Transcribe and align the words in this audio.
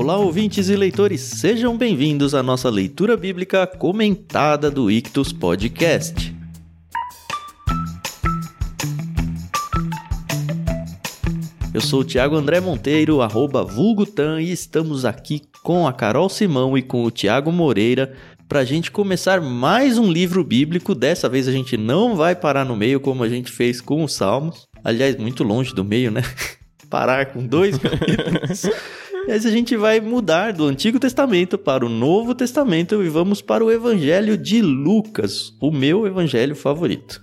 Olá, 0.00 0.16
ouvintes 0.16 0.68
e 0.68 0.76
leitores, 0.76 1.20
sejam 1.20 1.76
bem-vindos 1.76 2.32
à 2.32 2.40
nossa 2.40 2.70
leitura 2.70 3.16
bíblica 3.16 3.66
comentada 3.66 4.70
do 4.70 4.88
Ictus 4.88 5.32
Podcast. 5.32 6.32
Eu 11.74 11.80
sou 11.80 12.02
o 12.02 12.04
Thiago 12.04 12.36
André 12.36 12.60
Monteiro, 12.60 13.20
arroba 13.20 13.64
Vulgutan, 13.64 14.40
e 14.40 14.52
estamos 14.52 15.04
aqui 15.04 15.42
com 15.64 15.84
a 15.84 15.92
Carol 15.92 16.28
Simão 16.28 16.78
e 16.78 16.82
com 16.82 17.02
o 17.02 17.10
Thiago 17.10 17.50
Moreira 17.50 18.14
para 18.48 18.60
a 18.60 18.64
gente 18.64 18.92
começar 18.92 19.40
mais 19.40 19.98
um 19.98 20.12
livro 20.12 20.44
bíblico. 20.44 20.94
Dessa 20.94 21.28
vez 21.28 21.48
a 21.48 21.52
gente 21.52 21.76
não 21.76 22.14
vai 22.14 22.36
parar 22.36 22.64
no 22.64 22.76
meio 22.76 23.00
como 23.00 23.24
a 23.24 23.28
gente 23.28 23.50
fez 23.50 23.80
com 23.80 24.04
os 24.04 24.14
Salmos. 24.14 24.68
Aliás, 24.84 25.16
muito 25.16 25.42
longe 25.42 25.74
do 25.74 25.84
meio, 25.84 26.12
né? 26.12 26.22
Parar 26.88 27.26
com 27.32 27.44
dois 27.44 27.76
capítulos. 27.82 28.62
Mas 29.28 29.44
a 29.44 29.50
gente 29.50 29.76
vai 29.76 30.00
mudar 30.00 30.54
do 30.54 30.64
Antigo 30.64 30.98
Testamento 30.98 31.58
para 31.58 31.84
o 31.84 31.88
Novo 31.90 32.34
Testamento 32.34 33.02
e 33.04 33.10
vamos 33.10 33.42
para 33.42 33.62
o 33.62 33.70
Evangelho 33.70 34.38
de 34.38 34.62
Lucas, 34.62 35.52
o 35.60 35.70
meu 35.70 36.06
evangelho 36.06 36.56
favorito. 36.56 37.20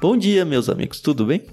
Bom 0.00 0.16
dia, 0.16 0.44
meus 0.44 0.68
amigos, 0.68 1.00
tudo 1.00 1.26
bem? 1.26 1.44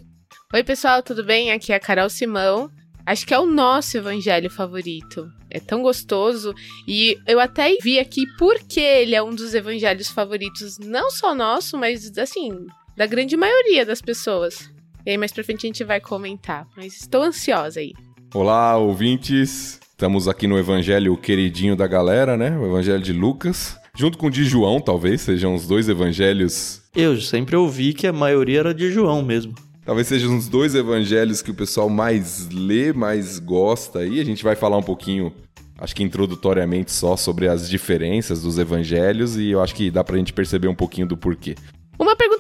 Oi, 0.54 0.64
pessoal, 0.64 1.02
tudo 1.02 1.24
bem? 1.24 1.52
Aqui 1.52 1.74
é 1.74 1.76
a 1.76 1.80
Carol 1.80 2.08
Simão. 2.08 2.70
Acho 3.04 3.26
que 3.26 3.34
é 3.34 3.40
o 3.40 3.48
nosso 3.48 3.98
evangelho 3.98 4.48
favorito. 4.48 5.28
É 5.50 5.60
tão 5.60 5.82
gostoso. 5.82 6.54
E 6.88 7.18
eu 7.28 7.40
até 7.40 7.76
vi 7.82 7.98
aqui 7.98 8.28
porque 8.38 8.80
ele 8.80 9.16
é 9.16 9.24
um 9.24 9.34
dos 9.34 9.56
evangelhos 9.56 10.10
favoritos, 10.10 10.78
não 10.78 11.10
só 11.10 11.34
nosso, 11.34 11.80
mas 11.80 12.16
assim, 12.20 12.52
da 12.96 13.08
grande 13.08 13.36
maioria 13.36 13.84
das 13.84 14.04
pessoas. 14.04 14.70
E 15.04 15.10
aí, 15.10 15.18
mais 15.18 15.34
pra 15.34 15.44
frente 15.44 15.66
a 15.66 15.70
gente 15.70 15.84
vai 15.84 16.00
comentar. 16.00 16.68
Mas 16.78 16.96
estou 16.96 17.24
ansiosa 17.24 17.80
aí. 17.80 17.92
Olá, 18.36 18.78
ouvintes. 18.78 19.84
Estamos 19.96 20.28
aqui 20.28 20.46
no 20.46 20.58
evangelho 20.58 21.16
queridinho 21.16 21.74
da 21.74 21.88
galera, 21.88 22.36
né? 22.36 22.60
O 22.60 22.66
evangelho 22.66 23.02
de 23.02 23.14
Lucas. 23.14 23.78
Junto 23.98 24.18
com 24.18 24.28
o 24.28 24.30
de 24.30 24.44
João, 24.44 24.82
talvez, 24.82 25.22
sejam 25.22 25.56
os 25.56 25.66
dois 25.66 25.88
evangelhos. 25.88 26.82
Eu 26.94 27.16
sempre 27.22 27.56
ouvi 27.56 27.94
que 27.94 28.06
a 28.06 28.12
maioria 28.12 28.60
era 28.60 28.74
de 28.74 28.92
João 28.92 29.24
mesmo. 29.24 29.56
Talvez 29.86 30.08
sejam 30.08 30.38
os 30.38 30.50
dois 30.50 30.76
evangelhos 30.76 31.42
que 31.42 31.50
o 31.50 31.54
pessoal 31.54 31.90
mais 31.90 32.50
lê, 32.50 32.92
mais 32.92 33.40
gosta. 33.40 34.06
E 34.06 34.20
a 34.20 34.26
gente 34.26 34.44
vai 34.44 34.54
falar 34.54 34.76
um 34.76 34.84
pouquinho, 34.84 35.32
acho 35.78 35.96
que 35.96 36.04
introdutoriamente 36.04 36.92
só, 36.92 37.16
sobre 37.16 37.48
as 37.48 37.70
diferenças 37.70 38.42
dos 38.42 38.60
evangelhos. 38.60 39.38
E 39.38 39.52
eu 39.52 39.62
acho 39.62 39.74
que 39.74 39.90
dá 39.90 40.04
pra 40.04 40.18
gente 40.18 40.34
perceber 40.34 40.68
um 40.68 40.76
pouquinho 40.76 41.08
do 41.08 41.16
porquê. 41.16 41.56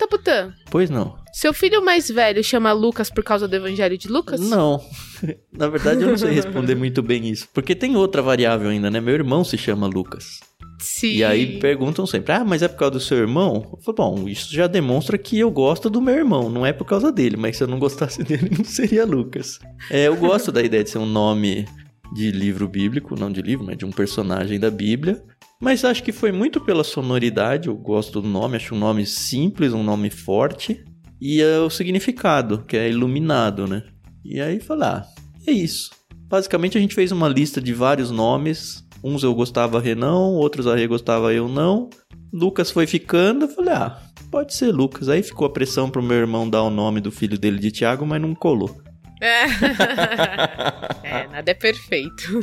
Tan. 0.07 0.53
Pois 0.69 0.89
não. 0.89 1.15
Seu 1.33 1.53
filho 1.53 1.83
mais 1.83 2.09
velho 2.09 2.43
chama 2.43 2.71
Lucas 2.71 3.09
por 3.09 3.23
causa 3.23 3.47
do 3.47 3.55
evangelho 3.55 3.97
de 3.97 4.07
Lucas? 4.07 4.39
Não. 4.39 4.81
Na 5.51 5.67
verdade, 5.67 6.01
eu 6.01 6.09
não 6.09 6.17
sei 6.17 6.31
responder 6.31 6.75
muito 6.75 7.01
bem 7.01 7.27
isso. 7.27 7.47
Porque 7.53 7.75
tem 7.75 7.95
outra 7.95 8.21
variável 8.21 8.69
ainda, 8.69 8.89
né? 8.89 9.01
Meu 9.01 9.13
irmão 9.13 9.43
se 9.43 9.57
chama 9.57 9.87
Lucas. 9.87 10.39
Sim. 10.79 11.15
E 11.15 11.23
aí 11.23 11.59
perguntam 11.59 12.05
sempre: 12.05 12.33
ah, 12.33 12.43
mas 12.43 12.61
é 12.61 12.67
por 12.67 12.77
causa 12.77 12.91
do 12.91 12.99
seu 12.99 13.17
irmão? 13.17 13.69
Eu 13.73 13.81
falo, 13.81 13.95
bom, 13.97 14.29
isso 14.29 14.53
já 14.53 14.67
demonstra 14.67 15.17
que 15.17 15.39
eu 15.39 15.49
gosto 15.49 15.89
do 15.89 16.01
meu 16.01 16.15
irmão, 16.15 16.49
não 16.49 16.65
é 16.65 16.73
por 16.73 16.85
causa 16.85 17.11
dele, 17.11 17.37
mas 17.37 17.57
se 17.57 17.63
eu 17.63 17.67
não 17.67 17.79
gostasse 17.79 18.21
dele, 18.23 18.51
não 18.57 18.65
seria 18.65 19.05
Lucas. 19.05 19.59
É, 19.89 20.07
eu 20.07 20.15
gosto 20.15 20.51
da 20.51 20.61
ideia 20.61 20.83
de 20.83 20.89
ser 20.89 20.99
um 20.99 21.05
nome 21.05 21.65
de 22.13 22.31
livro 22.31 22.67
bíblico, 22.67 23.19
não 23.19 23.31
de 23.31 23.41
livro, 23.41 23.65
mas 23.65 23.77
de 23.77 23.85
um 23.85 23.91
personagem 23.91 24.59
da 24.59 24.69
Bíblia. 24.69 25.23
Mas 25.61 25.85
acho 25.85 26.03
que 26.03 26.11
foi 26.11 26.31
muito 26.31 26.59
pela 26.59 26.83
sonoridade, 26.83 27.67
eu 27.67 27.75
gosto 27.75 28.21
do 28.21 28.27
nome, 28.27 28.57
acho 28.57 28.75
um 28.75 28.79
nome 28.79 29.05
simples, 29.05 29.73
um 29.73 29.83
nome 29.83 30.09
forte. 30.09 30.83
E 31.19 31.41
é 31.41 31.59
o 31.59 31.69
significado, 31.69 32.63
que 32.67 32.75
é 32.75 32.89
iluminado, 32.89 33.65
né? 33.65 33.83
E 34.23 34.41
aí 34.41 34.59
falar, 34.59 35.05
ah, 35.05 35.21
é 35.47 35.51
isso. 35.51 35.91
Basicamente 36.27 36.77
a 36.77 36.81
gente 36.81 36.95
fez 36.95 37.11
uma 37.11 37.29
lista 37.29 37.61
de 37.61 37.73
vários 37.73 38.11
nomes. 38.11 38.83
Uns 39.03 39.23
eu 39.23 39.33
gostava, 39.33 39.79
Renan, 39.79 40.15
outros 40.15 40.67
a 40.67 40.75
Rê 40.75 40.87
gostava, 40.87 41.33
eu 41.33 41.47
não. 41.47 41.89
Lucas 42.33 42.71
foi 42.71 42.85
ficando, 42.85 43.45
eu 43.45 43.49
falei, 43.49 43.73
ah, 43.73 43.97
pode 44.29 44.53
ser 44.53 44.71
Lucas. 44.71 45.07
Aí 45.07 45.23
ficou 45.23 45.47
a 45.47 45.49
pressão 45.49 45.89
pro 45.89 46.03
meu 46.03 46.17
irmão 46.17 46.49
dar 46.49 46.63
o 46.63 46.69
nome 46.69 46.99
do 46.99 47.11
filho 47.11 47.37
dele 47.37 47.59
de 47.59 47.71
Tiago, 47.71 48.05
mas 48.05 48.21
não 48.21 48.35
colou. 48.35 48.81
É, 49.21 49.45
é 51.07 51.27
nada 51.27 51.51
é 51.51 51.53
perfeito. 51.53 52.41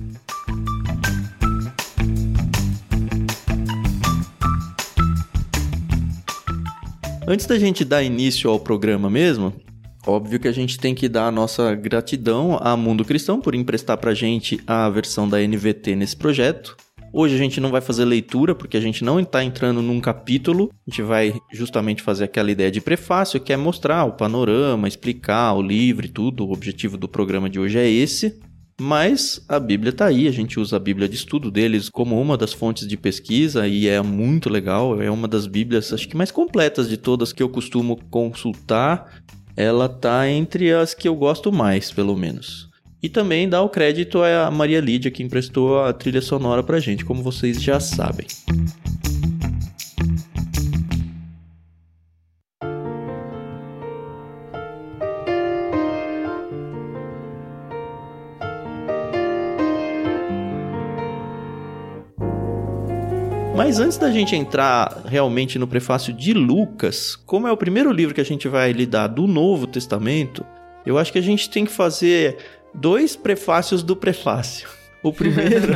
Antes 7.26 7.46
da 7.46 7.56
gente 7.56 7.84
dar 7.84 8.02
início 8.02 8.50
ao 8.50 8.58
programa 8.58 9.08
mesmo, 9.08 9.54
óbvio 10.04 10.40
que 10.40 10.48
a 10.48 10.52
gente 10.52 10.76
tem 10.76 10.92
que 10.92 11.08
dar 11.08 11.28
a 11.28 11.30
nossa 11.30 11.72
gratidão 11.72 12.58
a 12.60 12.76
Mundo 12.76 13.04
Cristão 13.04 13.40
por 13.40 13.54
emprestar 13.54 13.96
pra 13.96 14.12
gente 14.12 14.60
a 14.66 14.90
versão 14.90 15.28
da 15.28 15.38
NVT 15.38 15.94
nesse 15.94 16.16
projeto. 16.16 16.76
Hoje 17.12 17.36
a 17.36 17.38
gente 17.38 17.60
não 17.60 17.70
vai 17.70 17.80
fazer 17.80 18.04
leitura, 18.04 18.56
porque 18.56 18.76
a 18.76 18.80
gente 18.80 19.04
não 19.04 19.20
está 19.20 19.44
entrando 19.44 19.80
num 19.80 20.00
capítulo. 20.00 20.70
A 20.84 20.90
gente 20.90 21.02
vai 21.02 21.34
justamente 21.52 22.02
fazer 22.02 22.24
aquela 22.24 22.50
ideia 22.50 22.72
de 22.72 22.80
prefácio, 22.80 23.38
que 23.38 23.52
é 23.52 23.56
mostrar 23.56 24.04
o 24.04 24.14
panorama, 24.14 24.88
explicar 24.88 25.52
o 25.54 25.62
livro 25.62 26.06
e 26.06 26.08
tudo. 26.08 26.44
O 26.44 26.52
objetivo 26.52 26.96
do 26.96 27.08
programa 27.08 27.48
de 27.48 27.60
hoje 27.60 27.78
é 27.78 27.88
esse. 27.88 28.40
Mas 28.80 29.44
a 29.48 29.60
Bíblia 29.60 29.90
está 29.90 30.06
aí, 30.06 30.26
a 30.26 30.32
gente 30.32 30.58
usa 30.58 30.76
a 30.76 30.80
Bíblia 30.80 31.08
de 31.08 31.14
estudo 31.14 31.50
deles 31.50 31.88
como 31.88 32.20
uma 32.20 32.36
das 32.36 32.52
fontes 32.52 32.86
de 32.86 32.96
pesquisa 32.96 33.68
e 33.68 33.86
é 33.86 34.00
muito 34.02 34.48
legal, 34.48 35.00
é 35.00 35.10
uma 35.10 35.28
das 35.28 35.46
Bíblias 35.46 35.92
acho 35.92 36.08
que 36.08 36.16
mais 36.16 36.30
completas 36.30 36.88
de 36.88 36.96
todas 36.96 37.32
que 37.32 37.42
eu 37.42 37.48
costumo 37.48 37.96
consultar. 38.10 39.22
Ela 39.54 39.88
tá 39.88 40.28
entre 40.28 40.72
as 40.72 40.94
que 40.94 41.06
eu 41.06 41.14
gosto 41.14 41.52
mais, 41.52 41.92
pelo 41.92 42.16
menos. 42.16 42.70
E 43.02 43.08
também 43.08 43.48
dá 43.48 43.60
o 43.60 43.68
crédito 43.68 44.22
a 44.22 44.50
Maria 44.50 44.80
Lídia 44.80 45.10
que 45.10 45.22
emprestou 45.22 45.80
a 45.80 45.92
trilha 45.92 46.22
sonora 46.22 46.62
pra 46.62 46.80
gente, 46.80 47.04
como 47.04 47.22
vocês 47.22 47.60
já 47.60 47.78
sabem. 47.80 48.26
Mas 63.72 63.80
antes 63.80 63.96
da 63.96 64.10
gente 64.10 64.36
entrar 64.36 65.02
realmente 65.06 65.58
no 65.58 65.66
prefácio 65.66 66.12
de 66.12 66.34
Lucas, 66.34 67.16
como 67.16 67.48
é 67.48 67.52
o 67.52 67.56
primeiro 67.56 67.90
livro 67.90 68.14
que 68.14 68.20
a 68.20 68.24
gente 68.24 68.46
vai 68.46 68.70
lidar 68.70 69.06
do 69.06 69.26
Novo 69.26 69.66
Testamento, 69.66 70.44
eu 70.84 70.98
acho 70.98 71.10
que 71.10 71.18
a 71.18 71.22
gente 71.22 71.48
tem 71.48 71.64
que 71.64 71.72
fazer 71.72 72.36
dois 72.74 73.16
prefácios 73.16 73.82
do 73.82 73.96
prefácio. 73.96 74.68
O 75.02 75.10
primeiro, 75.10 75.74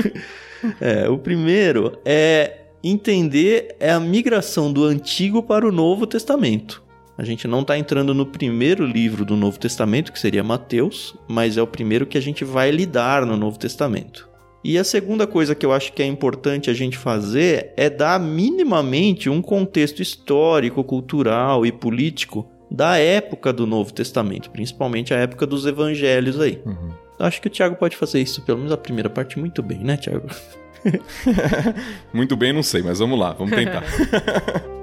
é, 0.80 1.06
o 1.06 1.18
primeiro 1.18 1.98
é 2.02 2.60
entender 2.82 3.76
é 3.78 3.90
a 3.90 4.00
migração 4.00 4.72
do 4.72 4.84
Antigo 4.84 5.42
para 5.42 5.68
o 5.68 5.70
Novo 5.70 6.06
Testamento. 6.06 6.82
A 7.18 7.24
gente 7.26 7.46
não 7.46 7.60
está 7.60 7.76
entrando 7.76 8.14
no 8.14 8.24
primeiro 8.24 8.86
livro 8.86 9.22
do 9.22 9.36
Novo 9.36 9.58
Testamento, 9.58 10.12
que 10.14 10.18
seria 10.18 10.42
Mateus, 10.42 11.14
mas 11.28 11.58
é 11.58 11.62
o 11.62 11.66
primeiro 11.66 12.06
que 12.06 12.16
a 12.16 12.22
gente 12.22 12.42
vai 12.42 12.70
lidar 12.70 13.26
no 13.26 13.36
Novo 13.36 13.58
Testamento. 13.58 14.26
E 14.64 14.76
a 14.76 14.84
segunda 14.84 15.26
coisa 15.26 15.54
que 15.54 15.64
eu 15.64 15.72
acho 15.72 15.92
que 15.92 16.02
é 16.02 16.06
importante 16.06 16.68
a 16.68 16.74
gente 16.74 16.98
fazer 16.98 17.72
é 17.76 17.88
dar 17.88 18.18
minimamente 18.18 19.30
um 19.30 19.40
contexto 19.40 20.02
histórico, 20.02 20.82
cultural 20.82 21.64
e 21.64 21.70
político 21.70 22.48
da 22.70 22.98
época 22.98 23.52
do 23.52 23.66
Novo 23.66 23.92
Testamento, 23.92 24.50
principalmente 24.50 25.14
a 25.14 25.16
época 25.16 25.46
dos 25.46 25.64
evangelhos 25.64 26.40
aí. 26.40 26.60
Uhum. 26.66 26.90
Acho 27.18 27.40
que 27.40 27.48
o 27.48 27.50
Tiago 27.50 27.76
pode 27.76 27.96
fazer 27.96 28.20
isso, 28.20 28.42
pelo 28.42 28.58
menos 28.58 28.72
a 28.72 28.76
primeira 28.76 29.08
parte, 29.08 29.38
muito 29.38 29.62
bem, 29.62 29.78
né, 29.78 29.96
Tiago? 29.96 30.28
muito 32.12 32.36
bem, 32.36 32.52
não 32.52 32.62
sei, 32.62 32.82
mas 32.82 32.98
vamos 32.98 33.18
lá, 33.18 33.32
vamos 33.32 33.54
tentar. 33.54 33.82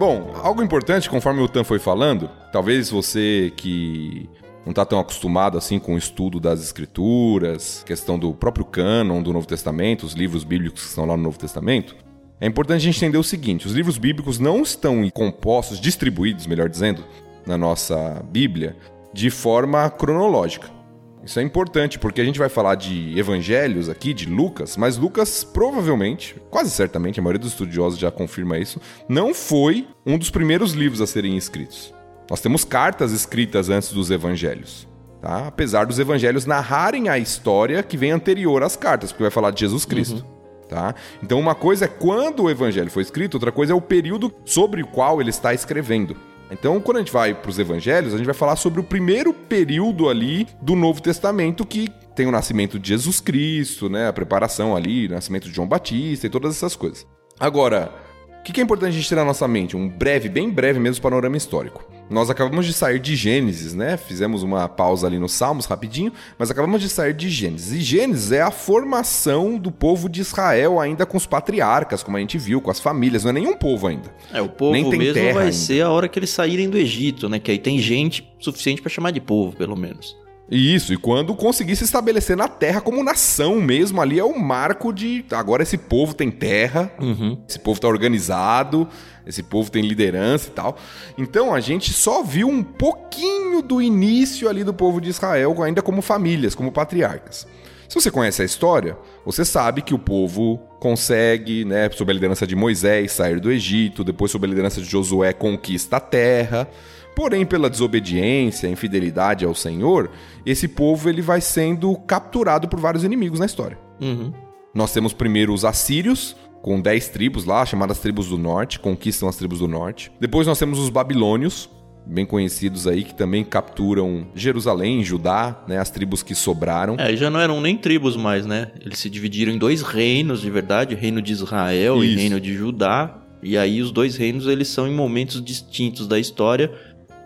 Bom, 0.00 0.32
algo 0.42 0.62
importante, 0.62 1.10
conforme 1.10 1.42
o 1.42 1.46
Tan 1.46 1.62
foi 1.62 1.78
falando, 1.78 2.30
talvez 2.50 2.88
você 2.88 3.52
que 3.54 4.30
não 4.64 4.70
está 4.70 4.82
tão 4.82 4.98
acostumado 4.98 5.58
assim 5.58 5.78
com 5.78 5.92
o 5.94 5.98
estudo 5.98 6.40
das 6.40 6.62
escrituras, 6.62 7.82
questão 7.84 8.18
do 8.18 8.32
próprio 8.32 8.64
cânon 8.64 9.22
do 9.22 9.30
Novo 9.30 9.46
Testamento, 9.46 10.06
os 10.06 10.14
livros 10.14 10.42
bíblicos 10.42 10.84
que 10.84 10.88
estão 10.88 11.04
lá 11.04 11.18
no 11.18 11.22
Novo 11.22 11.38
Testamento, 11.38 11.94
é 12.40 12.46
importante 12.46 12.78
a 12.78 12.84
gente 12.84 12.96
entender 12.96 13.18
o 13.18 13.22
seguinte: 13.22 13.66
os 13.66 13.74
livros 13.74 13.98
bíblicos 13.98 14.38
não 14.38 14.62
estão 14.62 15.06
compostos, 15.10 15.78
distribuídos, 15.78 16.46
melhor 16.46 16.70
dizendo, 16.70 17.04
na 17.46 17.58
nossa 17.58 18.24
Bíblia 18.32 18.78
de 19.12 19.28
forma 19.28 19.90
cronológica. 19.90 20.79
Isso 21.24 21.38
é 21.38 21.42
importante 21.42 21.98
porque 21.98 22.20
a 22.20 22.24
gente 22.24 22.38
vai 22.38 22.48
falar 22.48 22.76
de 22.76 23.18
evangelhos 23.18 23.88
aqui, 23.88 24.14
de 24.14 24.26
Lucas, 24.26 24.76
mas 24.76 24.96
Lucas 24.96 25.44
provavelmente, 25.44 26.36
quase 26.50 26.70
certamente, 26.70 27.20
a 27.20 27.22
maioria 27.22 27.38
dos 27.38 27.50
estudiosos 27.50 27.98
já 27.98 28.10
confirma 28.10 28.58
isso, 28.58 28.80
não 29.08 29.34
foi 29.34 29.86
um 30.06 30.16
dos 30.16 30.30
primeiros 30.30 30.72
livros 30.72 31.00
a 31.00 31.06
serem 31.06 31.36
escritos. 31.36 31.92
Nós 32.28 32.40
temos 32.40 32.64
cartas 32.64 33.12
escritas 33.12 33.68
antes 33.68 33.92
dos 33.92 34.10
evangelhos. 34.10 34.88
Tá? 35.20 35.48
Apesar 35.48 35.84
dos 35.84 35.98
evangelhos 35.98 36.46
narrarem 36.46 37.08
a 37.10 37.18
história 37.18 37.82
que 37.82 37.96
vem 37.96 38.10
anterior 38.10 38.62
às 38.62 38.74
cartas, 38.74 39.12
porque 39.12 39.24
vai 39.24 39.30
falar 39.30 39.50
de 39.50 39.60
Jesus 39.60 39.84
Cristo. 39.84 40.24
Uhum. 40.24 40.66
Tá? 40.68 40.94
Então, 41.22 41.38
uma 41.38 41.54
coisa 41.54 41.84
é 41.84 41.88
quando 41.88 42.44
o 42.44 42.50
evangelho 42.50 42.90
foi 42.90 43.02
escrito, 43.02 43.34
outra 43.34 43.52
coisa 43.52 43.72
é 43.72 43.76
o 43.76 43.80
período 43.80 44.32
sobre 44.44 44.82
o 44.82 44.86
qual 44.86 45.20
ele 45.20 45.30
está 45.30 45.52
escrevendo. 45.52 46.16
Então, 46.50 46.80
quando 46.80 46.96
a 46.96 47.00
gente 47.00 47.12
vai 47.12 47.34
para 47.34 47.48
os 47.48 47.58
evangelhos, 47.58 48.12
a 48.12 48.16
gente 48.16 48.26
vai 48.26 48.34
falar 48.34 48.56
sobre 48.56 48.80
o 48.80 48.84
primeiro 48.84 49.32
período 49.32 50.08
ali 50.08 50.46
do 50.60 50.74
Novo 50.74 51.00
Testamento 51.00 51.64
que 51.64 51.88
tem 52.14 52.26
o 52.26 52.32
nascimento 52.32 52.78
de 52.78 52.88
Jesus 52.88 53.20
Cristo, 53.20 53.88
né, 53.88 54.08
a 54.08 54.12
preparação 54.12 54.76
ali, 54.76 55.06
o 55.06 55.10
nascimento 55.10 55.48
de 55.48 55.54
João 55.54 55.68
Batista 55.68 56.26
e 56.26 56.30
todas 56.30 56.56
essas 56.56 56.74
coisas. 56.74 57.06
Agora, 57.38 57.94
o 58.40 58.42
que 58.42 58.60
é 58.60 58.64
importante 58.64 58.88
a 58.88 58.92
gente 58.92 59.08
ter 59.08 59.14
na 59.14 59.24
nossa 59.24 59.46
mente? 59.46 59.76
Um 59.76 59.88
breve, 59.88 60.28
bem 60.28 60.50
breve 60.50 60.80
mesmo, 60.80 61.02
panorama 61.02 61.36
histórico. 61.36 61.84
Nós 62.08 62.28
acabamos 62.28 62.66
de 62.66 62.72
sair 62.72 62.98
de 62.98 63.14
Gênesis, 63.14 63.72
né? 63.72 63.96
Fizemos 63.96 64.42
uma 64.42 64.68
pausa 64.68 65.06
ali 65.06 65.16
nos 65.18 65.30
Salmos 65.32 65.66
rapidinho, 65.66 66.12
mas 66.36 66.50
acabamos 66.50 66.80
de 66.80 66.88
sair 66.88 67.14
de 67.14 67.30
Gênesis. 67.30 67.70
E 67.72 67.80
Gênesis 67.80 68.32
é 68.32 68.42
a 68.42 68.50
formação 68.50 69.56
do 69.56 69.70
povo 69.70 70.08
de 70.08 70.20
Israel 70.20 70.80
ainda 70.80 71.06
com 71.06 71.16
os 71.16 71.26
patriarcas, 71.26 72.02
como 72.02 72.16
a 72.16 72.20
gente 72.20 72.36
viu, 72.36 72.60
com 72.60 72.70
as 72.70 72.80
famílias. 72.80 73.22
Não 73.22 73.30
é 73.30 73.34
nenhum 73.34 73.56
povo 73.56 73.86
ainda. 73.86 74.12
É, 74.32 74.42
o 74.42 74.48
povo 74.48 74.72
Nem 74.72 74.90
tem 74.90 74.98
mesmo 74.98 75.14
terra 75.14 75.34
vai 75.34 75.42
ainda. 75.44 75.52
ser 75.54 75.82
a 75.82 75.90
hora 75.90 76.08
que 76.08 76.18
eles 76.18 76.30
saírem 76.30 76.68
do 76.68 76.76
Egito, 76.76 77.28
né? 77.28 77.38
Que 77.38 77.52
aí 77.52 77.58
tem 77.58 77.78
gente 77.78 78.28
suficiente 78.40 78.82
pra 78.82 78.90
chamar 78.90 79.12
de 79.12 79.20
povo, 79.20 79.54
pelo 79.54 79.76
menos. 79.76 80.16
Isso, 80.50 80.92
e 80.92 80.96
quando 80.96 81.34
conseguir 81.34 81.76
se 81.76 81.84
estabelecer 81.84 82.36
na 82.36 82.48
terra 82.48 82.80
como 82.80 83.04
nação 83.04 83.60
mesmo, 83.60 84.00
ali 84.00 84.18
é 84.18 84.24
o 84.24 84.36
marco 84.36 84.92
de 84.92 85.24
agora 85.30 85.62
esse 85.62 85.78
povo 85.78 86.12
tem 86.12 86.30
terra, 86.30 86.90
Uhum. 87.00 87.38
esse 87.48 87.58
povo 87.58 87.80
tá 87.80 87.86
organizado, 87.86 88.88
esse 89.24 89.42
povo 89.44 89.70
tem 89.70 89.86
liderança 89.86 90.48
e 90.48 90.50
tal. 90.50 90.76
Então 91.16 91.54
a 91.54 91.60
gente 91.60 91.92
só 91.92 92.22
viu 92.22 92.48
um 92.48 92.64
pouquinho 92.64 93.62
do 93.62 93.80
início 93.80 94.48
ali 94.48 94.64
do 94.64 94.74
povo 94.74 95.00
de 95.00 95.08
Israel, 95.10 95.62
ainda 95.62 95.80
como 95.82 96.02
famílias, 96.02 96.54
como 96.54 96.72
patriarcas. 96.72 97.46
Se 97.88 97.94
você 97.94 98.10
conhece 98.10 98.40
a 98.42 98.44
história, 98.44 98.96
você 99.26 99.44
sabe 99.44 99.82
que 99.82 99.92
o 99.92 99.98
povo 99.98 100.58
consegue, 100.78 101.64
né, 101.64 101.90
sob 101.90 102.10
a 102.10 102.14
liderança 102.14 102.46
de 102.46 102.54
Moisés, 102.54 103.10
sair 103.12 103.40
do 103.40 103.50
Egito, 103.50 104.04
depois 104.04 104.30
sob 104.30 104.46
a 104.46 104.48
liderança 104.48 104.80
de 104.80 104.88
Josué, 104.88 105.32
conquista 105.32 105.96
a 105.96 106.00
terra. 106.00 106.68
Porém, 107.14 107.44
pela 107.44 107.68
desobediência, 107.68 108.68
infidelidade 108.68 109.44
ao 109.44 109.54
Senhor, 109.54 110.10
esse 110.44 110.68
povo 110.68 111.08
ele 111.08 111.22
vai 111.22 111.40
sendo 111.40 111.94
capturado 112.06 112.68
por 112.68 112.80
vários 112.80 113.04
inimigos 113.04 113.40
na 113.40 113.46
história. 113.46 113.78
Uhum. 114.00 114.32
Nós 114.74 114.92
temos 114.92 115.12
primeiro 115.12 115.52
os 115.52 115.64
assírios, 115.64 116.36
com 116.62 116.80
10 116.80 117.08
tribos 117.08 117.44
lá, 117.44 117.64
chamadas 117.66 117.98
tribos 117.98 118.28
do 118.28 118.38
norte, 118.38 118.78
conquistam 118.78 119.28
as 119.28 119.36
tribos 119.36 119.58
do 119.58 119.68
norte. 119.68 120.12
Depois 120.20 120.46
nós 120.46 120.58
temos 120.58 120.78
os 120.78 120.88
babilônios, 120.88 121.68
bem 122.06 122.26
conhecidos 122.26 122.86
aí, 122.86 123.04
que 123.04 123.14
também 123.14 123.44
capturam 123.44 124.26
Jerusalém, 124.34 125.02
Judá, 125.02 125.64
né, 125.66 125.78
as 125.78 125.90
tribos 125.90 126.22
que 126.22 126.34
sobraram. 126.34 126.96
É, 126.98 127.14
já 127.16 127.30
não 127.30 127.40
eram 127.40 127.60
nem 127.60 127.76
tribos 127.76 128.16
mais, 128.16 128.46
né? 128.46 128.70
Eles 128.80 128.98
se 128.98 129.10
dividiram 129.10 129.52
em 129.52 129.58
dois 129.58 129.82
reinos, 129.82 130.40
de 130.40 130.50
verdade, 130.50 130.94
reino 130.94 131.22
de 131.22 131.32
Israel 131.32 132.02
e 132.02 132.08
Isso. 132.08 132.18
reino 132.18 132.40
de 132.40 132.54
Judá. 132.54 133.16
E 133.42 133.56
aí 133.56 133.80
os 133.80 133.90
dois 133.90 134.16
reinos, 134.16 134.46
eles 134.46 134.68
são 134.68 134.86
em 134.86 134.94
momentos 134.94 135.42
distintos 135.42 136.06
da 136.06 136.18
história, 136.18 136.70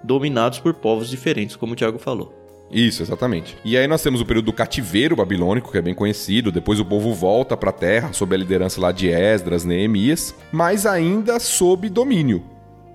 dominados 0.05 0.59
por 0.59 0.75
povos 0.75 1.09
diferentes, 1.09 1.57
como 1.57 1.73
o 1.73 1.77
Thiago 1.77 1.99
falou. 1.99 2.45
Isso, 2.71 3.03
exatamente. 3.03 3.57
E 3.65 3.77
aí 3.77 3.87
nós 3.87 4.03
temos 4.03 4.21
o 4.21 4.27
período 4.27 4.47
do 4.47 4.53
cativeiro 4.53 5.17
babilônico, 5.17 5.71
que 5.71 5.79
é 5.79 5.83
bem 5.83 5.95
conhecido. 5.95 6.51
Depois 6.51 6.81
o 6.81 6.85
povo 6.85 7.15
volta 7.15 7.57
para 7.57 7.71
a 7.71 7.73
terra 7.73 8.13
sob 8.13 8.35
a 8.35 8.39
liderança 8.39 8.81
lá 8.81 8.91
de 8.91 9.09
Esdras, 9.09 9.65
Neemias, 9.65 10.35
mas 10.51 10.85
ainda 10.87 11.39
sob 11.39 11.89
domínio. 11.89 12.43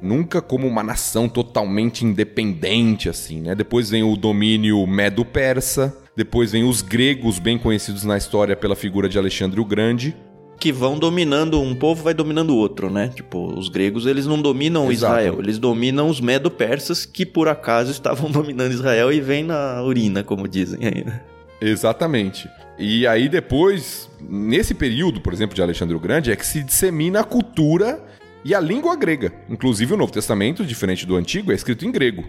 Nunca 0.01 0.41
como 0.41 0.67
uma 0.67 0.83
nação 0.83 1.27
totalmente 1.27 2.05
independente 2.05 3.09
assim, 3.09 3.41
né? 3.41 3.53
Depois 3.53 3.89
vem 3.89 4.01
o 4.01 4.15
domínio 4.15 4.85
medo-persa, 4.87 5.95
depois 6.15 6.51
vem 6.51 6.63
os 6.63 6.81
gregos 6.81 7.37
bem 7.37 7.57
conhecidos 7.57 8.03
na 8.03 8.17
história 8.17 8.55
pela 8.55 8.75
figura 8.75 9.09
de 9.09 9.17
Alexandre 9.17 9.59
o 9.59 9.65
Grande. 9.65 10.15
Que 10.59 10.71
vão 10.71 10.99
dominando, 10.99 11.61
um 11.61 11.73
povo 11.73 12.03
vai 12.03 12.13
dominando 12.13 12.49
o 12.49 12.57
outro, 12.57 12.89
né? 12.89 13.07
Tipo, 13.07 13.53
os 13.57 13.69
gregos, 13.69 14.05
eles 14.05 14.25
não 14.25 14.41
dominam 14.41 14.91
Exato. 14.91 15.13
Israel, 15.13 15.39
eles 15.39 15.57
dominam 15.57 16.09
os 16.09 16.19
medo-persas, 16.19 17.05
que 17.05 17.25
por 17.25 17.47
acaso 17.47 17.91
estavam 17.91 18.29
dominando 18.31 18.71
Israel 18.71 19.11
e 19.11 19.21
vem 19.21 19.43
na 19.43 19.81
urina, 19.83 20.23
como 20.23 20.47
dizem 20.47 20.79
aí, 20.85 21.03
né? 21.05 21.21
Exatamente. 21.61 22.49
E 22.77 23.05
aí 23.05 23.27
depois, 23.27 24.09
nesse 24.21 24.73
período, 24.73 25.19
por 25.19 25.33
exemplo, 25.33 25.55
de 25.55 25.61
Alexandre 25.61 25.95
o 25.95 25.99
Grande, 25.99 26.31
é 26.31 26.35
que 26.35 26.45
se 26.45 26.63
dissemina 26.63 27.19
a 27.19 27.23
cultura 27.23 28.01
e 28.43 28.55
a 28.55 28.59
língua 28.59 28.95
grega. 28.95 29.33
Inclusive 29.49 29.93
o 29.93 29.97
Novo 29.97 30.11
Testamento, 30.11 30.65
diferente 30.65 31.05
do 31.05 31.15
Antigo, 31.15 31.51
é 31.51 31.55
escrito 31.55 31.85
em 31.85 31.91
grego. 31.91 32.23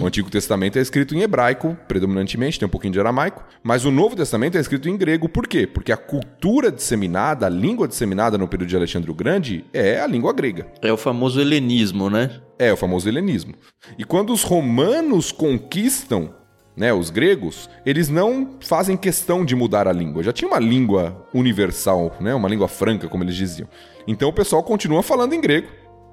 O 0.00 0.06
Antigo 0.06 0.30
Testamento 0.30 0.78
é 0.78 0.82
escrito 0.82 1.14
em 1.14 1.22
hebraico, 1.22 1.76
predominantemente, 1.88 2.58
tem 2.58 2.66
um 2.66 2.70
pouquinho 2.70 2.92
de 2.92 3.00
aramaico, 3.00 3.42
mas 3.62 3.84
o 3.84 3.90
Novo 3.90 4.14
Testamento 4.14 4.58
é 4.58 4.60
escrito 4.60 4.88
em 4.88 4.96
grego. 4.96 5.28
Por 5.28 5.46
quê? 5.46 5.66
Porque 5.66 5.92
a 5.92 5.96
cultura 5.96 6.70
disseminada, 6.70 7.46
a 7.46 7.50
língua 7.50 7.88
disseminada 7.88 8.36
no 8.36 8.48
período 8.48 8.68
de 8.68 8.76
Alexandre 8.76 9.10
o 9.10 9.14
Grande 9.14 9.64
é 9.72 10.00
a 10.00 10.06
língua 10.06 10.32
grega. 10.32 10.66
É 10.82 10.92
o 10.92 10.96
famoso 10.96 11.40
helenismo, 11.40 12.10
né? 12.10 12.40
É, 12.58 12.72
o 12.72 12.76
famoso 12.76 13.08
helenismo. 13.08 13.54
E 13.98 14.04
quando 14.04 14.32
os 14.32 14.42
romanos 14.42 15.32
conquistam 15.32 16.34
né, 16.76 16.92
os 16.92 17.10
gregos, 17.10 17.68
eles 17.84 18.08
não 18.08 18.56
fazem 18.60 18.96
questão 18.96 19.44
de 19.44 19.54
mudar 19.54 19.86
a 19.86 19.92
língua. 19.92 20.22
Já 20.22 20.32
tinha 20.32 20.48
uma 20.48 20.58
língua 20.58 21.26
universal, 21.34 22.16
né, 22.20 22.34
uma 22.34 22.48
língua 22.48 22.68
franca, 22.68 23.08
como 23.08 23.24
eles 23.24 23.36
diziam. 23.36 23.68
Então 24.06 24.28
o 24.28 24.32
pessoal 24.32 24.62
continua 24.62 25.02
falando 25.02 25.34
em 25.34 25.40
grego. 25.40 25.68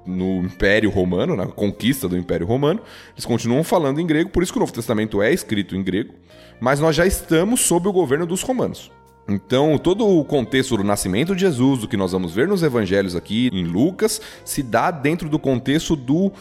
No 0.06 0.44
Império 0.44 0.90
Romano, 0.90 1.36
na 1.36 1.46
conquista 1.46 2.08
do 2.08 2.16
Império 2.16 2.46
Romano, 2.46 2.80
eles 3.12 3.26
continuam 3.26 3.62
falando 3.62 4.00
em 4.00 4.06
grego, 4.06 4.30
por 4.30 4.42
isso 4.42 4.52
que 4.52 4.58
o 4.58 4.60
Novo 4.60 4.72
Testamento 4.72 5.20
é 5.20 5.32
escrito 5.32 5.76
em 5.76 5.82
grego, 5.82 6.14
mas 6.60 6.80
nós 6.80 6.96
já 6.96 7.06
estamos 7.06 7.60
sob 7.60 7.88
o 7.88 7.92
governo 7.92 8.26
dos 8.26 8.42
romanos. 8.42 8.90
Então, 9.28 9.78
todo 9.78 10.06
o 10.06 10.24
contexto 10.24 10.76
do 10.76 10.82
nascimento 10.82 11.34
de 11.34 11.42
Jesus, 11.42 11.80
do 11.80 11.88
que 11.88 11.96
nós 11.96 12.12
vamos 12.12 12.34
ver 12.34 12.48
nos 12.48 12.62
evangelhos 12.62 13.14
aqui 13.14 13.48
em 13.52 13.64
Lucas, 13.64 14.20
se 14.44 14.62
dá 14.62 14.90
dentro 14.90 15.28
do 15.28 15.38
contexto 15.38 15.94
do 15.94 16.32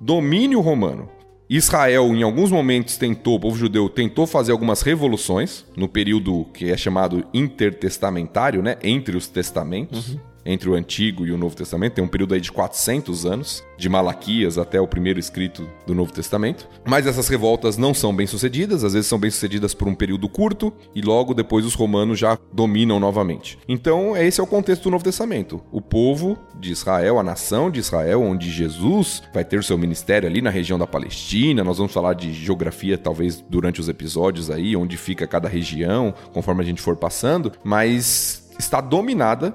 domínio 0.00 0.60
romano. 0.60 1.08
Israel, 1.48 2.14
em 2.14 2.22
alguns 2.22 2.50
momentos, 2.50 2.96
tentou, 2.96 3.36
o 3.36 3.40
povo 3.40 3.56
judeu 3.56 3.88
tentou 3.88 4.26
fazer 4.26 4.50
algumas 4.50 4.82
revoluções, 4.82 5.64
no 5.76 5.88
período 5.88 6.44
que 6.52 6.70
é 6.70 6.76
chamado 6.76 7.24
intertestamentário, 7.32 8.62
né? 8.62 8.76
Entre 8.82 9.16
os 9.16 9.28
testamentos. 9.28 10.16
Entre 10.46 10.70
o 10.70 10.74
Antigo 10.74 11.26
e 11.26 11.32
o 11.32 11.36
Novo 11.36 11.56
Testamento, 11.56 11.94
tem 11.94 12.04
um 12.04 12.08
período 12.08 12.34
aí 12.34 12.40
de 12.40 12.52
400 12.52 13.26
anos, 13.26 13.64
de 13.76 13.88
Malaquias 13.88 14.56
até 14.56 14.80
o 14.80 14.86
primeiro 14.86 15.18
escrito 15.18 15.68
do 15.84 15.94
Novo 15.94 16.12
Testamento. 16.12 16.68
Mas 16.84 17.06
essas 17.06 17.26
revoltas 17.26 17.76
não 17.76 17.92
são 17.92 18.14
bem 18.14 18.28
sucedidas, 18.28 18.84
às 18.84 18.92
vezes 18.92 19.08
são 19.08 19.18
bem 19.18 19.30
sucedidas 19.30 19.74
por 19.74 19.88
um 19.88 19.94
período 19.94 20.28
curto 20.28 20.72
e 20.94 21.02
logo 21.02 21.34
depois 21.34 21.66
os 21.66 21.74
romanos 21.74 22.18
já 22.18 22.38
dominam 22.52 23.00
novamente. 23.00 23.58
Então, 23.68 24.16
esse 24.16 24.40
é 24.40 24.42
o 24.42 24.46
contexto 24.46 24.84
do 24.84 24.90
Novo 24.90 25.02
Testamento. 25.02 25.60
O 25.72 25.80
povo 25.80 26.38
de 26.54 26.70
Israel, 26.70 27.18
a 27.18 27.22
nação 27.24 27.70
de 27.70 27.80
Israel, 27.80 28.22
onde 28.22 28.48
Jesus 28.48 29.22
vai 29.34 29.44
ter 29.44 29.58
o 29.58 29.62
seu 29.62 29.76
ministério 29.76 30.28
ali 30.28 30.40
na 30.40 30.50
região 30.50 30.78
da 30.78 30.86
Palestina. 30.86 31.64
Nós 31.64 31.78
vamos 31.78 31.92
falar 31.92 32.14
de 32.14 32.32
geografia 32.32 32.96
talvez 32.96 33.44
durante 33.48 33.80
os 33.80 33.88
episódios 33.88 34.50
aí, 34.50 34.76
onde 34.76 34.96
fica 34.96 35.26
cada 35.26 35.48
região, 35.48 36.14
conforme 36.32 36.62
a 36.62 36.64
gente 36.64 36.80
for 36.80 36.96
passando, 36.96 37.52
mas 37.64 38.46
está 38.58 38.80
dominada 38.80 39.54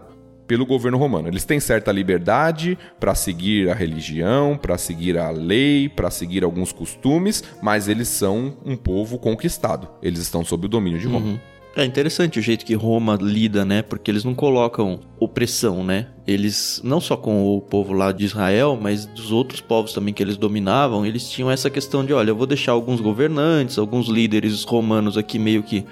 pelo 0.52 0.66
governo 0.66 0.98
romano. 0.98 1.30
Eles 1.30 1.46
têm 1.46 1.62
certa 1.62 1.94
liberdade 1.94 2.78
para 3.00 3.16
seguir 3.16 3.70
a 3.70 3.74
religião, 3.74 4.60
para 4.62 4.78
seguir 4.78 5.18
a 5.18 5.30
lei, 5.30 5.88
para 5.88 6.12
seguir 6.12 6.44
alguns 6.44 6.74
costumes, 6.74 7.42
mas 7.62 7.88
eles 7.88 8.10
são 8.10 8.58
um 8.66 8.76
povo 8.76 9.18
conquistado. 9.18 9.88
Eles 10.04 10.20
estão 10.20 10.44
sob 10.44 10.66
o 10.66 10.68
domínio 10.68 11.00
de 11.00 11.08
Roma. 11.08 11.40
É 11.74 11.86
interessante 11.86 12.38
o 12.38 12.42
jeito 12.42 12.66
que 12.66 12.74
Roma 12.74 13.18
lida, 13.22 13.64
né? 13.64 13.82
Porque 13.82 14.12
eles 14.12 14.26
não 14.26 14.36
colocam 14.36 15.00
opressão, 15.18 15.86
né? 15.86 16.08
Eles, 16.28 16.82
não 16.84 17.00
só 17.00 17.16
com 17.16 17.56
o 17.56 17.62
povo 17.62 17.94
lá 17.94 18.12
de 18.12 18.26
Israel, 18.26 18.78
mas 18.80 19.06
dos 19.06 19.32
outros 19.32 19.62
povos 19.62 19.94
também 19.94 20.14
que 20.14 20.22
eles 20.22 20.36
dominavam, 20.36 21.06
eles 21.06 21.30
tinham 21.30 21.50
essa 21.50 21.70
questão 21.70 22.04
de, 22.04 22.12
olha, 22.12 22.32
eu 22.32 22.36
vou 22.36 22.46
deixar 22.46 22.74
alguns 22.74 23.00
governantes, 23.00 23.78
alguns 23.78 24.10
líderes 24.10 24.66
romanos 24.66 25.18
aqui 25.18 25.40
meio 25.40 25.64
que 25.64 25.86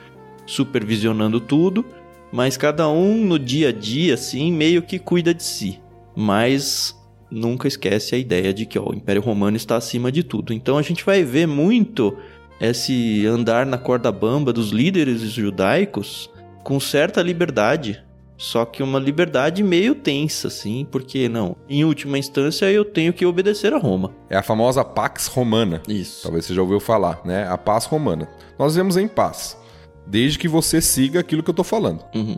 supervisionando 0.45 1.39
tudo, 1.39 1.85
mas 2.31 2.57
cada 2.57 2.87
um 2.89 3.25
no 3.25 3.39
dia 3.39 3.69
a 3.69 3.71
dia, 3.71 4.13
assim, 4.13 4.51
meio 4.51 4.81
que 4.81 4.99
cuida 4.99 5.33
de 5.33 5.43
si. 5.43 5.79
Mas 6.15 6.95
nunca 7.31 7.67
esquece 7.67 8.15
a 8.15 8.17
ideia 8.17 8.53
de 8.53 8.65
que 8.65 8.77
ó, 8.77 8.89
o 8.89 8.95
Império 8.95 9.21
Romano 9.21 9.57
está 9.57 9.77
acima 9.77 10.11
de 10.11 10.23
tudo. 10.23 10.53
Então 10.53 10.77
a 10.77 10.81
gente 10.81 11.05
vai 11.05 11.23
ver 11.23 11.47
muito 11.47 12.15
esse 12.59 13.25
andar 13.25 13.65
na 13.65 13.77
corda 13.77 14.11
bamba 14.11 14.51
dos 14.51 14.69
líderes 14.71 15.21
judaicos 15.21 16.29
com 16.63 16.79
certa 16.79 17.21
liberdade. 17.21 18.03
Só 18.37 18.63
que 18.63 18.81
uma 18.81 18.99
liberdade 18.99 19.61
meio 19.61 19.93
tensa, 19.93 20.47
assim, 20.47 20.87
porque 20.89 21.27
não. 21.27 21.57
Em 21.67 21.83
última 21.83 22.17
instância, 22.17 22.71
eu 22.71 22.85
tenho 22.85 23.11
que 23.11 23.25
obedecer 23.25 23.73
a 23.73 23.77
Roma. 23.77 24.15
É 24.29 24.37
a 24.37 24.41
famosa 24.41 24.81
Pax 24.81 25.27
Romana. 25.27 25.81
Isso. 25.89 26.23
Talvez 26.23 26.45
você 26.45 26.53
já 26.53 26.61
ouviu 26.61 26.79
falar, 26.79 27.19
né? 27.25 27.45
A 27.49 27.57
paz 27.57 27.83
romana. 27.83 28.29
Nós 28.57 28.75
vivemos 28.75 28.95
em 28.95 29.09
paz, 29.09 29.57
desde 30.09 30.39
que 30.39 30.47
você 30.47 30.81
siga 30.81 31.19
aquilo 31.19 31.43
que 31.43 31.49
eu 31.49 31.53
tô 31.53 31.63
falando. 31.63 32.03
Uhum. 32.15 32.37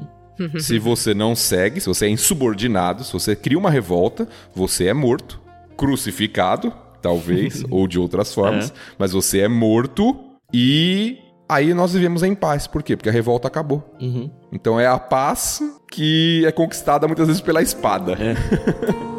se 0.59 0.79
você 0.79 1.13
não 1.13 1.35
segue, 1.35 1.79
se 1.79 1.87
você 1.87 2.05
é 2.05 2.09
insubordinado, 2.09 3.03
se 3.03 3.13
você 3.13 3.35
cria 3.35 3.57
uma 3.57 3.69
revolta, 3.69 4.27
você 4.55 4.87
é 4.87 4.93
morto, 4.93 5.39
crucificado, 5.77 6.73
talvez, 7.01 7.63
ou 7.69 7.87
de 7.87 7.99
outras 7.99 8.33
formas, 8.33 8.69
É. 8.69 8.73
mas 8.97 9.11
você 9.11 9.39
é 9.41 9.47
morto 9.47 10.15
e 10.53 11.17
Aí 11.49 11.73
nós 11.73 11.91
vivemos 11.91 12.23
em 12.23 12.33
paz. 12.33 12.65
Por 12.65 12.81
quê? 12.81 12.95
Porque 12.95 13.09
a 13.09 13.11
revolta 13.11 13.45
acabou. 13.45 13.83
Uhum. 13.99 14.31
Então 14.53 14.79
é 14.79 14.87
a 14.87 14.97
paz 14.97 15.61
que 15.91 16.45
é 16.45 16.51
conquistada 16.53 17.05
muitas 17.07 17.27
vezes 17.27 17.41
pela 17.41 17.61
espada. 17.61 18.13
É. 18.13 18.35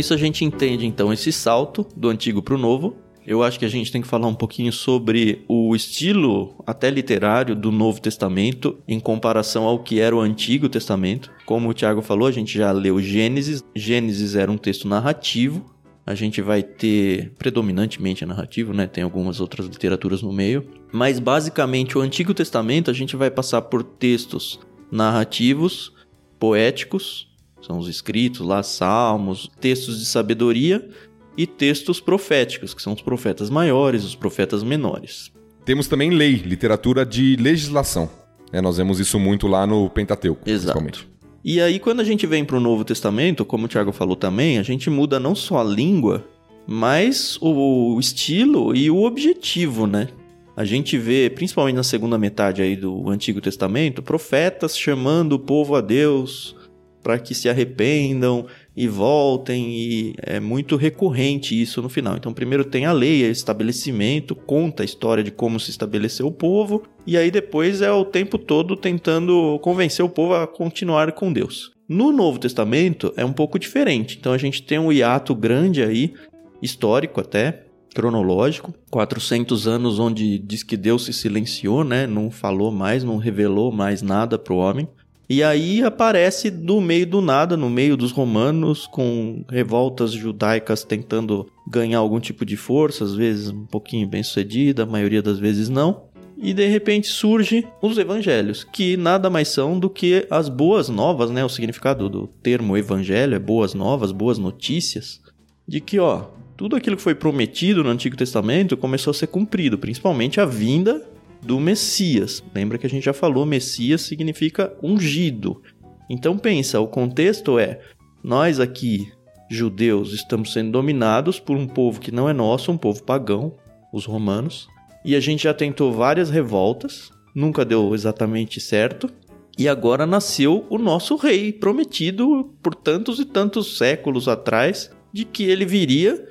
isso 0.00 0.12
a 0.12 0.16
gente 0.16 0.44
entende 0.44 0.86
então 0.86 1.12
esse 1.12 1.30
salto 1.30 1.86
do 1.96 2.08
antigo 2.08 2.42
para 2.42 2.54
o 2.54 2.58
novo. 2.58 2.96
Eu 3.26 3.42
acho 3.42 3.58
que 3.58 3.64
a 3.64 3.68
gente 3.68 3.92
tem 3.92 4.00
que 4.00 4.08
falar 4.08 4.26
um 4.26 4.34
pouquinho 4.34 4.72
sobre 4.72 5.44
o 5.46 5.76
estilo 5.76 6.54
até 6.66 6.90
literário 6.90 7.54
do 7.54 7.70
Novo 7.70 8.00
Testamento 8.00 8.78
em 8.88 8.98
comparação 8.98 9.64
ao 9.64 9.78
que 9.78 10.00
era 10.00 10.16
o 10.16 10.20
Antigo 10.20 10.68
Testamento. 10.68 11.30
Como 11.44 11.68
o 11.68 11.74
Tiago 11.74 12.02
falou, 12.02 12.26
a 12.26 12.32
gente 12.32 12.56
já 12.58 12.72
leu 12.72 13.00
Gênesis. 13.00 13.62
Gênesis 13.76 14.34
era 14.34 14.50
um 14.50 14.56
texto 14.56 14.88
narrativo. 14.88 15.64
A 16.04 16.14
gente 16.14 16.40
vai 16.40 16.62
ter 16.62 17.32
predominantemente 17.38 18.26
narrativo, 18.26 18.72
né? 18.72 18.86
Tem 18.86 19.04
algumas 19.04 19.38
outras 19.38 19.66
literaturas 19.66 20.22
no 20.22 20.32
meio. 20.32 20.66
Mas 20.90 21.20
basicamente 21.20 21.96
o 21.96 22.00
Antigo 22.00 22.34
Testamento 22.34 22.90
a 22.90 22.94
gente 22.94 23.14
vai 23.14 23.30
passar 23.30 23.62
por 23.62 23.84
textos 23.84 24.58
narrativos, 24.90 25.92
poéticos, 26.38 27.29
são 27.70 27.78
os 27.78 27.88
escritos 27.88 28.44
lá, 28.44 28.64
salmos, 28.64 29.48
textos 29.60 30.00
de 30.00 30.04
sabedoria 30.04 30.88
e 31.36 31.46
textos 31.46 32.00
proféticos, 32.00 32.74
que 32.74 32.82
são 32.82 32.92
os 32.92 33.00
profetas 33.00 33.48
maiores, 33.48 34.04
os 34.04 34.16
profetas 34.16 34.64
menores. 34.64 35.30
Temos 35.64 35.86
também 35.86 36.10
lei, 36.10 36.34
literatura 36.34 37.06
de 37.06 37.36
legislação. 37.36 38.10
É, 38.52 38.60
nós 38.60 38.78
vemos 38.78 38.98
isso 38.98 39.20
muito 39.20 39.46
lá 39.46 39.68
no 39.68 39.88
Pentateuco, 39.88 40.42
Exato. 40.50 40.78
principalmente. 40.80 41.08
E 41.44 41.60
aí, 41.60 41.78
quando 41.78 42.00
a 42.00 42.04
gente 42.04 42.26
vem 42.26 42.44
para 42.44 42.56
o 42.56 42.60
Novo 42.60 42.84
Testamento, 42.84 43.44
como 43.44 43.66
o 43.66 43.68
Tiago 43.68 43.92
falou 43.92 44.16
também, 44.16 44.58
a 44.58 44.64
gente 44.64 44.90
muda 44.90 45.20
não 45.20 45.36
só 45.36 45.60
a 45.60 45.64
língua, 45.64 46.26
mas 46.66 47.38
o 47.40 47.98
estilo 48.00 48.74
e 48.74 48.90
o 48.90 49.04
objetivo, 49.04 49.86
né? 49.86 50.08
A 50.56 50.64
gente 50.64 50.98
vê, 50.98 51.30
principalmente 51.30 51.76
na 51.76 51.84
segunda 51.84 52.18
metade 52.18 52.60
aí 52.60 52.74
do 52.74 53.08
Antigo 53.08 53.40
Testamento, 53.40 54.02
profetas 54.02 54.76
chamando 54.76 55.34
o 55.34 55.38
povo 55.38 55.76
a 55.76 55.80
Deus, 55.80 56.56
para 57.02 57.18
que 57.18 57.34
se 57.34 57.48
arrependam 57.48 58.46
e 58.76 58.86
voltem, 58.86 59.70
e 59.70 60.14
é 60.22 60.38
muito 60.38 60.76
recorrente 60.76 61.60
isso 61.60 61.82
no 61.82 61.88
final. 61.88 62.16
Então, 62.16 62.32
primeiro 62.32 62.64
tem 62.64 62.86
a 62.86 62.92
lei, 62.92 63.22
o 63.28 63.30
estabelecimento, 63.30 64.34
conta 64.34 64.82
a 64.82 64.84
história 64.84 65.24
de 65.24 65.30
como 65.30 65.58
se 65.58 65.70
estabeleceu 65.70 66.26
o 66.26 66.32
povo, 66.32 66.82
e 67.06 67.16
aí 67.16 67.30
depois 67.30 67.82
é 67.82 67.90
o 67.90 68.04
tempo 68.04 68.38
todo 68.38 68.76
tentando 68.76 69.58
convencer 69.62 70.04
o 70.04 70.08
povo 70.08 70.34
a 70.34 70.46
continuar 70.46 71.12
com 71.12 71.32
Deus. 71.32 71.72
No 71.88 72.12
Novo 72.12 72.38
Testamento 72.38 73.12
é 73.16 73.24
um 73.24 73.32
pouco 73.32 73.58
diferente, 73.58 74.16
então 74.18 74.32
a 74.32 74.38
gente 74.38 74.62
tem 74.62 74.78
um 74.78 74.92
hiato 74.92 75.34
grande 75.34 75.82
aí, 75.82 76.14
histórico 76.62 77.20
até, 77.20 77.64
cronológico, 77.94 78.72
400 78.90 79.66
anos 79.66 79.98
onde 79.98 80.38
diz 80.38 80.62
que 80.62 80.76
Deus 80.76 81.04
se 81.04 81.12
silenciou, 81.12 81.82
né? 81.82 82.06
Não 82.06 82.30
falou 82.30 82.70
mais, 82.70 83.02
não 83.02 83.16
revelou 83.16 83.72
mais 83.72 84.02
nada 84.02 84.38
para 84.38 84.54
o 84.54 84.58
homem. 84.58 84.88
E 85.30 85.44
aí 85.44 85.80
aparece 85.80 86.50
do 86.50 86.80
meio 86.80 87.06
do 87.06 87.20
nada, 87.20 87.56
no 87.56 87.70
meio 87.70 87.96
dos 87.96 88.10
romanos, 88.10 88.88
com 88.88 89.44
revoltas 89.48 90.10
judaicas 90.10 90.82
tentando 90.82 91.46
ganhar 91.68 92.00
algum 92.00 92.18
tipo 92.18 92.44
de 92.44 92.56
força, 92.56 93.04
às 93.04 93.14
vezes 93.14 93.48
um 93.48 93.64
pouquinho 93.64 94.08
bem 94.08 94.24
sucedida, 94.24 94.82
a 94.82 94.86
maioria 94.86 95.22
das 95.22 95.38
vezes 95.38 95.68
não. 95.68 96.08
E 96.36 96.52
de 96.52 96.66
repente 96.66 97.06
surge 97.06 97.64
os 97.80 97.96
evangelhos, 97.96 98.64
que 98.64 98.96
nada 98.96 99.30
mais 99.30 99.46
são 99.46 99.78
do 99.78 99.88
que 99.88 100.26
as 100.28 100.48
boas 100.48 100.88
novas, 100.88 101.30
né? 101.30 101.44
O 101.44 101.48
significado 101.48 102.08
do 102.08 102.26
termo 102.26 102.76
evangelho 102.76 103.36
é 103.36 103.38
boas 103.38 103.72
novas, 103.72 104.10
boas 104.10 104.36
notícias, 104.36 105.20
de 105.64 105.80
que, 105.80 106.00
ó, 106.00 106.24
tudo 106.56 106.74
aquilo 106.74 106.96
que 106.96 107.02
foi 107.02 107.14
prometido 107.14 107.84
no 107.84 107.90
Antigo 107.90 108.16
Testamento 108.16 108.76
começou 108.76 109.12
a 109.12 109.14
ser 109.14 109.28
cumprido, 109.28 109.78
principalmente 109.78 110.40
a 110.40 110.44
vinda 110.44 111.08
do 111.42 111.58
Messias. 111.58 112.42
Lembra 112.54 112.78
que 112.78 112.86
a 112.86 112.90
gente 112.90 113.04
já 113.04 113.12
falou, 113.12 113.46
Messias 113.46 114.02
significa 114.02 114.72
ungido. 114.82 115.62
Então 116.08 116.36
pensa, 116.36 116.80
o 116.80 116.88
contexto 116.88 117.58
é: 117.58 117.80
nós 118.22 118.60
aqui, 118.60 119.10
judeus, 119.50 120.12
estamos 120.12 120.52
sendo 120.52 120.72
dominados 120.72 121.38
por 121.38 121.56
um 121.56 121.66
povo 121.66 122.00
que 122.00 122.12
não 122.12 122.28
é 122.28 122.32
nosso, 122.32 122.72
um 122.72 122.76
povo 122.76 123.02
pagão, 123.02 123.54
os 123.92 124.04
romanos, 124.04 124.68
e 125.04 125.16
a 125.16 125.20
gente 125.20 125.44
já 125.44 125.54
tentou 125.54 125.92
várias 125.92 126.30
revoltas, 126.30 127.10
nunca 127.34 127.64
deu 127.64 127.94
exatamente 127.94 128.60
certo. 128.60 129.10
E 129.58 129.68
agora 129.68 130.06
nasceu 130.06 130.64
o 130.70 130.78
nosso 130.78 131.16
rei, 131.16 131.52
prometido 131.52 132.54
por 132.62 132.74
tantos 132.74 133.20
e 133.20 133.26
tantos 133.26 133.76
séculos 133.76 134.26
atrás, 134.26 134.90
de 135.12 135.24
que 135.24 135.44
ele 135.44 135.66
viria 135.66 136.26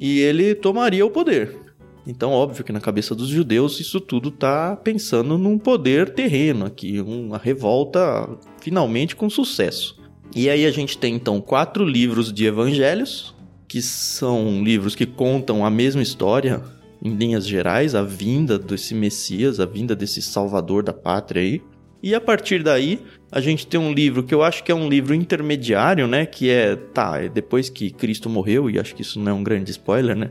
e 0.00 0.18
ele 0.20 0.54
tomaria 0.54 1.06
o 1.06 1.10
poder. 1.10 1.61
Então, 2.06 2.32
óbvio 2.32 2.64
que 2.64 2.72
na 2.72 2.80
cabeça 2.80 3.14
dos 3.14 3.28
judeus 3.28 3.78
isso 3.78 4.00
tudo 4.00 4.28
está 4.28 4.74
pensando 4.74 5.38
num 5.38 5.56
poder 5.56 6.10
terreno 6.10 6.66
aqui, 6.66 7.00
uma 7.00 7.38
revolta 7.38 8.28
finalmente 8.60 9.14
com 9.14 9.30
sucesso. 9.30 10.00
E 10.34 10.48
aí 10.48 10.66
a 10.66 10.70
gente 10.70 10.98
tem 10.98 11.14
então 11.14 11.40
quatro 11.40 11.84
livros 11.84 12.32
de 12.32 12.46
evangelhos, 12.46 13.34
que 13.68 13.80
são 13.80 14.62
livros 14.64 14.94
que 14.94 15.06
contam 15.06 15.64
a 15.64 15.70
mesma 15.70 16.02
história 16.02 16.62
em 17.02 17.14
linhas 17.14 17.46
gerais, 17.46 17.94
a 17.94 18.02
vinda 18.02 18.58
desse 18.58 18.94
Messias, 18.94 19.60
a 19.60 19.66
vinda 19.66 19.94
desse 19.94 20.22
Salvador 20.22 20.82
da 20.82 20.92
pátria 20.92 21.42
aí. 21.42 21.62
E 22.02 22.14
a 22.14 22.20
partir 22.20 22.62
daí, 22.62 23.00
a 23.30 23.40
gente 23.40 23.66
tem 23.66 23.78
um 23.78 23.92
livro 23.92 24.24
que 24.24 24.34
eu 24.34 24.42
acho 24.42 24.64
que 24.64 24.72
é 24.72 24.74
um 24.74 24.88
livro 24.88 25.14
intermediário, 25.14 26.08
né? 26.08 26.26
Que 26.26 26.50
é, 26.50 26.74
tá, 26.74 27.22
é 27.22 27.28
depois 27.28 27.68
que 27.68 27.90
Cristo 27.90 28.28
morreu, 28.28 28.68
e 28.68 28.78
acho 28.78 28.94
que 28.94 29.02
isso 29.02 29.20
não 29.20 29.30
é 29.30 29.34
um 29.34 29.42
grande 29.42 29.70
spoiler, 29.70 30.16
né? 30.16 30.30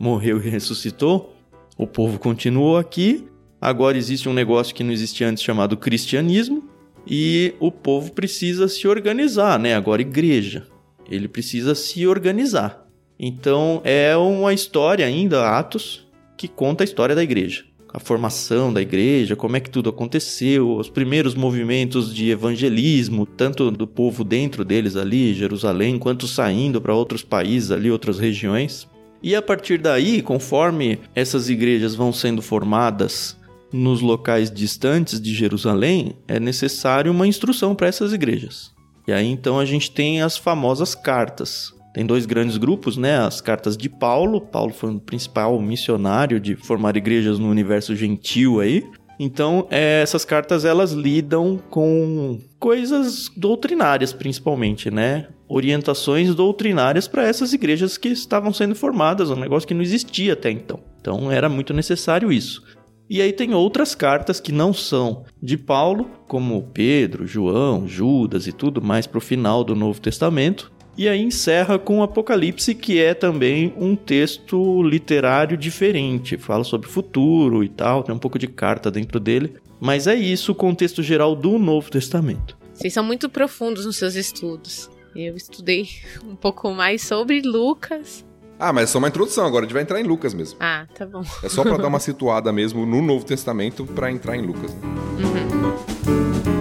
Morreu 0.00 0.38
e 0.42 0.48
ressuscitou, 0.48 1.36
o 1.76 1.86
povo 1.86 2.18
continuou 2.18 2.78
aqui. 2.78 3.26
Agora 3.60 3.98
existe 3.98 4.26
um 4.26 4.32
negócio 4.32 4.74
que 4.74 4.82
não 4.82 4.92
existia 4.92 5.28
antes 5.28 5.42
chamado 5.42 5.76
cristianismo 5.76 6.64
e 7.06 7.54
o 7.60 7.70
povo 7.70 8.12
precisa 8.12 8.66
se 8.66 8.88
organizar, 8.88 9.58
né? 9.58 9.74
Agora 9.74 10.00
igreja. 10.00 10.66
Ele 11.10 11.28
precisa 11.28 11.74
se 11.74 12.06
organizar. 12.06 12.86
Então 13.18 13.82
é 13.84 14.16
uma 14.16 14.54
história 14.54 15.04
ainda, 15.04 15.50
Atos, 15.50 16.08
que 16.38 16.48
conta 16.48 16.82
a 16.82 16.86
história 16.86 17.14
da 17.14 17.22
igreja. 17.22 17.64
A 17.92 17.98
formação 17.98 18.72
da 18.72 18.80
igreja, 18.80 19.36
como 19.36 19.56
é 19.56 19.60
que 19.60 19.68
tudo 19.68 19.90
aconteceu, 19.90 20.76
os 20.76 20.88
primeiros 20.88 21.34
movimentos 21.34 22.14
de 22.14 22.30
evangelismo, 22.30 23.26
tanto 23.26 23.70
do 23.70 23.86
povo 23.86 24.22
dentro 24.22 24.64
deles 24.64 24.96
ali, 24.96 25.34
Jerusalém, 25.34 25.98
quanto 25.98 26.26
saindo 26.26 26.80
para 26.80 26.94
outros 26.94 27.22
países 27.22 27.70
ali, 27.70 27.90
outras 27.90 28.18
regiões. 28.18 28.88
E 29.22 29.34
a 29.34 29.42
partir 29.42 29.78
daí, 29.78 30.22
conforme 30.22 30.98
essas 31.14 31.50
igrejas 31.50 31.94
vão 31.94 32.12
sendo 32.12 32.40
formadas 32.40 33.36
nos 33.72 34.00
locais 34.00 34.50
distantes 34.50 35.20
de 35.20 35.34
Jerusalém, 35.34 36.16
é 36.26 36.40
necessário 36.40 37.12
uma 37.12 37.26
instrução 37.26 37.74
para 37.74 37.86
essas 37.86 38.12
igrejas. 38.12 38.72
E 39.06 39.12
aí 39.12 39.26
então 39.26 39.58
a 39.58 39.64
gente 39.64 39.90
tem 39.90 40.22
as 40.22 40.36
famosas 40.36 40.94
cartas. 40.94 41.72
Tem 41.92 42.06
dois 42.06 42.24
grandes 42.24 42.56
grupos, 42.56 42.96
né? 42.96 43.18
As 43.18 43.40
cartas 43.40 43.76
de 43.76 43.88
Paulo. 43.88 44.40
Paulo 44.40 44.72
foi 44.72 44.94
o 44.94 45.00
principal 45.00 45.60
missionário 45.60 46.38
de 46.38 46.54
formar 46.54 46.96
igrejas 46.96 47.38
no 47.38 47.50
universo 47.50 47.96
gentil 47.96 48.60
aí. 48.60 48.84
Então, 49.22 49.66
é, 49.70 50.00
essas 50.00 50.24
cartas 50.24 50.64
elas 50.64 50.92
lidam 50.92 51.60
com 51.68 52.40
coisas 52.58 53.30
doutrinárias, 53.36 54.14
principalmente, 54.14 54.90
né? 54.90 55.28
Orientações 55.46 56.34
doutrinárias 56.34 57.06
para 57.06 57.28
essas 57.28 57.52
igrejas 57.52 57.98
que 57.98 58.08
estavam 58.08 58.50
sendo 58.50 58.74
formadas, 58.74 59.28
um 59.28 59.36
negócio 59.36 59.68
que 59.68 59.74
não 59.74 59.82
existia 59.82 60.32
até 60.32 60.50
então. 60.50 60.80
Então, 60.98 61.30
era 61.30 61.50
muito 61.50 61.74
necessário 61.74 62.32
isso. 62.32 62.64
E 63.10 63.20
aí 63.20 63.30
tem 63.30 63.52
outras 63.52 63.94
cartas 63.94 64.40
que 64.40 64.52
não 64.52 64.72
são 64.72 65.24
de 65.42 65.58
Paulo, 65.58 66.10
como 66.26 66.70
Pedro, 66.72 67.26
João, 67.26 67.86
Judas 67.86 68.46
e 68.46 68.52
tudo 68.52 68.80
mais 68.80 69.06
para 69.06 69.18
o 69.18 69.20
final 69.20 69.62
do 69.62 69.76
Novo 69.76 70.00
Testamento, 70.00 70.72
e 70.96 71.08
aí 71.08 71.20
encerra 71.20 71.78
com 71.78 72.00
o 72.00 72.02
Apocalipse, 72.02 72.74
que 72.74 73.00
é 73.00 73.14
também 73.14 73.72
um 73.76 73.96
texto 73.96 74.82
literário 74.82 75.56
diferente. 75.56 76.36
Fala 76.36 76.64
sobre 76.64 76.88
o 76.88 76.90
futuro 76.90 77.64
e 77.64 77.68
tal, 77.68 78.02
tem 78.02 78.14
um 78.14 78.18
pouco 78.18 78.38
de 78.38 78.46
carta 78.46 78.90
dentro 78.90 79.18
dele. 79.18 79.54
Mas 79.80 80.06
é 80.06 80.14
isso 80.14 80.52
o 80.52 80.54
contexto 80.54 81.02
geral 81.02 81.34
do 81.34 81.58
Novo 81.58 81.90
Testamento. 81.90 82.58
Vocês 82.74 82.92
são 82.92 83.04
muito 83.04 83.28
profundos 83.28 83.86
nos 83.86 83.96
seus 83.96 84.14
estudos. 84.14 84.90
Eu 85.14 85.36
estudei 85.36 85.88
um 86.24 86.36
pouco 86.36 86.70
mais 86.72 87.02
sobre 87.02 87.40
Lucas. 87.40 88.24
Ah, 88.58 88.74
mas 88.74 88.84
é 88.84 88.86
só 88.88 88.98
uma 88.98 89.08
introdução, 89.08 89.46
agora 89.46 89.64
a 89.64 89.66
gente 89.66 89.72
vai 89.72 89.82
entrar 89.82 89.98
em 90.00 90.04
Lucas 90.04 90.34
mesmo. 90.34 90.58
Ah, 90.60 90.86
tá 90.94 91.06
bom. 91.06 91.22
É 91.42 91.48
só 91.48 91.62
para 91.62 91.78
dar 91.78 91.88
uma 91.88 91.98
situada 91.98 92.52
mesmo 92.52 92.84
no 92.84 93.00
Novo 93.00 93.24
Testamento 93.24 93.86
para 93.86 94.12
entrar 94.12 94.36
em 94.36 94.42
Lucas. 94.42 94.74
Né? 94.74 94.80
Uhum. 95.24 96.59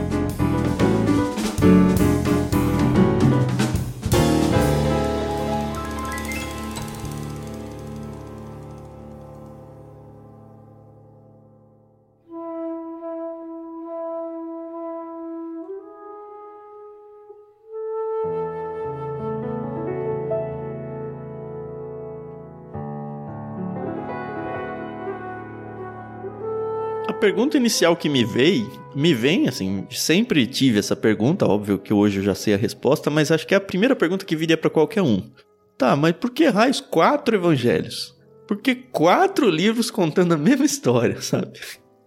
A 27.09 27.13
pergunta 27.13 27.57
inicial 27.57 27.97
que 27.97 28.07
me 28.07 28.23
veio, 28.23 28.69
me 28.95 29.15
vem, 29.15 29.47
assim, 29.47 29.83
sempre 29.89 30.45
tive 30.45 30.77
essa 30.77 30.95
pergunta, 30.95 31.43
óbvio 31.43 31.79
que 31.79 31.91
hoje 31.91 32.19
eu 32.19 32.23
já 32.23 32.35
sei 32.35 32.53
a 32.53 32.57
resposta, 32.57 33.09
mas 33.09 33.31
acho 33.31 33.47
que 33.47 33.55
é 33.55 33.57
a 33.57 33.61
primeira 33.61 33.95
pergunta 33.95 34.23
que 34.23 34.35
viria 34.35 34.55
para 34.55 34.69
qualquer 34.69 35.01
um. 35.01 35.27
Tá, 35.75 35.95
mas 35.95 36.11
por 36.11 36.29
que 36.29 36.47
raios 36.47 36.79
quatro 36.79 37.35
evangelhos? 37.35 38.15
Por 38.47 38.61
que 38.61 38.75
quatro 38.75 39.49
livros 39.49 39.89
contando 39.89 40.35
a 40.35 40.37
mesma 40.37 40.65
história, 40.65 41.17
sabe? 41.19 41.59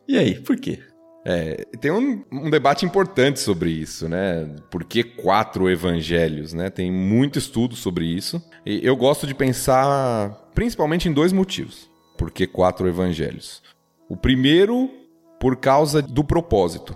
E 0.07 0.17
aí, 0.17 0.39
por 0.39 0.57
quê? 0.57 0.79
É, 1.27 1.65
tem 1.81 1.91
um, 1.91 2.23
um, 2.31 2.49
debate 2.49 2.87
importante 2.87 3.41
sobre 3.41 3.71
isso, 3.71 4.09
né? 4.09 4.55
Por 4.71 4.85
que 4.85 5.03
quatro 5.03 5.69
evangelhos, 5.69 6.53
né? 6.53 6.71
Tem 6.71 6.93
muito 6.93 7.41
estudo 7.41 7.75
sobre 7.75 8.05
isso. 8.05 8.41
E 8.65 8.87
eu 8.87 8.95
gosto 8.95 9.27
de 9.27 9.35
pensar 9.35 10.49
principalmente 10.55 11.09
em 11.09 11.13
dois 11.13 11.33
motivos. 11.33 11.91
Por 12.17 12.31
que 12.31 12.47
quatro 12.47 12.87
evangelhos? 12.87 13.61
O 14.13 14.17
primeiro, 14.17 14.91
por 15.41 15.57
causa 15.57 16.03
do 16.03 16.23
propósito. 16.23 16.95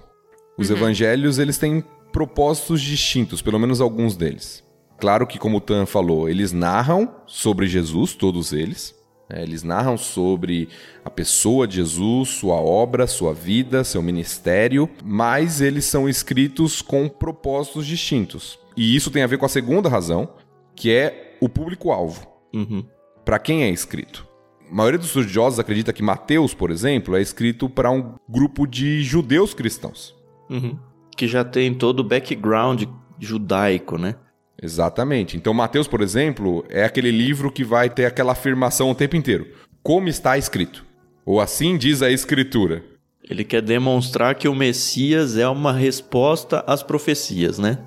Os 0.59 0.69
uhum. 0.69 0.77
evangelhos, 0.77 1.39
eles 1.39 1.57
têm 1.57 1.83
propósitos 2.13 2.83
distintos, 2.83 3.41
pelo 3.41 3.59
menos 3.59 3.81
alguns 3.81 4.19
deles. 4.19 4.63
Claro 4.99 5.27
que, 5.27 5.39
como 5.39 5.57
o 5.57 5.61
Tan 5.63 5.87
falou, 5.87 6.29
eles 6.29 6.53
narram 6.53 7.11
sobre 7.27 7.67
Jesus, 7.69 8.13
todos 8.13 8.53
eles. 8.53 8.95
Né? 9.31 9.43
Eles 9.43 9.63
narram 9.63 9.97
sobre 9.97 10.69
a 11.03 11.09
pessoa 11.09 11.67
de 11.67 11.77
Jesus, 11.77 12.29
sua 12.29 12.57
obra, 12.57 13.07
sua 13.07 13.33
vida, 13.33 13.83
seu 13.83 14.03
ministério, 14.03 14.87
mas 15.03 15.63
eles 15.63 15.87
são 15.87 16.07
escritos 16.07 16.83
com 16.83 17.09
propósitos 17.09 17.87
distintos. 17.87 18.59
E 18.77 18.95
isso 18.95 19.11
tem 19.11 19.23
a 19.23 19.27
ver 19.27 19.39
com 19.39 19.47
a 19.47 19.49
segunda 19.49 19.89
razão, 19.89 20.29
que 20.75 20.93
é 20.93 21.39
o 21.41 21.49
público-alvo. 21.49 22.27
Uhum. 22.53 22.85
Para 23.25 23.39
quem 23.39 23.63
é 23.63 23.71
escrito? 23.71 24.36
A 24.71 24.75
maioria 24.75 24.99
dos 24.99 25.09
estudiosos 25.09 25.59
acredita 25.59 25.93
que 25.93 26.03
Mateus, 26.03 26.53
por 26.53 26.71
exemplo, 26.71 27.17
é 27.17 27.23
escrito 27.23 27.69
para 27.69 27.91
um 27.91 28.15
grupo 28.29 28.67
de 28.67 29.03
judeus 29.03 29.55
cristãos. 29.55 30.15
Uhum. 30.51 30.79
Que 31.17 31.29
já 31.29 31.45
tem 31.45 31.73
todo 31.73 32.01
o 32.01 32.05
background 32.05 32.85
judaico, 33.19 33.97
né? 33.97 34.17
Exatamente. 34.61 35.37
Então, 35.37 35.55
Mateus, 35.55 35.87
por 35.87 36.01
exemplo, 36.01 36.65
é 36.69 36.85
aquele 36.85 37.11
livro 37.11 37.53
que 37.53 37.63
vai 37.63 37.91
ter 37.91 38.07
aquela 38.07 38.33
afirmação 38.33 38.91
o 38.91 38.95
tempo 38.95 39.17
inteiro. 39.17 39.47
Como 39.83 40.09
está 40.09 40.37
escrito? 40.37 40.85
Ou 41.25 41.41
assim 41.41 41.77
diz 41.77 42.03
a 42.03 42.11
Escritura. 42.11 42.85
Ele 43.29 43.45
quer 43.45 43.61
demonstrar 43.61 44.35
que 44.37 44.49
o 44.49 44.55
Messias 44.55 45.37
é 45.37 45.49
uma 45.49 45.73
resposta 45.73 46.65
às 46.67 46.83
profecias, 46.83 47.59
né? 47.59 47.79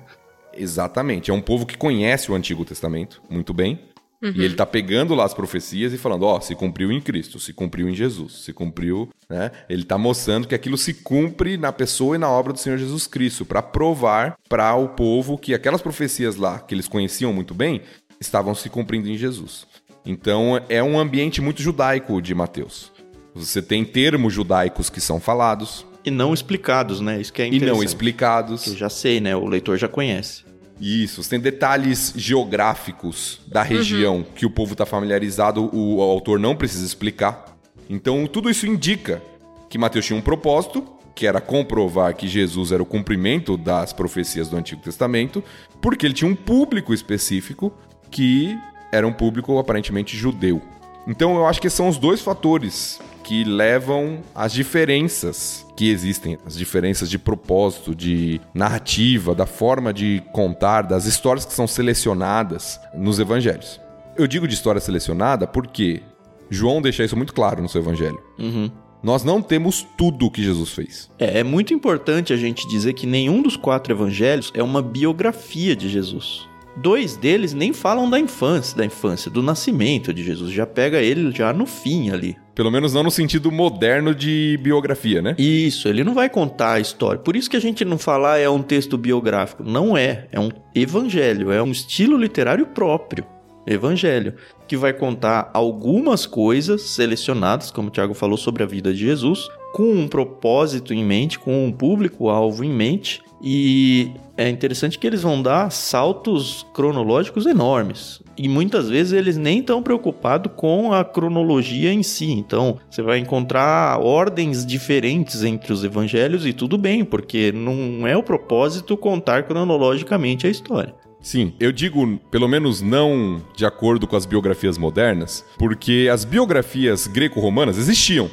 Exatamente. 0.52 1.30
É 1.30 1.34
um 1.34 1.40
povo 1.40 1.64
que 1.64 1.76
conhece 1.76 2.30
o 2.30 2.34
Antigo 2.34 2.64
Testamento 2.64 3.22
muito 3.30 3.54
bem. 3.54 3.89
Uhum. 4.22 4.32
E 4.34 4.44
ele 4.44 4.54
está 4.54 4.66
pegando 4.66 5.14
lá 5.14 5.24
as 5.24 5.32
profecias 5.32 5.92
e 5.94 5.98
falando, 5.98 6.24
ó, 6.24 6.36
oh, 6.36 6.40
se 6.40 6.54
cumpriu 6.54 6.92
em 6.92 7.00
Cristo, 7.00 7.38
se 7.38 7.54
cumpriu 7.54 7.88
em 7.88 7.94
Jesus, 7.94 8.44
se 8.44 8.52
cumpriu, 8.52 9.08
né? 9.28 9.50
Ele 9.68 9.82
está 9.82 9.96
mostrando 9.96 10.46
que 10.46 10.54
aquilo 10.54 10.76
se 10.76 10.92
cumpre 10.92 11.56
na 11.56 11.72
pessoa 11.72 12.16
e 12.16 12.18
na 12.18 12.28
obra 12.28 12.52
do 12.52 12.58
Senhor 12.58 12.76
Jesus 12.76 13.06
Cristo, 13.06 13.46
para 13.46 13.62
provar 13.62 14.36
para 14.48 14.74
o 14.74 14.88
povo 14.88 15.38
que 15.38 15.54
aquelas 15.54 15.80
profecias 15.80 16.36
lá, 16.36 16.58
que 16.58 16.74
eles 16.74 16.86
conheciam 16.86 17.32
muito 17.32 17.54
bem, 17.54 17.80
estavam 18.20 18.54
se 18.54 18.68
cumprindo 18.68 19.08
em 19.08 19.16
Jesus. 19.16 19.66
Então 20.04 20.60
é 20.68 20.82
um 20.82 20.98
ambiente 20.98 21.40
muito 21.40 21.62
judaico 21.62 22.20
de 22.20 22.34
Mateus. 22.34 22.92
Você 23.34 23.62
tem 23.62 23.84
termos 23.84 24.32
judaicos 24.32 24.90
que 24.90 25.00
são 25.00 25.20
falados. 25.20 25.86
E 26.04 26.10
não 26.10 26.34
explicados, 26.34 27.00
né? 27.00 27.20
Isso 27.20 27.32
que 27.32 27.42
é 27.42 27.46
interessante. 27.46 27.70
E 27.70 27.72
não 27.72 27.82
explicados. 27.82 28.64
Que 28.64 28.70
eu 28.70 28.76
já 28.76 28.88
sei, 28.88 29.20
né? 29.20 29.36
O 29.36 29.46
leitor 29.46 29.78
já 29.78 29.88
conhece. 29.88 30.49
Isso, 30.80 31.28
tem 31.28 31.38
detalhes 31.38 32.14
geográficos 32.16 33.40
da 33.46 33.62
região 33.62 34.16
uhum. 34.16 34.24
que 34.34 34.46
o 34.46 34.50
povo 34.50 34.72
está 34.72 34.86
familiarizado, 34.86 35.62
o, 35.74 35.96
o 35.96 36.02
autor 36.02 36.38
não 36.38 36.56
precisa 36.56 36.86
explicar. 36.86 37.56
Então, 37.88 38.26
tudo 38.26 38.48
isso 38.48 38.66
indica 38.66 39.22
que 39.68 39.76
Mateus 39.76 40.06
tinha 40.06 40.18
um 40.18 40.22
propósito, 40.22 40.82
que 41.14 41.26
era 41.26 41.40
comprovar 41.40 42.14
que 42.14 42.26
Jesus 42.26 42.72
era 42.72 42.82
o 42.82 42.86
cumprimento 42.86 43.56
das 43.56 43.92
profecias 43.92 44.48
do 44.48 44.56
Antigo 44.56 44.80
Testamento, 44.80 45.44
porque 45.82 46.06
ele 46.06 46.14
tinha 46.14 46.30
um 46.30 46.34
público 46.34 46.94
específico 46.94 47.72
que 48.10 48.56
era 48.90 49.06
um 49.06 49.12
público 49.12 49.58
aparentemente 49.58 50.16
judeu. 50.16 50.62
Então 51.06 51.36
eu 51.36 51.46
acho 51.46 51.60
que 51.60 51.68
são 51.68 51.88
os 51.88 51.98
dois 51.98 52.20
fatores 52.20 53.00
que 53.30 53.44
levam 53.44 54.24
às 54.34 54.52
diferenças 54.52 55.64
que 55.76 55.88
existem, 55.88 56.36
as 56.44 56.56
diferenças 56.56 57.08
de 57.08 57.16
propósito, 57.16 57.94
de 57.94 58.40
narrativa, 58.52 59.36
da 59.36 59.46
forma 59.46 59.94
de 59.94 60.20
contar, 60.32 60.82
das 60.82 61.04
histórias 61.04 61.44
que 61.44 61.52
são 61.52 61.64
selecionadas 61.64 62.80
nos 62.92 63.20
evangelhos. 63.20 63.80
Eu 64.16 64.26
digo 64.26 64.48
de 64.48 64.54
história 64.54 64.80
selecionada 64.80 65.46
porque 65.46 66.02
João 66.50 66.82
deixa 66.82 67.04
isso 67.04 67.16
muito 67.16 67.32
claro 67.32 67.62
no 67.62 67.68
seu 67.68 67.80
evangelho. 67.80 68.20
Uhum. 68.36 68.68
Nós 69.00 69.22
não 69.22 69.40
temos 69.40 69.86
tudo 69.96 70.26
o 70.26 70.30
que 70.30 70.42
Jesus 70.42 70.70
fez. 70.70 71.08
É, 71.16 71.38
é 71.38 71.44
muito 71.44 71.72
importante 71.72 72.32
a 72.32 72.36
gente 72.36 72.66
dizer 72.66 72.94
que 72.94 73.06
nenhum 73.06 73.42
dos 73.42 73.56
quatro 73.56 73.94
evangelhos 73.94 74.50
é 74.56 74.62
uma 74.62 74.82
biografia 74.82 75.76
de 75.76 75.88
Jesus. 75.88 76.49
Dois 76.76 77.16
deles 77.16 77.52
nem 77.52 77.72
falam 77.72 78.08
da 78.08 78.18
infância, 78.18 78.76
da 78.76 78.84
infância, 78.84 79.30
do 79.30 79.42
nascimento 79.42 80.14
de 80.14 80.22
Jesus. 80.22 80.52
Já 80.52 80.66
pega 80.66 81.02
ele 81.02 81.30
já 81.32 81.52
no 81.52 81.66
fim 81.66 82.10
ali. 82.10 82.36
Pelo 82.54 82.70
menos 82.70 82.92
não 82.92 83.02
no 83.02 83.10
sentido 83.10 83.50
moderno 83.50 84.14
de 84.14 84.58
biografia, 84.62 85.20
né? 85.22 85.34
Isso, 85.38 85.88
ele 85.88 86.04
não 86.04 86.14
vai 86.14 86.28
contar 86.28 86.74
a 86.74 86.80
história. 86.80 87.20
Por 87.20 87.34
isso 87.34 87.50
que 87.50 87.56
a 87.56 87.60
gente 87.60 87.84
não 87.84 87.98
fala 87.98 88.38
é 88.38 88.48
um 88.48 88.62
texto 88.62 88.96
biográfico. 88.96 89.62
Não 89.62 89.96
é. 89.96 90.28
É 90.30 90.38
um 90.38 90.50
evangelho, 90.74 91.50
é 91.50 91.62
um 91.62 91.70
estilo 91.70 92.16
literário 92.16 92.66
próprio. 92.66 93.26
Evangelho, 93.66 94.34
que 94.66 94.76
vai 94.76 94.92
contar 94.92 95.50
algumas 95.52 96.26
coisas 96.26 96.82
selecionadas, 96.82 97.70
como 97.70 97.88
o 97.88 97.90
Tiago 97.90 98.14
falou, 98.14 98.36
sobre 98.36 98.62
a 98.62 98.66
vida 98.66 98.92
de 98.92 99.00
Jesus, 99.00 99.48
com 99.72 99.92
um 99.92 100.08
propósito 100.08 100.92
em 100.92 101.04
mente, 101.04 101.38
com 101.38 101.66
um 101.66 101.72
público-alvo 101.72 102.64
em 102.64 102.70
mente, 102.70 103.22
e 103.42 104.10
é 104.36 104.48
interessante 104.48 104.98
que 104.98 105.06
eles 105.06 105.22
vão 105.22 105.40
dar 105.40 105.70
saltos 105.70 106.66
cronológicos 106.74 107.46
enormes. 107.46 108.20
E 108.36 108.48
muitas 108.48 108.88
vezes 108.88 109.12
eles 109.12 109.36
nem 109.36 109.60
estão 109.60 109.82
preocupados 109.82 110.52
com 110.56 110.92
a 110.92 111.04
cronologia 111.04 111.92
em 111.92 112.02
si. 112.02 112.30
Então, 112.30 112.78
você 112.90 113.02
vai 113.02 113.18
encontrar 113.18 113.98
ordens 114.00 114.64
diferentes 114.64 115.42
entre 115.42 115.72
os 115.72 115.84
evangelhos 115.84 116.46
e 116.46 116.52
tudo 116.52 116.76
bem, 116.76 117.04
porque 117.04 117.52
não 117.52 118.06
é 118.06 118.16
o 118.16 118.22
propósito 118.22 118.96
contar 118.96 119.44
cronologicamente 119.44 120.46
a 120.46 120.50
história. 120.50 120.94
Sim, 121.22 121.52
eu 121.60 121.70
digo 121.70 122.18
pelo 122.30 122.48
menos 122.48 122.80
não 122.80 123.42
de 123.54 123.66
acordo 123.66 124.06
com 124.06 124.16
as 124.16 124.24
biografias 124.24 124.78
modernas, 124.78 125.44
porque 125.58 126.08
as 126.10 126.24
biografias 126.24 127.06
greco-romanas 127.06 127.76
existiam, 127.76 128.30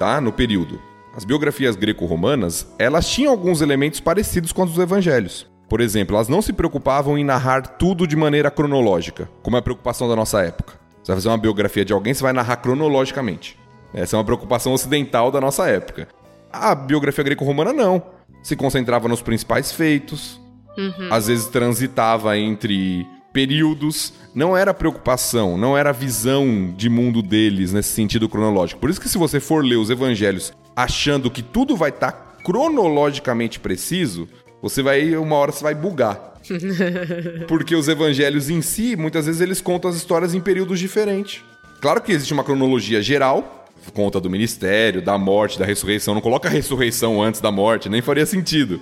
tá? 0.00 0.18
No 0.18 0.32
período. 0.32 0.80
As 1.14 1.26
biografias 1.26 1.76
greco-romanas, 1.76 2.66
elas 2.78 3.06
tinham 3.06 3.30
alguns 3.30 3.60
elementos 3.60 4.00
parecidos 4.00 4.50
com 4.50 4.62
os 4.62 4.70
dos 4.70 4.82
evangelhos. 4.82 5.46
Por 5.68 5.82
exemplo, 5.82 6.16
elas 6.16 6.26
não 6.26 6.40
se 6.40 6.54
preocupavam 6.54 7.18
em 7.18 7.24
narrar 7.24 7.60
tudo 7.76 8.06
de 8.06 8.16
maneira 8.16 8.50
cronológica, 8.50 9.28
como 9.42 9.56
é 9.56 9.58
a 9.58 9.62
preocupação 9.62 10.08
da 10.08 10.16
nossa 10.16 10.40
época. 10.40 10.72
Você 11.02 11.12
vai 11.12 11.16
fazer 11.16 11.28
uma 11.28 11.36
biografia 11.36 11.84
de 11.84 11.92
alguém, 11.92 12.14
você 12.14 12.22
vai 12.22 12.32
narrar 12.32 12.56
cronologicamente. 12.56 13.58
Essa 13.92 14.16
é 14.16 14.18
uma 14.18 14.24
preocupação 14.24 14.72
ocidental 14.72 15.30
da 15.30 15.40
nossa 15.40 15.68
época. 15.68 16.08
A 16.50 16.74
biografia 16.74 17.22
greco-romana 17.22 17.72
não. 17.72 18.02
Se 18.42 18.56
concentrava 18.56 19.06
nos 19.06 19.20
principais 19.20 19.70
feitos, 19.70 20.40
uhum. 20.78 21.12
às 21.12 21.26
vezes 21.26 21.44
transitava 21.46 22.38
entre 22.38 23.06
períodos, 23.32 24.12
não 24.34 24.56
era 24.56 24.74
preocupação, 24.74 25.56
não 25.56 25.76
era 25.76 25.92
visão 25.92 26.72
de 26.76 26.88
mundo 26.88 27.22
deles 27.22 27.72
nesse 27.72 27.90
sentido 27.90 28.28
cronológico. 28.28 28.80
Por 28.80 28.90
isso 28.90 29.00
que 29.00 29.08
se 29.08 29.18
você 29.18 29.40
for 29.40 29.64
ler 29.64 29.76
os 29.76 29.90
evangelhos 29.90 30.52
achando 30.74 31.30
que 31.30 31.42
tudo 31.42 31.76
vai 31.76 31.90
estar 31.90 32.12
tá 32.12 32.42
cronologicamente 32.42 33.60
preciso, 33.60 34.28
você 34.62 34.82
vai 34.82 35.16
uma 35.16 35.36
hora 35.36 35.52
você 35.52 35.62
vai 35.62 35.74
bugar. 35.74 36.34
Porque 37.46 37.74
os 37.74 37.88
evangelhos 37.88 38.48
em 38.48 38.62
si, 38.62 38.96
muitas 38.96 39.26
vezes 39.26 39.40
eles 39.40 39.60
contam 39.60 39.90
as 39.90 39.96
histórias 39.96 40.34
em 40.34 40.40
períodos 40.40 40.78
diferentes. 40.78 41.42
Claro 41.80 42.00
que 42.00 42.12
existe 42.12 42.32
uma 42.32 42.44
cronologia 42.44 43.02
geral, 43.02 43.66
conta 43.94 44.20
do 44.20 44.28
ministério, 44.28 45.00
da 45.00 45.16
morte, 45.16 45.58
da 45.58 45.64
ressurreição, 45.64 46.14
não 46.14 46.20
coloca 46.20 46.48
a 46.48 46.52
ressurreição 46.52 47.22
antes 47.22 47.40
da 47.40 47.50
morte, 47.50 47.88
nem 47.88 48.02
faria 48.02 48.26
sentido 48.26 48.80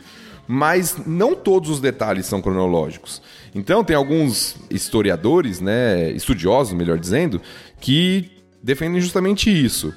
mas 0.49 0.97
não 1.07 1.35
todos 1.35 1.69
os 1.69 1.79
detalhes 1.79 2.25
são 2.25 2.41
cronológicos. 2.41 3.21
Então 3.55 3.85
tem 3.85 3.95
alguns 3.95 4.57
historiadores, 4.71 5.61
né, 5.61 6.11
estudiosos, 6.13 6.73
melhor 6.73 6.99
dizendo, 6.99 7.41
que 7.79 8.31
defendem 8.63 9.01
justamente 9.01 9.51
isso 9.51 9.93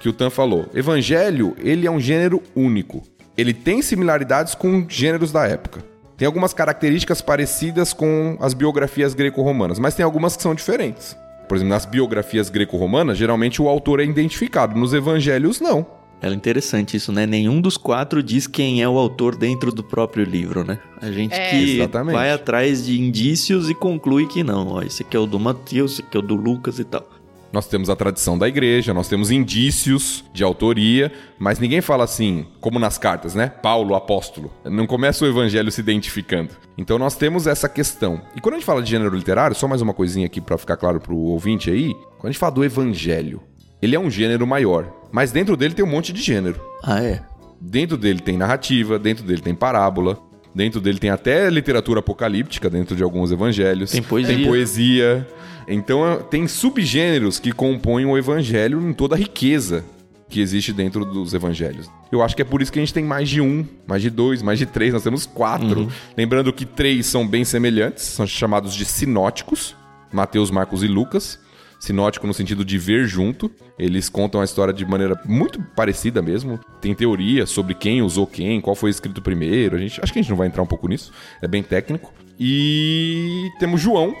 que 0.00 0.08
o 0.08 0.12
Tan 0.12 0.30
falou. 0.30 0.66
Evangelho, 0.74 1.54
ele 1.60 1.86
é 1.86 1.90
um 1.90 2.00
gênero 2.00 2.42
único. 2.56 3.04
Ele 3.38 3.54
tem 3.54 3.80
similaridades 3.80 4.54
com 4.54 4.84
gêneros 4.88 5.30
da 5.30 5.46
época. 5.46 5.84
Tem 6.16 6.26
algumas 6.26 6.52
características 6.52 7.22
parecidas 7.22 7.92
com 7.92 8.36
as 8.40 8.52
biografias 8.52 9.14
greco-romanas, 9.14 9.78
mas 9.78 9.94
tem 9.94 10.04
algumas 10.04 10.36
que 10.36 10.42
são 10.42 10.54
diferentes. 10.54 11.16
Por 11.48 11.56
exemplo, 11.56 11.72
nas 11.72 11.86
biografias 11.86 12.50
greco-romanas, 12.50 13.16
geralmente 13.16 13.62
o 13.62 13.68
autor 13.68 14.00
é 14.00 14.04
identificado. 14.04 14.78
Nos 14.78 14.92
evangelhos, 14.92 15.60
não. 15.60 15.86
É 16.22 16.32
interessante 16.32 16.96
isso, 16.96 17.10
né? 17.10 17.26
Nenhum 17.26 17.60
dos 17.60 17.76
quatro 17.76 18.22
diz 18.22 18.46
quem 18.46 18.80
é 18.80 18.88
o 18.88 18.96
autor 18.96 19.34
dentro 19.34 19.72
do 19.72 19.82
próprio 19.82 20.24
livro, 20.24 20.62
né? 20.62 20.78
A 21.00 21.10
gente 21.10 21.34
é. 21.34 21.50
que 21.50 21.76
Exatamente. 21.78 22.14
vai 22.14 22.30
atrás 22.30 22.86
de 22.86 23.00
indícios 23.00 23.68
e 23.68 23.74
conclui 23.74 24.28
que 24.28 24.44
não. 24.44 24.68
Ó, 24.68 24.82
esse 24.82 25.02
aqui 25.02 25.16
é 25.16 25.20
o 25.20 25.26
do 25.26 25.40
Mateus, 25.40 25.94
esse 25.94 26.02
aqui 26.02 26.16
é 26.16 26.20
o 26.20 26.22
do 26.22 26.36
Lucas 26.36 26.78
e 26.78 26.84
tal. 26.84 27.04
Nós 27.52 27.66
temos 27.66 27.90
a 27.90 27.96
tradição 27.96 28.38
da 28.38 28.48
igreja, 28.48 28.94
nós 28.94 29.08
temos 29.08 29.30
indícios 29.30 30.24
de 30.32 30.42
autoria, 30.42 31.12
mas 31.38 31.58
ninguém 31.58 31.82
fala 31.82 32.04
assim, 32.04 32.46
como 32.60 32.78
nas 32.78 32.96
cartas, 32.96 33.34
né? 33.34 33.48
Paulo, 33.48 33.94
apóstolo. 33.94 34.50
Não 34.64 34.86
começa 34.86 35.24
o 35.24 35.28
evangelho 35.28 35.70
se 35.70 35.80
identificando. 35.80 36.50
Então 36.78 36.98
nós 36.98 37.14
temos 37.14 37.46
essa 37.46 37.68
questão. 37.68 38.22
E 38.34 38.40
quando 38.40 38.54
a 38.54 38.58
gente 38.58 38.64
fala 38.64 38.82
de 38.82 38.88
gênero 38.88 39.14
literário, 39.14 39.54
só 39.56 39.68
mais 39.68 39.82
uma 39.82 39.92
coisinha 39.92 40.24
aqui 40.24 40.40
para 40.40 40.56
ficar 40.56 40.78
claro 40.78 40.98
pro 40.98 41.14
ouvinte 41.14 41.68
aí, 41.68 41.92
quando 42.16 42.26
a 42.26 42.30
gente 42.30 42.38
fala 42.38 42.52
do 42.52 42.64
evangelho, 42.64 43.42
ele 43.82 43.96
é 43.96 44.00
um 44.00 44.08
gênero 44.08 44.46
maior, 44.46 45.01
mas 45.12 45.30
dentro 45.30 45.56
dele 45.56 45.74
tem 45.74 45.84
um 45.84 45.88
monte 45.88 46.12
de 46.12 46.20
gênero. 46.20 46.60
Ah, 46.82 47.02
é? 47.02 47.22
Dentro 47.60 47.96
dele 47.96 48.20
tem 48.20 48.36
narrativa, 48.36 48.98
dentro 48.98 49.24
dele 49.24 49.42
tem 49.42 49.54
parábola, 49.54 50.18
dentro 50.54 50.80
dele 50.80 50.98
tem 50.98 51.10
até 51.10 51.48
literatura 51.48 52.00
apocalíptica 52.00 52.68
dentro 52.68 52.96
de 52.96 53.02
alguns 53.02 53.30
evangelhos. 53.30 53.92
Tem 53.92 54.02
poesia. 54.02 54.34
Tem 54.34 54.46
poesia. 54.46 55.28
Então 55.68 56.20
tem 56.28 56.48
subgêneros 56.48 57.38
que 57.38 57.52
compõem 57.52 58.06
o 58.06 58.18
evangelho 58.18 58.80
em 58.80 58.92
toda 58.92 59.14
a 59.14 59.18
riqueza 59.18 59.84
que 60.28 60.40
existe 60.40 60.72
dentro 60.72 61.04
dos 61.04 61.34
evangelhos. 61.34 61.90
Eu 62.10 62.22
acho 62.22 62.34
que 62.34 62.40
é 62.42 62.44
por 62.44 62.62
isso 62.62 62.72
que 62.72 62.78
a 62.78 62.82
gente 62.82 62.94
tem 62.94 63.04
mais 63.04 63.28
de 63.28 63.40
um, 63.40 63.66
mais 63.86 64.00
de 64.00 64.08
dois, 64.08 64.42
mais 64.42 64.58
de 64.58 64.64
três, 64.64 64.92
nós 64.92 65.02
temos 65.02 65.26
quatro. 65.26 65.82
Uhum. 65.82 65.88
Lembrando 66.16 66.52
que 66.52 66.64
três 66.64 67.06
são 67.06 67.28
bem 67.28 67.44
semelhantes, 67.44 68.04
são 68.04 68.26
chamados 68.26 68.74
de 68.74 68.86
sinóticos, 68.86 69.76
Mateus, 70.10 70.50
Marcos 70.50 70.82
e 70.82 70.88
Lucas. 70.88 71.38
Sinótico 71.82 72.28
no 72.28 72.32
sentido 72.32 72.64
de 72.64 72.78
ver 72.78 73.08
junto. 73.08 73.50
Eles 73.76 74.08
contam 74.08 74.40
a 74.40 74.44
história 74.44 74.72
de 74.72 74.86
maneira 74.86 75.20
muito 75.24 75.60
parecida 75.74 76.22
mesmo. 76.22 76.60
Tem 76.80 76.94
teoria 76.94 77.44
sobre 77.44 77.74
quem 77.74 78.00
usou 78.02 78.24
quem, 78.24 78.60
qual 78.60 78.76
foi 78.76 78.88
escrito 78.88 79.20
primeiro. 79.20 79.74
A 79.74 79.80
gente, 79.80 80.00
acho 80.00 80.12
que 80.12 80.20
a 80.20 80.22
gente 80.22 80.30
não 80.30 80.36
vai 80.36 80.46
entrar 80.46 80.62
um 80.62 80.66
pouco 80.66 80.86
nisso. 80.86 81.10
É 81.42 81.48
bem 81.48 81.60
técnico. 81.60 82.14
E 82.38 83.50
temos 83.58 83.80
João, 83.80 84.14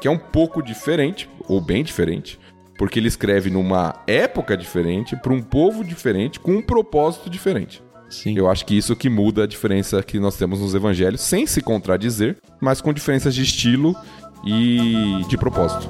que 0.00 0.06
é 0.06 0.10
um 0.12 0.16
pouco 0.16 0.62
diferente, 0.62 1.28
ou 1.48 1.60
bem 1.60 1.82
diferente, 1.82 2.38
porque 2.78 3.00
ele 3.00 3.08
escreve 3.08 3.50
numa 3.50 4.00
época 4.06 4.56
diferente, 4.56 5.16
para 5.16 5.32
um 5.32 5.42
povo 5.42 5.82
diferente, 5.82 6.38
com 6.38 6.52
um 6.52 6.62
propósito 6.62 7.28
diferente. 7.28 7.82
Sim. 8.08 8.38
Eu 8.38 8.48
acho 8.48 8.64
que 8.64 8.78
isso 8.78 8.94
que 8.94 9.10
muda 9.10 9.42
a 9.42 9.46
diferença 9.48 10.00
que 10.04 10.20
nós 10.20 10.36
temos 10.36 10.60
nos 10.60 10.72
evangelhos, 10.72 11.20
sem 11.20 11.48
se 11.48 11.62
contradizer, 11.62 12.36
mas 12.60 12.80
com 12.80 12.92
diferenças 12.92 13.34
de 13.34 13.42
estilo 13.42 13.96
e 14.44 15.24
de 15.28 15.36
propósito. 15.36 15.88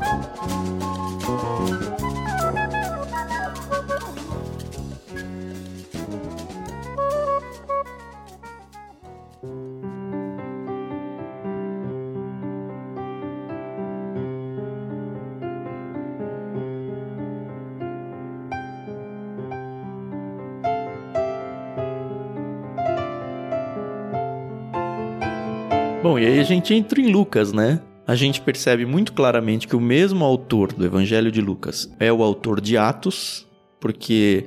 Bom, 26.09 26.19
e 26.19 26.25
aí 26.25 26.41
a 26.41 26.43
gente 26.43 26.73
entra 26.73 26.99
em 27.03 27.13
Lucas, 27.13 27.53
né? 27.53 27.83
A 28.07 28.15
gente 28.15 28.41
percebe 28.41 28.87
muito 28.87 29.13
claramente 29.13 29.69
que 29.69 29.77
o 29.77 29.81
mesmo 29.81 30.25
autor 30.25 30.73
do 30.73 30.83
Evangelho 30.83 31.31
de 31.31 31.43
Lucas 31.43 31.95
é 32.01 32.11
o 32.11 32.23
autor 32.23 32.63
de 32.63 32.79
Atos, 32.79 33.47
porque 33.79 34.47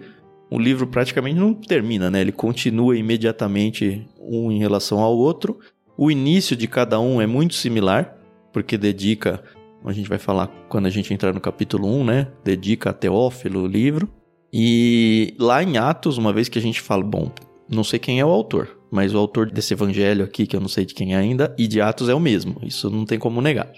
o 0.49 0.57
livro 0.57 0.87
praticamente 0.87 1.39
não 1.39 1.53
termina, 1.53 2.09
né? 2.09 2.19
Ele 2.19 2.31
continua 2.31 2.97
imediatamente 2.97 4.03
um 4.19 4.51
em 4.51 4.57
relação 4.57 5.01
ao 5.01 5.15
outro. 5.15 5.59
O 5.95 6.09
início 6.09 6.55
de 6.55 6.67
cada 6.67 6.99
um 6.99 7.21
é 7.21 7.27
muito 7.27 7.53
similar, 7.53 8.17
porque 8.51 8.75
dedica, 8.75 9.43
a 9.85 9.93
gente 9.93 10.09
vai 10.09 10.17
falar 10.17 10.47
quando 10.67 10.87
a 10.87 10.89
gente 10.89 11.13
entrar 11.13 11.31
no 11.31 11.39
capítulo 11.39 11.87
1, 11.87 12.03
né? 12.03 12.27
Dedica 12.43 12.89
a 12.89 12.93
Teófilo 12.93 13.61
o 13.61 13.67
livro. 13.67 14.09
E 14.51 15.35
lá 15.37 15.61
em 15.61 15.77
Atos, 15.77 16.17
uma 16.17 16.33
vez 16.33 16.49
que 16.49 16.57
a 16.57 16.61
gente 16.61 16.81
fala, 16.81 17.03
bom, 17.03 17.31
não 17.69 17.83
sei 17.83 17.99
quem 17.99 18.19
é 18.19 18.25
o 18.25 18.29
autor, 18.29 18.80
mas 18.91 19.13
o 19.13 19.17
autor 19.17 19.49
desse 19.49 19.73
evangelho 19.73 20.25
aqui, 20.25 20.45
que 20.45 20.55
eu 20.55 20.59
não 20.59 20.67
sei 20.67 20.85
de 20.85 20.93
quem 20.93 21.15
é 21.15 21.17
ainda, 21.17 21.55
e 21.57 21.67
de 21.67 21.79
Atos 21.79 22.09
é 22.09 22.13
o 22.13 22.19
mesmo. 22.19 22.59
Isso 22.61 22.89
não 22.89 23.05
tem 23.05 23.17
como 23.17 23.41
negar. 23.41 23.71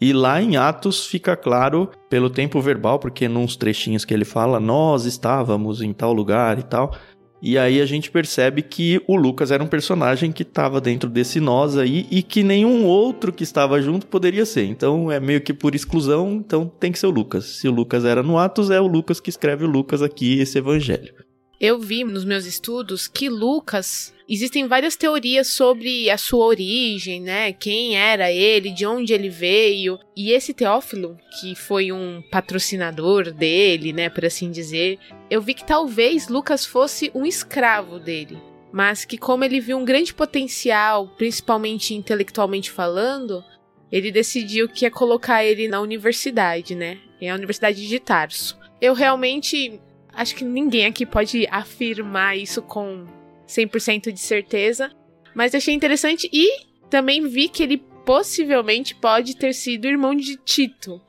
E 0.00 0.14
lá 0.14 0.40
em 0.40 0.56
Atos 0.56 1.04
fica 1.04 1.36
claro 1.36 1.90
pelo 2.08 2.30
tempo 2.30 2.60
verbal, 2.60 2.98
porque 2.98 3.28
nos 3.28 3.56
trechinhos 3.56 4.04
que 4.04 4.14
ele 4.14 4.24
fala, 4.24 4.58
nós 4.58 5.04
estávamos 5.04 5.82
em 5.82 5.92
tal 5.92 6.12
lugar 6.12 6.58
e 6.58 6.62
tal. 6.62 6.96
E 7.42 7.58
aí 7.58 7.80
a 7.80 7.86
gente 7.86 8.10
percebe 8.10 8.62
que 8.62 9.02
o 9.06 9.16
Lucas 9.16 9.50
era 9.50 9.64
um 9.64 9.66
personagem 9.66 10.30
que 10.30 10.42
estava 10.42 10.80
dentro 10.80 11.08
desse 11.08 11.40
nós 11.40 11.76
aí 11.76 12.06
e 12.10 12.22
que 12.22 12.42
nenhum 12.42 12.84
outro 12.84 13.32
que 13.32 13.42
estava 13.42 13.80
junto 13.80 14.06
poderia 14.06 14.44
ser. 14.44 14.64
Então 14.66 15.10
é 15.10 15.18
meio 15.18 15.40
que 15.40 15.52
por 15.52 15.74
exclusão, 15.74 16.32
então 16.32 16.66
tem 16.66 16.92
que 16.92 16.98
ser 16.98 17.06
o 17.06 17.10
Lucas. 17.10 17.44
Se 17.44 17.66
o 17.66 17.72
Lucas 17.72 18.04
era 18.04 18.22
no 18.22 18.38
Atos, 18.38 18.70
é 18.70 18.80
o 18.80 18.86
Lucas 18.86 19.20
que 19.20 19.30
escreve 19.30 19.64
o 19.64 19.70
Lucas 19.70 20.02
aqui, 20.02 20.38
esse 20.38 20.58
evangelho. 20.58 21.14
Eu 21.60 21.78
vi 21.78 22.04
nos 22.04 22.24
meus 22.24 22.46
estudos 22.46 23.06
que 23.06 23.28
Lucas 23.28 24.14
existem 24.26 24.66
várias 24.66 24.96
teorias 24.96 25.48
sobre 25.48 26.08
a 26.08 26.16
sua 26.16 26.46
origem, 26.46 27.20
né? 27.20 27.52
Quem 27.52 27.98
era 27.98 28.32
ele, 28.32 28.70
de 28.70 28.86
onde 28.86 29.12
ele 29.12 29.28
veio. 29.28 29.98
E 30.16 30.32
esse 30.32 30.54
Teófilo, 30.54 31.18
que 31.38 31.54
foi 31.54 31.92
um 31.92 32.22
patrocinador 32.30 33.30
dele, 33.30 33.92
né, 33.92 34.08
por 34.08 34.24
assim 34.24 34.50
dizer, 34.50 34.98
eu 35.28 35.42
vi 35.42 35.52
que 35.52 35.66
talvez 35.66 36.28
Lucas 36.28 36.64
fosse 36.64 37.10
um 37.14 37.26
escravo 37.26 37.98
dele. 37.98 38.38
Mas 38.72 39.04
que, 39.04 39.18
como 39.18 39.44
ele 39.44 39.60
viu 39.60 39.76
um 39.76 39.84
grande 39.84 40.14
potencial, 40.14 41.08
principalmente 41.18 41.92
intelectualmente 41.92 42.70
falando, 42.70 43.44
ele 43.92 44.10
decidiu 44.10 44.66
que 44.66 44.86
ia 44.86 44.90
colocar 44.90 45.44
ele 45.44 45.68
na 45.68 45.78
universidade, 45.82 46.74
né? 46.74 46.96
É 47.20 47.28
a 47.28 47.34
Universidade 47.34 47.86
de 47.86 48.00
Tarso. 48.00 48.58
Eu 48.80 48.94
realmente 48.94 49.78
Acho 50.12 50.34
que 50.34 50.44
ninguém 50.44 50.86
aqui 50.86 51.06
pode 51.06 51.46
afirmar 51.50 52.36
isso 52.36 52.62
com 52.62 53.06
100% 53.46 54.12
de 54.12 54.20
certeza, 54.20 54.90
mas 55.34 55.54
achei 55.54 55.74
interessante 55.74 56.28
e 56.32 56.66
também 56.88 57.26
vi 57.26 57.48
que 57.48 57.62
ele 57.62 57.78
possivelmente 58.04 58.94
pode 58.94 59.36
ter 59.36 59.52
sido 59.52 59.86
irmão 59.86 60.14
de 60.14 60.36
Tito. 60.36 61.00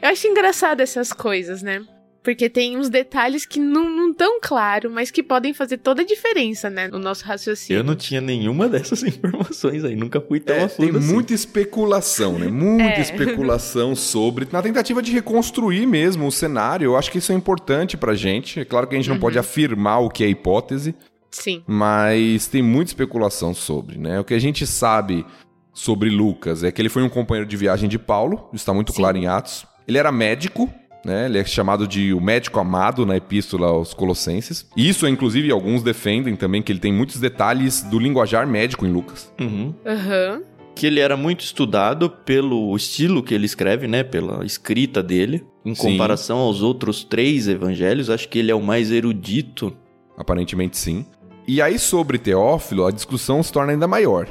Eu 0.00 0.08
acho 0.08 0.26
engraçado 0.26 0.80
essas 0.80 1.12
coisas, 1.12 1.62
né? 1.62 1.84
Porque 2.22 2.50
tem 2.50 2.76
uns 2.76 2.88
detalhes 2.88 3.46
que 3.46 3.58
não, 3.58 3.88
tão 4.12 4.40
claro, 4.40 4.90
mas 4.90 5.10
que 5.10 5.22
podem 5.22 5.52
fazer 5.54 5.78
toda 5.78 6.02
a 6.02 6.04
diferença, 6.04 6.68
né? 6.70 6.88
No 6.88 6.98
nosso 6.98 7.24
raciocínio. 7.24 7.80
Eu 7.80 7.84
não 7.84 7.94
tinha 7.96 8.20
nenhuma 8.20 8.66
dessas 8.70 9.02
informações 9.02 9.84
aí, 9.84 9.94
nunca 9.96 10.20
fui 10.20 10.40
tão 10.40 10.56
é, 10.56 10.64
a 10.64 10.68
fundo 10.68 10.90
Tem 10.90 10.98
assim. 10.98 11.12
muita 11.12 11.32
especulação, 11.34 12.38
né? 12.38 12.48
Muita 12.48 12.84
É. 12.98 13.00
especulação 13.00 13.94
sobre. 13.94 14.46
Na 14.50 14.62
tentativa 14.62 15.02
de 15.02 15.12
reconstruir 15.12 15.86
mesmo 15.86 16.26
o 16.26 16.32
cenário. 16.32 16.84
Eu 16.84 16.96
acho 16.96 17.10
que 17.10 17.18
isso 17.18 17.32
é 17.32 17.34
importante 17.34 17.96
pra 17.96 18.14
gente. 18.14 18.60
É 18.60 18.64
claro 18.64 18.86
que 18.86 18.94
a 18.94 18.98
gente 18.98 19.08
não 19.10 19.18
pode 19.18 19.38
afirmar 19.38 20.00
o 20.00 20.08
que 20.10 20.24
é 20.24 20.28
hipótese, 20.28 20.94
Sim. 21.30 21.62
mas 21.66 22.46
tem 22.46 22.62
muita 22.62 22.90
especulação 22.90 23.54
sobre, 23.54 23.98
né? 23.98 24.18
O 24.20 24.24
que 24.24 24.34
a 24.34 24.38
gente 24.38 24.66
sabe 24.66 25.24
sobre 25.72 26.10
Lucas 26.10 26.64
é 26.64 26.70
que 26.72 26.82
ele 26.82 26.88
foi 26.88 27.02
um 27.02 27.08
companheiro 27.08 27.48
de 27.48 27.56
viagem 27.56 27.88
de 27.88 27.98
Paulo, 27.98 28.48
isso 28.52 28.56
está 28.62 28.74
muito 28.74 28.92
Sim. 28.92 28.98
claro 28.98 29.16
em 29.16 29.26
Atos. 29.26 29.64
Ele 29.86 29.98
era 29.98 30.12
médico, 30.12 30.72
né? 31.04 31.26
Ele 31.26 31.38
é 31.38 31.44
chamado 31.44 31.86
de 31.86 32.12
o 32.12 32.20
médico 32.20 32.58
amado 32.58 33.06
na 33.06 33.16
epístola 33.16 33.68
aos 33.68 33.94
Colossenses. 33.94 34.66
Isso, 34.76 35.06
inclusive, 35.06 35.50
alguns 35.50 35.82
defendem 35.82 36.36
também 36.36 36.62
que 36.62 36.72
ele 36.72 36.78
tem 36.78 36.92
muitos 36.92 37.18
detalhes 37.18 37.82
do 37.82 37.98
linguajar 37.98 38.46
médico 38.46 38.86
em 38.86 38.92
Lucas. 38.92 39.32
Uhum. 39.40 39.74
Aham. 39.86 40.42
Que 40.74 40.86
ele 40.86 41.00
era 41.00 41.16
muito 41.16 41.40
estudado 41.40 42.08
pelo 42.08 42.74
estilo 42.76 43.22
que 43.22 43.34
ele 43.34 43.44
escreve, 43.44 43.86
né? 43.86 44.02
Pela 44.02 44.44
escrita 44.44 45.02
dele. 45.02 45.44
Em 45.64 45.74
Sim. 45.74 45.92
comparação 45.92 46.38
aos 46.38 46.62
outros 46.62 47.04
três 47.04 47.46
evangelhos, 47.46 48.08
acho 48.08 48.28
que 48.28 48.38
ele 48.38 48.50
é 48.50 48.54
o 48.54 48.62
mais 48.62 48.90
erudito. 48.90 49.76
Aparentemente 50.16 50.78
sim. 50.78 51.04
E 51.46 51.60
aí, 51.60 51.78
sobre 51.78 52.16
Teófilo, 52.16 52.86
a 52.86 52.90
discussão 52.90 53.42
se 53.42 53.52
torna 53.52 53.72
ainda 53.72 53.88
maior. 53.88 54.28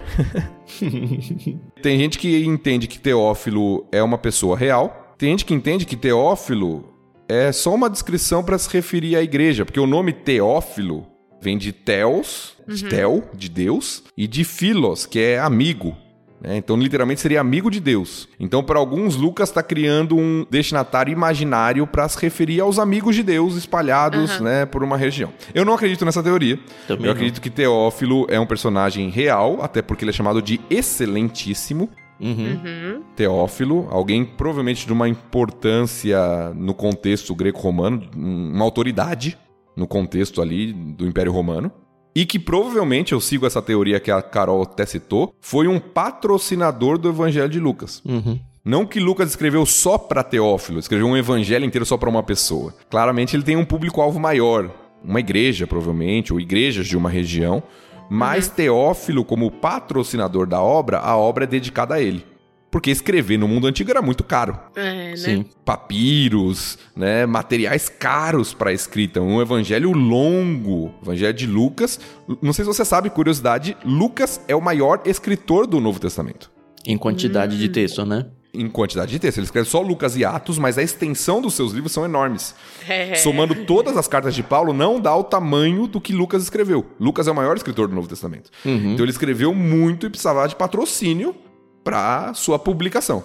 Tem 1.81 1.97
gente 1.97 2.17
que 2.17 2.45
entende 2.45 2.87
que 2.87 2.97
Teófilo 2.97 3.85
é 3.91 4.01
uma 4.01 4.17
pessoa 4.17 4.57
real. 4.57 4.98
Tem 5.19 5.31
gente 5.31 5.43
que 5.43 5.53
entende 5.53 5.85
que 5.85 5.97
Teófilo 5.97 6.93
é 7.27 7.51
só 7.51 7.75
uma 7.75 7.89
descrição 7.89 8.41
para 8.41 8.57
se 8.57 8.69
referir 8.71 9.17
à 9.17 9.21
igreja, 9.21 9.65
porque 9.65 9.79
o 9.79 9.85
nome 9.85 10.13
Teófilo 10.13 11.05
vem 11.41 11.57
de 11.57 11.73
Theos, 11.73 12.55
de 12.65 12.85
Tel, 12.85 13.29
de 13.33 13.49
Deus, 13.49 14.01
e 14.15 14.25
de 14.25 14.45
Philos, 14.45 15.05
que 15.05 15.19
é 15.19 15.37
amigo. 15.37 15.93
né? 16.41 16.55
Então, 16.55 16.77
literalmente, 16.77 17.19
seria 17.19 17.41
amigo 17.41 17.69
de 17.69 17.81
Deus. 17.81 18.29
Então, 18.39 18.63
para 18.63 18.79
alguns, 18.79 19.17
Lucas 19.17 19.49
está 19.49 19.61
criando 19.61 20.15
um 20.15 20.45
destinatário 20.49 21.11
imaginário 21.11 21.85
para 21.85 22.07
se 22.07 22.17
referir 22.21 22.61
aos 22.61 22.79
amigos 22.79 23.13
de 23.13 23.21
Deus 23.21 23.57
espalhados 23.57 24.31
Aham. 24.31 24.43
né, 24.45 24.65
por 24.65 24.85
uma 24.85 24.95
região. 24.95 25.33
Eu 25.53 25.65
não 25.65 25.73
acredito 25.73 26.05
nessa 26.05 26.23
teoria. 26.23 26.57
Também 26.87 27.03
Eu 27.03 27.07
não. 27.07 27.11
acredito 27.11 27.41
que 27.41 27.49
Teófilo 27.49 28.25
é 28.29 28.39
um 28.39 28.47
personagem 28.47 29.09
real, 29.09 29.59
até 29.61 29.81
porque 29.81 30.05
ele 30.05 30.11
é 30.11 30.13
chamado 30.13 30.41
de 30.41 30.61
excelentíssimo. 30.69 31.89
Uhum. 32.19 32.59
Uhum. 32.63 33.03
Teófilo, 33.15 33.87
alguém 33.89 34.25
provavelmente 34.25 34.85
de 34.85 34.93
uma 34.93 35.07
importância 35.07 36.53
no 36.55 36.73
contexto 36.73 37.33
greco-romano, 37.33 38.09
uma 38.15 38.63
autoridade 38.63 39.37
no 39.75 39.87
contexto 39.87 40.41
ali 40.41 40.73
do 40.73 41.07
Império 41.07 41.31
Romano. 41.31 41.71
E 42.15 42.25
que 42.25 42.39
provavelmente, 42.39 43.13
eu 43.13 43.21
sigo 43.21 43.45
essa 43.45 43.61
teoria 43.61 43.99
que 43.99 44.11
a 44.11 44.21
Carol 44.21 44.63
até 44.63 44.85
citou, 44.85 45.33
foi 45.39 45.67
um 45.67 45.79
patrocinador 45.79 46.97
do 46.97 47.07
Evangelho 47.07 47.49
de 47.49 47.59
Lucas. 47.59 48.01
Uhum. 48.03 48.39
Não 48.65 48.85
que 48.85 48.99
Lucas 48.99 49.29
escreveu 49.29 49.65
só 49.65 49.97
para 49.97 50.23
Teófilo, 50.23 50.79
escreveu 50.79 51.07
um 51.07 51.15
evangelho 51.15 51.65
inteiro 51.65 51.85
só 51.85 51.97
para 51.97 52.09
uma 52.09 52.21
pessoa. 52.21 52.73
Claramente 52.89 53.35
ele 53.35 53.43
tem 53.43 53.55
um 53.55 53.65
público-alvo 53.65 54.19
maior, 54.19 54.69
uma 55.03 55.19
igreja, 55.19 55.65
provavelmente, 55.65 56.33
ou 56.33 56.39
igrejas 56.39 56.85
de 56.85 56.97
uma 56.97 57.09
região. 57.09 57.63
Mas 58.09 58.47
uhum. 58.47 58.53
Teófilo, 58.55 59.23
como 59.23 59.51
patrocinador 59.51 60.47
da 60.47 60.61
obra, 60.61 60.99
a 60.99 61.15
obra 61.15 61.43
é 61.43 61.47
dedicada 61.47 61.95
a 61.95 62.01
ele. 62.01 62.25
Porque 62.71 62.91
escrever 62.91 63.37
no 63.37 63.47
mundo 63.47 63.65
antigo 63.67 63.89
era 63.89 64.01
muito 64.01 64.23
caro. 64.23 64.57
É, 64.75 65.11
né? 65.11 65.15
Sim. 65.17 65.45
Papiros, 65.65 66.77
né? 66.95 67.25
Materiais 67.25 67.89
caros 67.89 68.53
para 68.53 68.71
escrita. 68.71 69.19
Um 69.21 69.41
evangelho 69.41 69.91
longo. 69.91 70.93
Evangelho 71.01 71.33
de 71.33 71.47
Lucas. 71.47 71.99
Não 72.41 72.53
sei 72.53 72.63
se 72.63 72.67
você 72.67 72.85
sabe, 72.85 73.09
curiosidade, 73.09 73.75
Lucas 73.83 74.41
é 74.47 74.55
o 74.55 74.61
maior 74.61 75.01
escritor 75.05 75.65
do 75.65 75.79
Novo 75.79 75.99
Testamento. 75.99 76.51
Em 76.85 76.97
quantidade 76.97 77.55
hum. 77.55 77.59
de 77.59 77.69
texto, 77.69 78.05
né? 78.05 78.27
Em 78.53 78.67
quantidade 78.69 79.11
de 79.11 79.19
texto. 79.19 79.37
Ele 79.37 79.45
escreve 79.45 79.69
só 79.69 79.81
Lucas 79.81 80.15
e 80.15 80.25
Atos, 80.25 80.57
mas 80.57 80.77
a 80.77 80.83
extensão 80.83 81.41
dos 81.41 81.53
seus 81.53 81.71
livros 81.71 81.91
são 81.91 82.05
enormes. 82.05 82.55
É. 82.87 83.15
Somando 83.15 83.53
todas 83.65 83.95
as 83.97 84.07
cartas 84.07 84.33
de 84.33 84.43
Paulo, 84.43 84.73
não 84.73 84.99
dá 84.99 85.15
o 85.15 85.23
tamanho 85.23 85.87
do 85.87 86.01
que 86.01 86.13
Lucas 86.13 86.43
escreveu. 86.43 86.85
Lucas 86.99 87.27
é 87.27 87.31
o 87.31 87.35
maior 87.35 87.55
escritor 87.55 87.87
do 87.87 87.95
Novo 87.95 88.07
Testamento. 88.07 88.49
Uhum. 88.65 88.93
Então 88.93 89.05
ele 89.05 89.11
escreveu 89.11 89.53
muito 89.53 90.05
e 90.05 90.09
precisava 90.09 90.47
de 90.47 90.55
patrocínio 90.55 91.35
para 91.83 92.33
sua 92.33 92.59
publicação. 92.59 93.23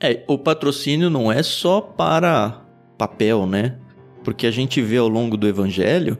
É, 0.00 0.24
o 0.26 0.36
patrocínio 0.36 1.08
não 1.08 1.30
é 1.30 1.42
só 1.42 1.80
para 1.80 2.64
papel, 2.98 3.46
né? 3.46 3.78
Porque 4.24 4.46
a 4.46 4.50
gente 4.50 4.80
vê 4.80 4.96
ao 4.96 5.08
longo 5.08 5.36
do 5.36 5.46
evangelho 5.46 6.18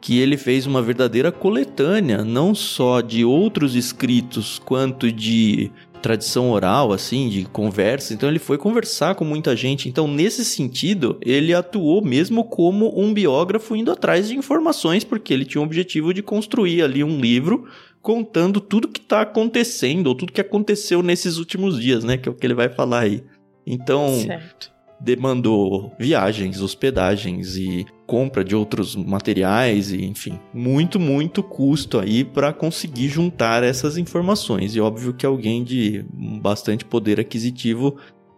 que 0.00 0.20
ele 0.20 0.36
fez 0.36 0.66
uma 0.66 0.82
verdadeira 0.82 1.32
coletânea, 1.32 2.22
não 2.22 2.54
só 2.54 3.00
de 3.00 3.24
outros 3.24 3.74
escritos, 3.74 4.58
quanto 4.58 5.10
de 5.10 5.72
tradição 6.04 6.50
oral, 6.50 6.92
assim, 6.92 7.30
de 7.30 7.46
conversa. 7.46 8.12
Então 8.12 8.28
ele 8.28 8.38
foi 8.38 8.58
conversar 8.58 9.14
com 9.14 9.24
muita 9.24 9.56
gente. 9.56 9.88
Então, 9.88 10.06
nesse 10.06 10.44
sentido, 10.44 11.18
ele 11.22 11.54
atuou 11.54 12.04
mesmo 12.04 12.44
como 12.44 12.92
um 13.00 13.14
biógrafo 13.14 13.74
indo 13.74 13.90
atrás 13.90 14.28
de 14.28 14.36
informações, 14.36 15.02
porque 15.02 15.32
ele 15.32 15.46
tinha 15.46 15.62
o 15.62 15.64
objetivo 15.64 16.12
de 16.12 16.22
construir 16.22 16.82
ali 16.82 17.02
um 17.02 17.18
livro 17.18 17.66
contando 18.02 18.60
tudo 18.60 18.86
que 18.86 19.00
está 19.00 19.22
acontecendo, 19.22 20.08
ou 20.08 20.14
tudo 20.14 20.30
que 20.30 20.42
aconteceu 20.42 21.02
nesses 21.02 21.38
últimos 21.38 21.80
dias, 21.80 22.04
né? 22.04 22.18
Que 22.18 22.28
é 22.28 22.32
o 22.32 22.34
que 22.34 22.46
ele 22.46 22.52
vai 22.52 22.68
falar 22.68 23.00
aí. 23.00 23.24
Então, 23.66 24.14
certo 24.26 24.73
demandou 25.04 25.92
viagens, 25.98 26.60
hospedagens 26.60 27.56
e 27.56 27.84
compra 28.06 28.42
de 28.42 28.56
outros 28.56 28.96
materiais 28.96 29.92
e 29.92 30.04
enfim, 30.04 30.38
muito 30.52 30.98
muito 30.98 31.42
custo 31.42 31.98
aí 31.98 32.24
para 32.24 32.52
conseguir 32.52 33.08
juntar 33.08 33.62
essas 33.62 33.98
informações. 33.98 34.74
E 34.74 34.80
óbvio 34.80 35.12
que 35.12 35.26
alguém 35.26 35.62
de 35.62 36.04
bastante 36.40 36.84
poder 36.84 37.20
aquisitivo 37.20 37.96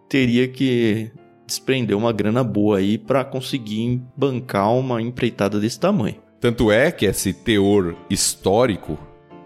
teria 0.08 0.48
que 0.48 1.10
desprender 1.46 1.96
uma 1.96 2.12
grana 2.12 2.42
boa 2.42 2.78
aí 2.78 2.98
para 2.98 3.24
conseguir 3.24 4.02
bancar 4.16 4.72
uma 4.74 5.00
empreitada 5.00 5.60
desse 5.60 5.78
tamanho. 5.78 6.16
Tanto 6.40 6.70
é 6.70 6.90
que 6.90 7.06
esse 7.06 7.32
teor 7.32 7.96
histórico 8.10 8.98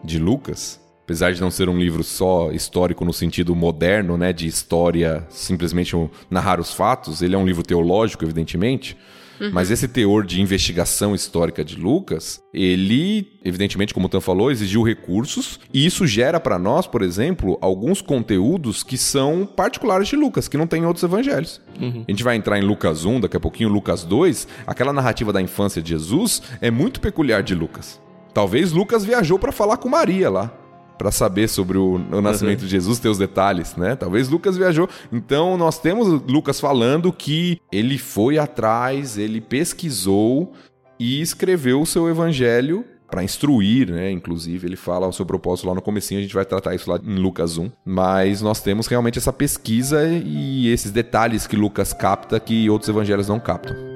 de 0.03 0.19
Lucas 0.19 0.81
apesar 1.11 1.33
de 1.33 1.41
não 1.41 1.51
ser 1.51 1.69
um 1.69 1.77
livro 1.77 2.05
só 2.05 2.53
histórico 2.53 3.05
no 3.05 3.13
sentido 3.13 3.53
moderno, 3.53 4.17
né, 4.17 4.33
de 4.33 4.47
história, 4.47 5.27
simplesmente 5.29 5.97
narrar 6.31 6.61
os 6.61 6.73
fatos, 6.73 7.21
ele 7.21 7.35
é 7.35 7.39
um 7.39 7.45
livro 7.45 7.65
teológico, 7.65 8.25
evidentemente. 8.25 8.97
Uhum. 9.41 9.51
Mas 9.53 9.73
esse 9.73 9.89
teor 9.89 10.25
de 10.25 10.41
investigação 10.41 11.13
histórica 11.13 11.65
de 11.65 11.75
Lucas, 11.75 12.41
ele, 12.55 13.27
evidentemente, 13.45 13.93
como 13.93 14.07
o 14.07 14.09
Tan 14.09 14.21
falou, 14.21 14.53
exigiu 14.53 14.85
recursos, 14.85 15.59
e 15.75 15.85
isso 15.85 16.07
gera 16.07 16.39
para 16.39 16.61
nós, 16.61 16.87
por 16.87 17.03
exemplo, 17.03 17.59
alguns 17.61 18.01
conteúdos 18.01 18.85
que 18.85 18.97
são 18.97 19.45
particulares 19.45 20.07
de 20.07 20.15
Lucas, 20.15 20.47
que 20.47 20.57
não 20.57 20.69
tem 20.69 20.83
em 20.83 20.87
outros 20.87 21.03
evangelhos. 21.03 21.61
Uhum. 21.81 22.05
A 22.07 22.11
gente 22.13 22.23
vai 22.23 22.37
entrar 22.37 22.57
em 22.57 22.63
Lucas 22.63 23.05
1, 23.05 23.19
daqui 23.23 23.37
a 23.37 23.41
pouquinho, 23.41 23.69
Lucas 23.69 24.05
2, 24.05 24.47
aquela 24.65 24.93
narrativa 24.93 25.33
da 25.33 25.43
infância 25.43 25.83
de 25.83 25.89
Jesus 25.89 26.41
é 26.61 26.71
muito 26.71 27.01
peculiar 27.01 27.43
de 27.43 27.57
Lucas. 27.57 28.01
Talvez 28.33 28.71
Lucas 28.71 29.05
viajou 29.05 29.41
para 29.41 29.51
falar 29.51 29.77
com 29.79 29.89
Maria 29.89 30.31
lá 30.31 30.57
para 31.01 31.11
saber 31.11 31.49
sobre 31.49 31.79
o, 31.79 31.95
o 31.95 32.21
nascimento 32.21 32.61
uhum. 32.61 32.67
de 32.67 32.71
Jesus, 32.71 32.99
ter 32.99 33.09
os 33.09 33.17
detalhes, 33.17 33.75
né? 33.75 33.97
Talvez 33.97 34.29
Lucas 34.29 34.59
viajou. 34.59 34.87
Então 35.11 35.57
nós 35.57 35.79
temos 35.79 36.07
Lucas 36.31 36.61
falando 36.61 37.11
que 37.11 37.59
ele 37.73 37.97
foi 37.97 38.37
atrás, 38.37 39.17
ele 39.17 39.41
pesquisou 39.41 40.53
e 40.99 41.23
escreveu 41.23 41.81
o 41.81 41.87
seu 41.87 42.07
evangelho 42.07 42.85
para 43.11 43.25
instruir, 43.25 43.91
né? 43.91 44.11
Inclusive, 44.11 44.69
ele 44.69 44.77
fala 44.77 45.09
o 45.09 45.13
seu 45.13 45.25
propósito 45.25 45.69
lá 45.69 45.75
no 45.75 45.81
comecinho, 45.81 46.21
a 46.21 46.23
gente 46.23 46.35
vai 46.35 46.45
tratar 46.45 46.75
isso 46.75 46.91
lá 46.91 47.01
em 47.03 47.17
Lucas 47.17 47.57
1. 47.57 47.71
Mas 47.83 48.43
nós 48.43 48.61
temos 48.61 48.87
realmente 48.87 49.17
essa 49.17 49.33
pesquisa 49.33 50.07
e 50.07 50.69
esses 50.69 50.93
detalhes 50.93 51.47
que 51.47 51.57
Lucas 51.57 51.95
capta 51.95 52.39
que 52.39 52.69
outros 52.69 52.91
evangelhos 52.91 53.27
não 53.27 53.41
captam. 53.41 53.90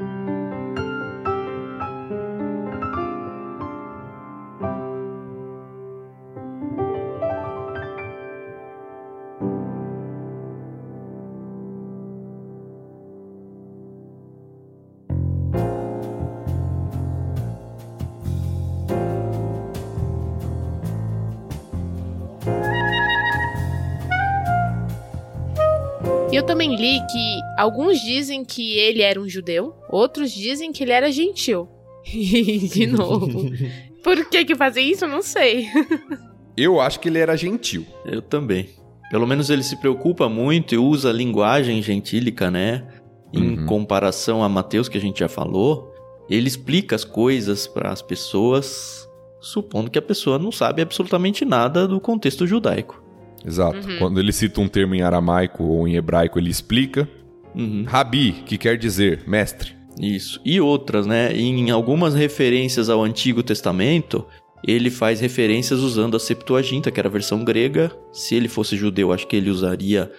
Alguns 27.64 28.00
dizem 28.00 28.44
que 28.44 28.77
ele 28.77 29.03
era 29.03 29.20
um 29.20 29.29
judeu, 29.29 29.74
outros 29.88 30.31
dizem 30.33 30.72
que 30.72 30.85
ele 30.85 30.92
era 30.92 31.11
gentil. 31.11 31.68
de 32.05 32.87
novo. 32.87 33.50
Por 34.05 34.29
que 34.29 34.44
que 34.44 34.55
fazem 34.55 34.90
isso? 34.90 35.07
Eu 35.07 35.09
não 35.09 35.22
sei. 35.22 35.66
Eu 36.57 36.81
acho 36.81 37.00
que 37.00 37.09
ele 37.09 37.18
era 37.18 37.37
gentil. 37.37 37.85
Eu 38.05 38.22
também. 38.22 38.68
Pelo 39.11 39.27
menos 39.27 39.50
ele 39.50 39.62
se 39.62 39.77
preocupa 39.77 40.29
muito 40.29 40.74
e 40.74 40.79
usa 40.79 41.11
a 41.11 41.12
linguagem 41.12 41.83
gentílica, 41.83 42.50
né? 42.50 42.87
Em 43.33 43.59
uhum. 43.59 43.66
comparação 43.66 44.44
a 44.44 44.48
Mateus, 44.48 44.88
que 44.88 44.96
a 44.96 45.00
gente 45.00 45.18
já 45.18 45.29
falou, 45.29 45.92
ele 46.31 46.46
explica 46.46 46.94
as 46.94 47.05
coisas 47.05 47.66
para 47.66 47.90
as 47.90 48.00
pessoas, 48.00 49.09
supondo 49.40 49.90
que 49.90 49.98
a 49.98 50.03
pessoa 50.03 50.38
não 50.38 50.53
sabe 50.53 50.83
absolutamente 50.83 51.44
nada 51.44 51.88
do 51.88 52.00
contexto 52.00 52.46
judaico. 52.46 53.03
Exato. 53.44 53.88
Uhum. 53.88 53.98
Quando 53.98 54.20
ele 54.20 54.33
cita 54.33 54.61
um 54.61 54.68
termo 54.68 54.94
em 54.94 55.03
aramaico 55.03 55.64
ou 55.64 55.88
em 55.88 55.96
hebraico, 55.96 56.38
ele 56.38 56.50
explica. 56.50 57.09
Uhum. 57.54 57.84
Rabi, 57.86 58.32
que 58.46 58.58
quer 58.58 58.76
dizer 58.76 59.22
mestre. 59.26 59.74
Isso. 60.00 60.40
E 60.44 60.60
outras, 60.60 61.06
né? 61.06 61.32
Em 61.32 61.70
algumas 61.70 62.14
referências 62.14 62.88
ao 62.88 63.02
Antigo 63.02 63.42
Testamento, 63.42 64.26
ele 64.66 64.90
faz 64.90 65.20
referências 65.20 65.80
usando 65.80 66.16
a 66.16 66.20
Septuaginta, 66.20 66.90
que 66.90 66.98
era 66.98 67.08
a 67.08 67.12
versão 67.12 67.44
grega. 67.44 67.92
Se 68.12 68.34
ele 68.34 68.48
fosse 68.48 68.76
judeu, 68.76 69.12
acho 69.12 69.26
que 69.26 69.36
ele 69.36 69.50
usaria 69.50 70.10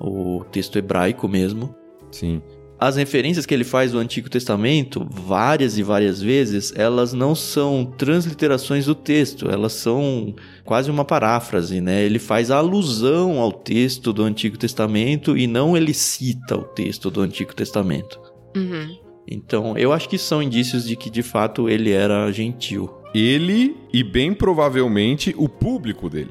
o 0.00 0.44
texto 0.50 0.76
hebraico 0.76 1.28
mesmo. 1.28 1.74
Sim 2.10 2.42
as 2.80 2.96
referências 2.96 3.44
que 3.44 3.52
ele 3.52 3.62
faz 3.62 3.92
do 3.92 3.98
Antigo 3.98 4.30
Testamento, 4.30 5.06
várias 5.10 5.76
e 5.76 5.82
várias 5.82 6.22
vezes, 6.22 6.72
elas 6.74 7.12
não 7.12 7.34
são 7.34 7.84
transliterações 7.84 8.86
do 8.86 8.94
texto, 8.94 9.50
elas 9.50 9.74
são 9.74 10.34
quase 10.64 10.90
uma 10.90 11.04
paráfrase, 11.04 11.78
né? 11.78 12.02
Ele 12.02 12.18
faz 12.18 12.50
alusão 12.50 13.38
ao 13.38 13.52
texto 13.52 14.14
do 14.14 14.22
Antigo 14.22 14.56
Testamento 14.56 15.36
e 15.36 15.46
não 15.46 15.76
ele 15.76 15.92
cita 15.92 16.56
o 16.56 16.62
texto 16.62 17.10
do 17.10 17.20
Antigo 17.20 17.54
Testamento. 17.54 18.18
Uhum. 18.56 18.96
Então, 19.28 19.76
eu 19.76 19.92
acho 19.92 20.08
que 20.08 20.16
são 20.16 20.42
indícios 20.42 20.86
de 20.86 20.96
que 20.96 21.10
de 21.10 21.22
fato 21.22 21.68
ele 21.68 21.90
era 21.90 22.32
gentil. 22.32 22.90
Ele 23.14 23.76
e 23.92 24.02
bem 24.02 24.32
provavelmente 24.32 25.34
o 25.36 25.48
público 25.48 26.08
dele 26.08 26.30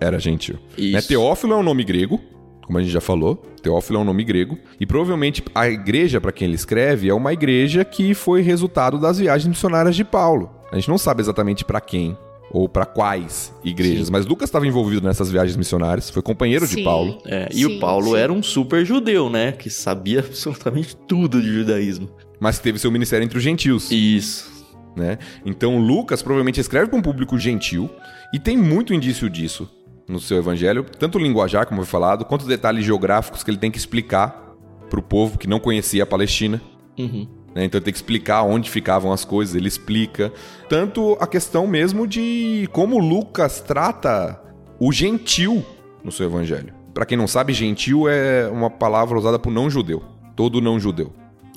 era 0.00 0.18
gentil. 0.18 0.56
Né? 0.78 1.02
Teófilo 1.02 1.52
é 1.52 1.56
um 1.56 1.62
nome 1.62 1.84
grego, 1.84 2.18
como 2.64 2.78
a 2.78 2.82
gente 2.82 2.92
já 2.92 3.00
falou. 3.00 3.36
Teófilo 3.62 3.98
é 3.98 4.02
um 4.02 4.04
nome 4.04 4.24
grego. 4.24 4.58
E 4.78 4.86
provavelmente 4.86 5.42
a 5.54 5.68
igreja 5.68 6.20
para 6.20 6.32
quem 6.32 6.46
ele 6.46 6.54
escreve 6.54 7.08
é 7.08 7.14
uma 7.14 7.32
igreja 7.32 7.84
que 7.84 8.14
foi 8.14 8.42
resultado 8.42 8.98
das 8.98 9.18
viagens 9.18 9.48
missionárias 9.48 9.96
de 9.96 10.04
Paulo. 10.04 10.50
A 10.70 10.76
gente 10.76 10.88
não 10.88 10.98
sabe 10.98 11.20
exatamente 11.20 11.64
para 11.64 11.80
quem 11.80 12.16
ou 12.50 12.68
para 12.68 12.84
quais 12.84 13.54
igrejas, 13.64 14.06
sim. 14.06 14.12
mas 14.12 14.26
Lucas 14.26 14.48
estava 14.48 14.66
envolvido 14.66 15.06
nessas 15.06 15.30
viagens 15.30 15.56
missionárias, 15.56 16.10
foi 16.10 16.20
companheiro 16.20 16.66
sim. 16.66 16.76
de 16.76 16.82
Paulo. 16.82 17.18
É, 17.24 17.48
e 17.52 17.58
sim, 17.58 17.76
o 17.76 17.80
Paulo 17.80 18.16
era 18.16 18.32
um 18.32 18.42
super 18.42 18.84
judeu, 18.84 19.30
né? 19.30 19.52
Que 19.52 19.70
sabia 19.70 20.18
absolutamente 20.26 20.96
tudo 20.96 21.40
de 21.40 21.52
judaísmo. 21.52 22.08
Mas 22.40 22.58
teve 22.58 22.78
seu 22.78 22.90
ministério 22.90 23.24
entre 23.24 23.38
os 23.38 23.44
gentios. 23.44 23.90
Isso. 23.90 24.50
Né? 24.96 25.18
Então 25.46 25.78
Lucas 25.78 26.20
provavelmente 26.20 26.60
escreve 26.60 26.88
para 26.88 26.98
um 26.98 27.02
público 27.02 27.38
gentil 27.38 27.88
e 28.34 28.40
tem 28.40 28.56
muito 28.56 28.92
indício 28.92 29.30
disso 29.30 29.70
no 30.10 30.18
seu 30.18 30.38
evangelho, 30.38 30.84
tanto 30.98 31.18
o 31.18 31.20
linguajar, 31.20 31.66
como 31.66 31.82
foi 31.82 31.90
falado, 31.90 32.24
quanto 32.24 32.42
os 32.42 32.48
detalhes 32.48 32.84
geográficos 32.84 33.42
que 33.42 33.50
ele 33.50 33.58
tem 33.58 33.70
que 33.70 33.78
explicar 33.78 34.56
para 34.88 34.98
o 34.98 35.02
povo 35.02 35.38
que 35.38 35.46
não 35.46 35.60
conhecia 35.60 36.02
a 36.02 36.06
Palestina. 36.06 36.60
Uhum. 36.98 37.28
Né? 37.54 37.64
Então 37.64 37.78
ele 37.78 37.84
tem 37.84 37.92
que 37.92 37.98
explicar 37.98 38.42
onde 38.42 38.68
ficavam 38.68 39.12
as 39.12 39.24
coisas, 39.24 39.54
ele 39.54 39.68
explica. 39.68 40.32
Tanto 40.68 41.16
a 41.20 41.26
questão 41.26 41.66
mesmo 41.66 42.06
de 42.06 42.68
como 42.72 42.98
Lucas 42.98 43.60
trata 43.60 44.40
o 44.78 44.92
gentil 44.92 45.64
no 46.02 46.10
seu 46.10 46.26
evangelho. 46.26 46.74
para 46.92 47.06
quem 47.06 47.16
não 47.16 47.28
sabe, 47.28 47.52
gentil 47.52 48.08
é 48.08 48.48
uma 48.48 48.68
palavra 48.68 49.16
usada 49.16 49.38
por 49.38 49.52
não 49.52 49.70
judeu. 49.70 50.02
Todo 50.34 50.60
não 50.60 50.80
judeu. 50.80 51.12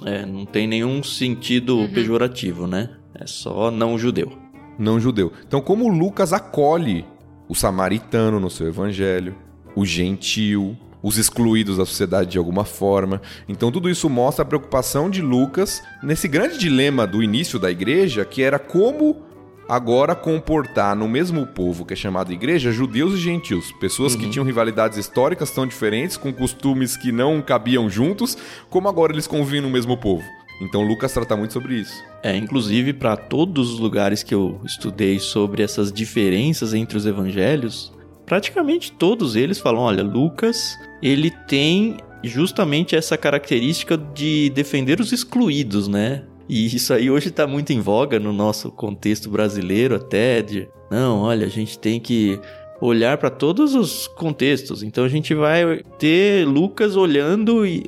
É, 0.06 0.26
não 0.26 0.46
tem 0.46 0.68
nenhum 0.68 1.02
sentido 1.02 1.78
uhum. 1.78 1.92
pejorativo, 1.92 2.68
né? 2.68 2.90
É 3.16 3.26
só 3.26 3.72
não 3.72 3.98
judeu. 3.98 4.32
Não 4.78 5.00
judeu. 5.00 5.32
Então, 5.48 5.62
como 5.62 5.88
Lucas 5.88 6.34
acolhe 6.34 7.06
o 7.54 7.56
samaritano 7.56 8.40
no 8.40 8.50
seu 8.50 8.68
evangelho, 8.68 9.36
o 9.76 9.86
gentil, 9.86 10.76
os 11.04 11.20
excluídos 11.20 11.78
da 11.78 11.86
sociedade 11.86 12.32
de 12.32 12.38
alguma 12.40 12.66
forma. 12.66 13.22
Então 13.48 13.72
tudo 13.72 13.92
isso 13.92 14.10
mostra 14.10 14.42
a 14.42 14.46
preocupação 14.46 15.08
de 15.08 15.22
Lucas 15.22 15.84
nesse 16.02 16.28
grande 16.28 16.58
dilema 16.58 17.06
do 17.06 17.22
início 17.22 17.60
da 17.60 17.70
igreja, 17.70 18.26
que 18.26 18.42
era 18.42 18.58
como 18.58 19.22
agora 19.70 20.16
comportar 20.16 20.96
no 20.96 21.08
mesmo 21.08 21.46
povo 21.46 21.86
que 21.86 21.94
é 21.94 21.96
chamado 21.96 22.34
igreja 22.34 22.72
judeus 22.72 23.14
e 23.14 23.18
gentios, 23.18 23.72
pessoas 23.74 24.16
uhum. 24.16 24.22
que 24.22 24.30
tinham 24.32 24.46
rivalidades 24.46 24.98
históricas 24.98 25.52
tão 25.52 25.68
diferentes, 25.68 26.18
com 26.18 26.34
costumes 26.34 26.98
que 26.98 27.12
não 27.12 27.40
cabiam 27.40 27.88
juntos, 27.88 28.36
como 28.68 28.90
agora 28.90 29.14
eles 29.14 29.28
convivem 29.28 29.62
no 29.62 29.70
mesmo 29.70 29.96
povo. 29.96 30.24
Então 30.62 30.82
Lucas 30.82 31.14
trata 31.14 31.36
muito 31.36 31.54
sobre 31.54 31.76
isso. 31.76 32.04
É, 32.22 32.36
inclusive 32.36 32.94
para 32.94 33.18
todos 33.18 33.74
os 33.74 33.80
lugares 33.80 34.24
que 34.24 34.34
eu 34.34 34.60
estudei 34.64 35.20
sobre 35.20 35.64
essas 35.64 35.92
diferenças 35.92 36.74
entre 36.74 36.98
os 36.98 37.06
evangelhos, 37.06 37.92
praticamente 38.26 38.92
todos 38.92 39.36
eles 39.36 39.60
falam, 39.60 39.82
olha, 39.82 40.04
Lucas, 40.04 40.78
ele 41.02 41.30
tem 41.48 41.98
justamente 42.24 42.96
essa 42.96 43.18
característica 43.18 43.98
de 43.98 44.50
defender 44.52 45.02
os 45.02 45.12
excluídos, 45.12 45.88
né? 45.88 46.24
E 46.48 46.66
isso 46.74 46.94
aí 46.94 47.10
hoje 47.10 47.30
está 47.30 47.48
muito 47.48 47.72
em 47.72 47.80
voga 47.80 48.20
no 48.20 48.34
nosso 48.34 48.72
contexto 48.72 49.30
brasileiro 49.30 49.96
até 49.96 50.42
de, 50.42 50.68
não, 50.92 51.22
olha, 51.22 51.46
a 51.46 51.50
gente 51.50 51.80
tem 51.80 52.00
que 52.00 52.40
olhar 52.84 53.18
para 53.18 53.30
todos 53.30 53.76
os 53.76 54.08
contextos. 54.08 54.84
Então 54.84 55.06
a 55.06 55.10
gente 55.10 55.34
vai 55.34 55.82
ter 55.98 56.46
Lucas 56.46 56.96
olhando 56.96 57.66
e 57.66 57.84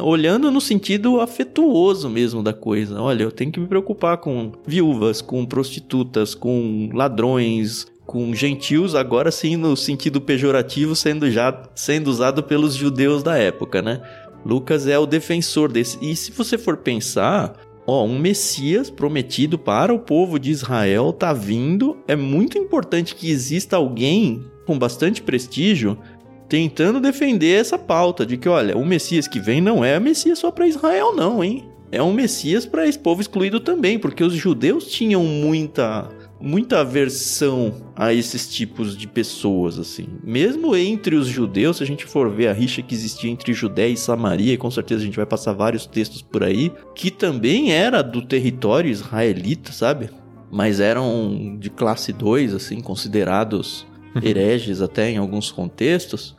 olhando 0.00 0.50
no 0.50 0.60
sentido 0.60 1.20
afetuoso 1.20 2.08
mesmo 2.08 2.42
da 2.42 2.52
coisa. 2.52 3.00
Olha, 3.00 3.24
eu 3.24 3.30
tenho 3.30 3.52
que 3.52 3.60
me 3.60 3.66
preocupar 3.66 4.16
com 4.18 4.52
viúvas, 4.66 5.20
com 5.20 5.44
prostitutas, 5.44 6.34
com 6.34 6.88
ladrões, 6.94 7.86
com 8.06 8.34
gentios, 8.34 8.94
agora 8.94 9.30
sim 9.30 9.54
no 9.54 9.76
sentido 9.76 10.18
pejorativo, 10.18 10.96
sendo 10.96 11.30
já 11.30 11.64
sendo 11.74 12.08
usado 12.08 12.42
pelos 12.42 12.74
judeus 12.74 13.22
da 13.22 13.36
época, 13.36 13.82
né? 13.82 14.00
Lucas 14.46 14.86
é 14.86 14.98
o 14.98 15.04
defensor 15.04 15.70
desse. 15.70 15.98
E 16.00 16.16
se 16.16 16.30
você 16.30 16.56
for 16.56 16.78
pensar, 16.78 17.54
ó, 17.88 18.04
um 18.04 18.18
Messias 18.18 18.90
prometido 18.90 19.58
para 19.58 19.94
o 19.94 19.98
povo 19.98 20.38
de 20.38 20.50
Israel 20.50 21.10
tá 21.10 21.32
vindo. 21.32 21.96
É 22.06 22.14
muito 22.14 22.58
importante 22.58 23.14
que 23.14 23.30
exista 23.30 23.76
alguém 23.76 24.44
com 24.66 24.78
bastante 24.78 25.22
prestígio 25.22 25.98
tentando 26.46 27.00
defender 27.00 27.58
essa 27.58 27.78
pauta 27.78 28.26
de 28.26 28.36
que, 28.36 28.48
olha, 28.48 28.76
o 28.76 28.84
Messias 28.84 29.26
que 29.26 29.40
vem 29.40 29.62
não 29.62 29.82
é 29.82 29.98
Messias 29.98 30.38
só 30.38 30.50
para 30.50 30.68
Israel, 30.68 31.16
não, 31.16 31.42
hein? 31.42 31.64
É 31.90 32.02
um 32.02 32.12
Messias 32.12 32.66
para 32.66 32.86
esse 32.86 32.98
povo 32.98 33.22
excluído 33.22 33.58
também, 33.58 33.98
porque 33.98 34.22
os 34.22 34.34
judeus 34.34 34.86
tinham 34.88 35.24
muita 35.24 36.10
muita 36.40 36.80
aversão 36.80 37.74
a 37.96 38.12
esses 38.12 38.48
tipos 38.48 38.96
de 38.96 39.06
pessoas, 39.06 39.78
assim. 39.78 40.06
Mesmo 40.22 40.76
entre 40.76 41.16
os 41.16 41.26
judeus, 41.26 41.78
se 41.78 41.82
a 41.82 41.86
gente 41.86 42.06
for 42.06 42.30
ver 42.30 42.48
a 42.48 42.52
rixa 42.52 42.82
que 42.82 42.94
existia 42.94 43.30
entre 43.30 43.52
Judéia 43.52 43.92
e 43.92 43.96
Samaria, 43.96 44.54
e 44.54 44.58
com 44.58 44.70
certeza 44.70 45.02
a 45.02 45.04
gente 45.04 45.16
vai 45.16 45.26
passar 45.26 45.52
vários 45.52 45.86
textos 45.86 46.22
por 46.22 46.44
aí, 46.44 46.72
que 46.94 47.10
também 47.10 47.72
era 47.72 48.02
do 48.02 48.22
território 48.22 48.90
israelita, 48.90 49.72
sabe? 49.72 50.10
Mas 50.50 50.80
eram 50.80 51.56
de 51.58 51.70
classe 51.70 52.12
2, 52.12 52.54
assim, 52.54 52.80
considerados 52.80 53.86
hereges 54.22 54.80
até 54.80 55.10
em 55.10 55.18
alguns 55.18 55.50
contextos. 55.50 56.36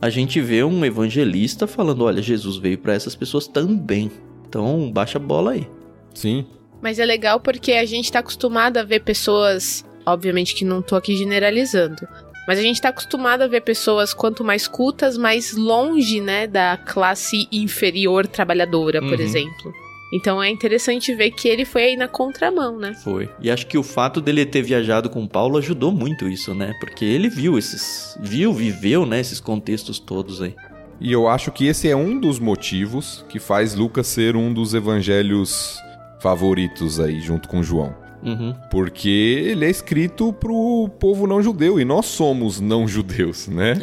A 0.00 0.08
gente 0.08 0.40
vê 0.40 0.64
um 0.64 0.84
evangelista 0.84 1.66
falando: 1.66 2.04
olha, 2.04 2.22
Jesus 2.22 2.56
veio 2.56 2.78
para 2.78 2.94
essas 2.94 3.14
pessoas 3.14 3.46
também. 3.46 4.10
Então, 4.48 4.90
baixa 4.90 5.18
a 5.18 5.20
bola 5.20 5.52
aí. 5.52 5.68
Sim, 6.14 6.46
mas 6.82 6.98
é 6.98 7.04
legal 7.04 7.40
porque 7.40 7.72
a 7.72 7.84
gente 7.84 8.10
tá 8.10 8.20
acostumado 8.20 8.76
a 8.78 8.82
ver 8.82 9.00
pessoas, 9.00 9.84
obviamente 10.04 10.54
que 10.54 10.64
não 10.64 10.82
tô 10.82 10.96
aqui 10.96 11.16
generalizando, 11.16 12.06
mas 12.46 12.58
a 12.58 12.62
gente 12.62 12.80
tá 12.80 12.88
acostumado 12.88 13.42
a 13.42 13.46
ver 13.46 13.60
pessoas 13.60 14.12
quanto 14.12 14.42
mais 14.42 14.66
cultas, 14.66 15.16
mais 15.16 15.56
longe, 15.56 16.20
né, 16.20 16.46
da 16.46 16.76
classe 16.76 17.46
inferior 17.52 18.26
trabalhadora, 18.26 19.00
por 19.00 19.18
uhum. 19.18 19.20
exemplo. 19.20 19.72
Então 20.12 20.42
é 20.42 20.50
interessante 20.50 21.14
ver 21.14 21.30
que 21.30 21.48
ele 21.48 21.64
foi 21.64 21.84
aí 21.84 21.96
na 21.96 22.08
contramão, 22.08 22.76
né? 22.76 22.94
Foi. 23.04 23.28
E 23.40 23.50
acho 23.50 23.66
que 23.66 23.78
o 23.78 23.82
fato 23.82 24.20
dele 24.20 24.44
ter 24.44 24.62
viajado 24.62 25.08
com 25.08 25.26
Paulo 25.26 25.56
ajudou 25.58 25.92
muito 25.92 26.28
isso, 26.28 26.52
né? 26.52 26.74
Porque 26.80 27.04
ele 27.04 27.28
viu 27.28 27.56
esses. 27.56 28.18
viu, 28.20 28.52
viveu, 28.52 29.06
né, 29.06 29.20
esses 29.20 29.38
contextos 29.38 30.00
todos 30.00 30.42
aí. 30.42 30.56
E 31.00 31.12
eu 31.12 31.28
acho 31.28 31.50
que 31.52 31.66
esse 31.66 31.88
é 31.88 31.96
um 31.96 32.18
dos 32.18 32.38
motivos 32.38 33.24
que 33.28 33.38
faz 33.38 33.74
Lucas 33.74 34.06
ser 34.06 34.36
um 34.36 34.52
dos 34.52 34.74
evangelhos 34.74 35.78
favoritos 36.20 37.00
aí, 37.00 37.20
junto 37.20 37.48
com 37.48 37.62
João. 37.62 37.94
Uhum. 38.22 38.54
Porque 38.70 39.08
ele 39.08 39.64
é 39.64 39.70
escrito 39.70 40.32
pro 40.32 40.90
povo 41.00 41.26
não 41.26 41.42
judeu 41.42 41.80
e 41.80 41.84
nós 41.84 42.06
somos 42.06 42.60
não 42.60 42.86
judeus, 42.86 43.48
né? 43.48 43.74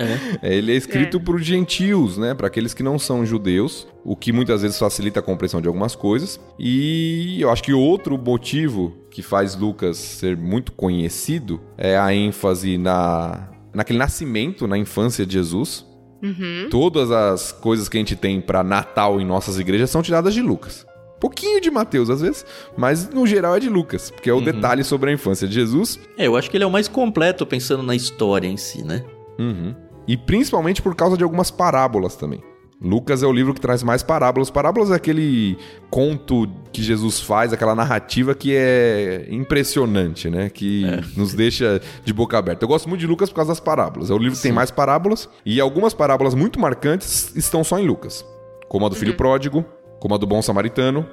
É. 0.42 0.56
Ele 0.56 0.72
é 0.72 0.76
escrito 0.76 1.18
é. 1.18 1.20
para 1.20 1.36
os 1.36 1.46
gentios, 1.46 2.18
né? 2.18 2.34
Para 2.34 2.48
aqueles 2.48 2.74
que 2.74 2.84
não 2.84 3.00
são 3.00 3.26
judeus, 3.26 3.88
o 4.04 4.16
que 4.16 4.32
muitas 4.32 4.62
vezes 4.62 4.78
facilita 4.78 5.20
a 5.20 5.24
compreensão 5.24 5.62
de 5.62 5.68
algumas 5.68 5.96
coisas. 5.96 6.40
E 6.60 7.38
eu 7.42 7.50
acho 7.50 7.64
que 7.64 7.74
outro 7.74 8.18
motivo 8.18 8.94
que 9.10 9.22
faz 9.22 9.56
Lucas 9.56 9.98
ser 9.98 10.38
muito 10.38 10.72
conhecido 10.72 11.60
é 11.78 11.98
a 11.98 12.14
ênfase 12.14 12.78
na 12.78 13.50
naquele 13.74 14.00
nascimento, 14.00 14.68
na 14.68 14.78
infância 14.78 15.26
de 15.26 15.34
Jesus. 15.34 15.86
Uhum. 16.24 16.68
Todas 16.72 17.12
as 17.12 17.52
coisas 17.52 17.88
que 17.88 17.98
a 17.98 18.00
gente 18.00 18.16
tem 18.16 18.42
para 18.42 18.64
Natal 18.64 19.22
em 19.22 19.26
nossas 19.26 19.60
igrejas 19.60 19.92
são 19.92 20.02
tiradas 20.02 20.34
de 20.34 20.42
Lucas 20.42 20.86
pouquinho 21.20 21.60
de 21.60 21.70
Mateus 21.70 22.10
às 22.10 22.22
vezes, 22.22 22.46
mas 22.78 23.10
no 23.10 23.26
geral 23.26 23.56
é 23.56 23.60
de 23.60 23.70
Lucas, 23.70 24.12
porque 24.12 24.30
é 24.30 24.34
o 24.34 24.38
uhum. 24.38 24.44
detalhe 24.44 24.84
sobre 24.84 25.10
a 25.10 25.14
infância 25.14 25.48
de 25.48 25.54
Jesus. 25.54 26.00
É, 26.18 26.28
eu 26.28 26.36
acho 26.36 26.50
que 26.50 26.58
ele 26.58 26.64
é 26.64 26.68
o 26.68 26.72
mais 26.72 26.88
completo 26.88 27.46
pensando 27.46 27.84
na 27.84 27.96
história 27.96 28.48
em 28.48 28.58
si, 28.58 28.84
né? 28.84 29.04
Uhum. 29.40 29.76
E 30.08 30.16
principalmente 30.16 30.82
por 30.82 30.96
causa 30.96 31.18
de 31.18 31.24
algumas 31.24 31.52
parábolas 31.52 32.16
também. 32.16 32.42
Lucas 32.80 33.24
é 33.24 33.28
o 33.28 33.32
livro 33.32 33.54
que 33.56 33.60
traz 33.60 33.82
mais 33.82 34.04
parábolas. 34.04 34.52
Parábolas 34.52 34.92
é 34.92 34.96
aquele 34.96 35.58
conto 35.90 36.48
que 36.72 36.84
Jesus 36.84 37.20
faz, 37.20 37.52
aquela 37.52 37.74
narrativa 37.74 38.36
que 38.36 38.56
é 38.56 39.28
impressionante, 39.32 40.30
né? 40.30 40.50
Que 40.50 40.86
é. 40.86 41.02
nos 41.18 41.34
deixa 41.34 41.82
de 42.06 42.14
boca 42.14 42.38
aberta. 42.38 42.64
Eu 42.64 42.68
gosto 42.68 42.88
muito 42.88 43.02
de 43.02 43.08
Lucas 43.08 43.30
por 43.30 43.38
causa 43.38 43.50
das 43.50 43.60
parábolas. 43.60 44.12
É 44.12 44.14
o 44.14 44.18
livro 44.18 44.36
Sim. 44.36 44.42
que 44.42 44.44
tem 44.44 44.52
mais 44.52 44.70
parábolas 44.70 45.28
e 45.44 45.60
algumas 45.60 45.94
parábolas 45.94 46.36
muito 46.36 46.60
marcantes 46.60 47.36
estão 47.36 47.64
só 47.64 47.80
em 47.80 47.88
Lucas. 47.88 48.24
Como 48.70 48.86
a 48.86 48.90
do 48.90 48.96
filho 48.96 49.12
uhum. 49.12 49.18
pródigo, 49.18 49.66
como 50.00 50.16
a 50.16 50.18
do 50.18 50.28
bom 50.28 50.42
samaritano. 50.42 51.08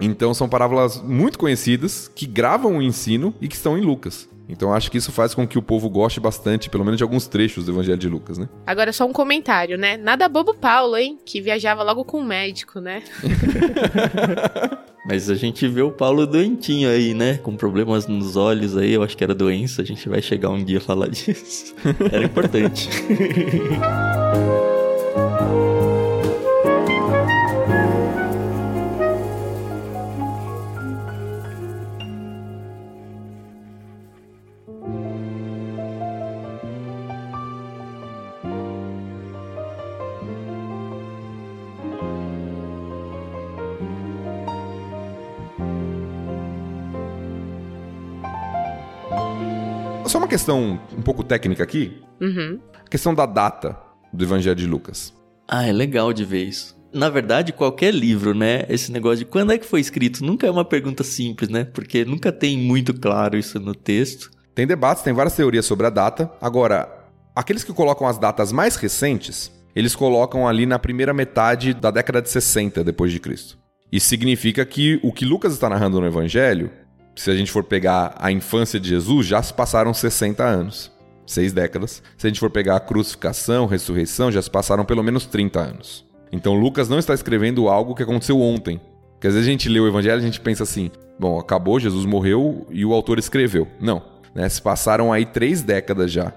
Então 0.00 0.32
são 0.32 0.48
parábolas 0.48 1.00
muito 1.02 1.38
conhecidas 1.38 2.10
que 2.14 2.26
gravam 2.26 2.78
o 2.78 2.82
ensino 2.82 3.34
e 3.40 3.48
que 3.48 3.54
estão 3.54 3.76
em 3.76 3.82
Lucas. 3.82 4.28
Então 4.48 4.72
acho 4.74 4.90
que 4.90 4.98
isso 4.98 5.12
faz 5.12 5.32
com 5.32 5.46
que 5.46 5.58
o 5.58 5.62
povo 5.62 5.88
goste 5.88 6.18
bastante, 6.18 6.68
pelo 6.68 6.84
menos 6.84 6.98
de 6.98 7.04
alguns 7.04 7.28
trechos 7.28 7.64
do 7.64 7.72
Evangelho 7.72 7.98
de 7.98 8.08
Lucas, 8.08 8.36
né? 8.36 8.48
Agora 8.66 8.92
só 8.92 9.06
um 9.06 9.12
comentário, 9.12 9.78
né? 9.78 9.96
Nada 9.96 10.28
bobo 10.28 10.54
Paulo, 10.54 10.96
hein? 10.96 11.18
Que 11.24 11.40
viajava 11.40 11.82
logo 11.84 12.04
com 12.04 12.20
um 12.20 12.24
médico, 12.24 12.80
né? 12.80 13.02
Mas 15.06 15.30
a 15.30 15.34
gente 15.34 15.66
vê 15.66 15.82
o 15.82 15.90
Paulo 15.90 16.26
doentinho 16.26 16.88
aí, 16.88 17.14
né? 17.14 17.38
Com 17.38 17.56
problemas 17.56 18.06
nos 18.06 18.36
olhos 18.36 18.76
aí, 18.76 18.92
eu 18.92 19.02
acho 19.02 19.16
que 19.16 19.24
era 19.24 19.34
doença. 19.34 19.82
A 19.82 19.84
gente 19.84 20.08
vai 20.08 20.20
chegar 20.20 20.50
um 20.50 20.62
dia 20.62 20.78
a 20.78 20.80
falar 20.80 21.08
disso. 21.10 21.74
Era 22.12 22.24
importante. 22.24 22.88
Só 50.06 50.18
uma 50.18 50.26
questão 50.26 50.80
um 50.96 51.02
pouco 51.02 51.22
técnica 51.22 51.62
aqui. 51.62 52.02
Uhum. 52.20 52.58
A 52.84 52.88
questão 52.88 53.14
da 53.14 53.26
data 53.26 53.78
do 54.12 54.24
Evangelho 54.24 54.56
de 54.56 54.66
Lucas. 54.66 55.14
Ah, 55.48 55.66
é 55.66 55.72
legal 55.72 56.12
de 56.12 56.24
ver 56.24 56.44
isso. 56.44 56.76
Na 56.92 57.08
verdade, 57.08 57.52
qualquer 57.52 57.94
livro, 57.94 58.34
né? 58.34 58.64
Esse 58.68 58.90
negócio 58.90 59.18
de 59.18 59.24
quando 59.24 59.52
é 59.52 59.58
que 59.58 59.66
foi 59.66 59.80
escrito 59.80 60.24
nunca 60.24 60.46
é 60.46 60.50
uma 60.50 60.64
pergunta 60.64 61.04
simples, 61.04 61.48
né? 61.48 61.64
Porque 61.64 62.04
nunca 62.04 62.32
tem 62.32 62.58
muito 62.58 62.92
claro 62.92 63.38
isso 63.38 63.60
no 63.60 63.74
texto. 63.74 64.30
Tem 64.54 64.66
debates, 64.66 65.02
tem 65.02 65.12
várias 65.12 65.36
teorias 65.36 65.64
sobre 65.64 65.86
a 65.86 65.90
data. 65.90 66.30
Agora, 66.40 66.88
aqueles 67.34 67.62
que 67.62 67.72
colocam 67.72 68.06
as 68.06 68.18
datas 68.18 68.50
mais 68.50 68.74
recentes, 68.74 69.52
eles 69.74 69.94
colocam 69.94 70.48
ali 70.48 70.66
na 70.66 70.78
primeira 70.78 71.14
metade 71.14 71.72
da 71.72 71.90
década 71.90 72.20
de 72.20 72.28
60 72.28 72.82
depois 72.82 73.12
de 73.12 73.20
Cristo. 73.20 73.58
Isso 73.92 74.08
significa 74.08 74.64
que 74.64 75.00
o 75.02 75.12
que 75.12 75.24
Lucas 75.24 75.52
está 75.52 75.68
narrando 75.68 76.00
no 76.00 76.06
Evangelho 76.06 76.70
se 77.20 77.30
a 77.30 77.36
gente 77.36 77.52
for 77.52 77.62
pegar 77.62 78.14
a 78.18 78.32
infância 78.32 78.80
de 78.80 78.88
Jesus, 78.88 79.26
já 79.26 79.42
se 79.42 79.52
passaram 79.52 79.92
60 79.92 80.42
anos. 80.42 80.90
Seis 81.26 81.52
décadas. 81.52 82.02
Se 82.16 82.26
a 82.26 82.30
gente 82.30 82.40
for 82.40 82.48
pegar 82.48 82.76
a 82.76 82.80
crucificação, 82.80 83.66
ressurreição, 83.66 84.32
já 84.32 84.40
se 84.40 84.50
passaram 84.50 84.86
pelo 84.86 85.02
menos 85.02 85.26
30 85.26 85.60
anos. 85.60 86.06
Então 86.32 86.54
Lucas 86.54 86.88
não 86.88 86.98
está 86.98 87.12
escrevendo 87.12 87.68
algo 87.68 87.94
que 87.94 88.02
aconteceu 88.02 88.40
ontem. 88.40 88.80
Porque 89.12 89.26
às 89.26 89.34
vezes 89.34 89.46
a 89.46 89.52
gente 89.52 89.68
lê 89.68 89.78
o 89.78 89.86
evangelho 89.86 90.18
e 90.18 90.22
a 90.22 90.24
gente 90.24 90.40
pensa 90.40 90.62
assim: 90.62 90.90
bom, 91.18 91.38
acabou, 91.38 91.78
Jesus 91.78 92.06
morreu 92.06 92.66
e 92.70 92.86
o 92.86 92.94
autor 92.94 93.18
escreveu. 93.18 93.68
Não. 93.78 94.02
Né? 94.34 94.48
Se 94.48 94.62
passaram 94.62 95.12
aí 95.12 95.26
três 95.26 95.60
décadas 95.60 96.10
já 96.10 96.32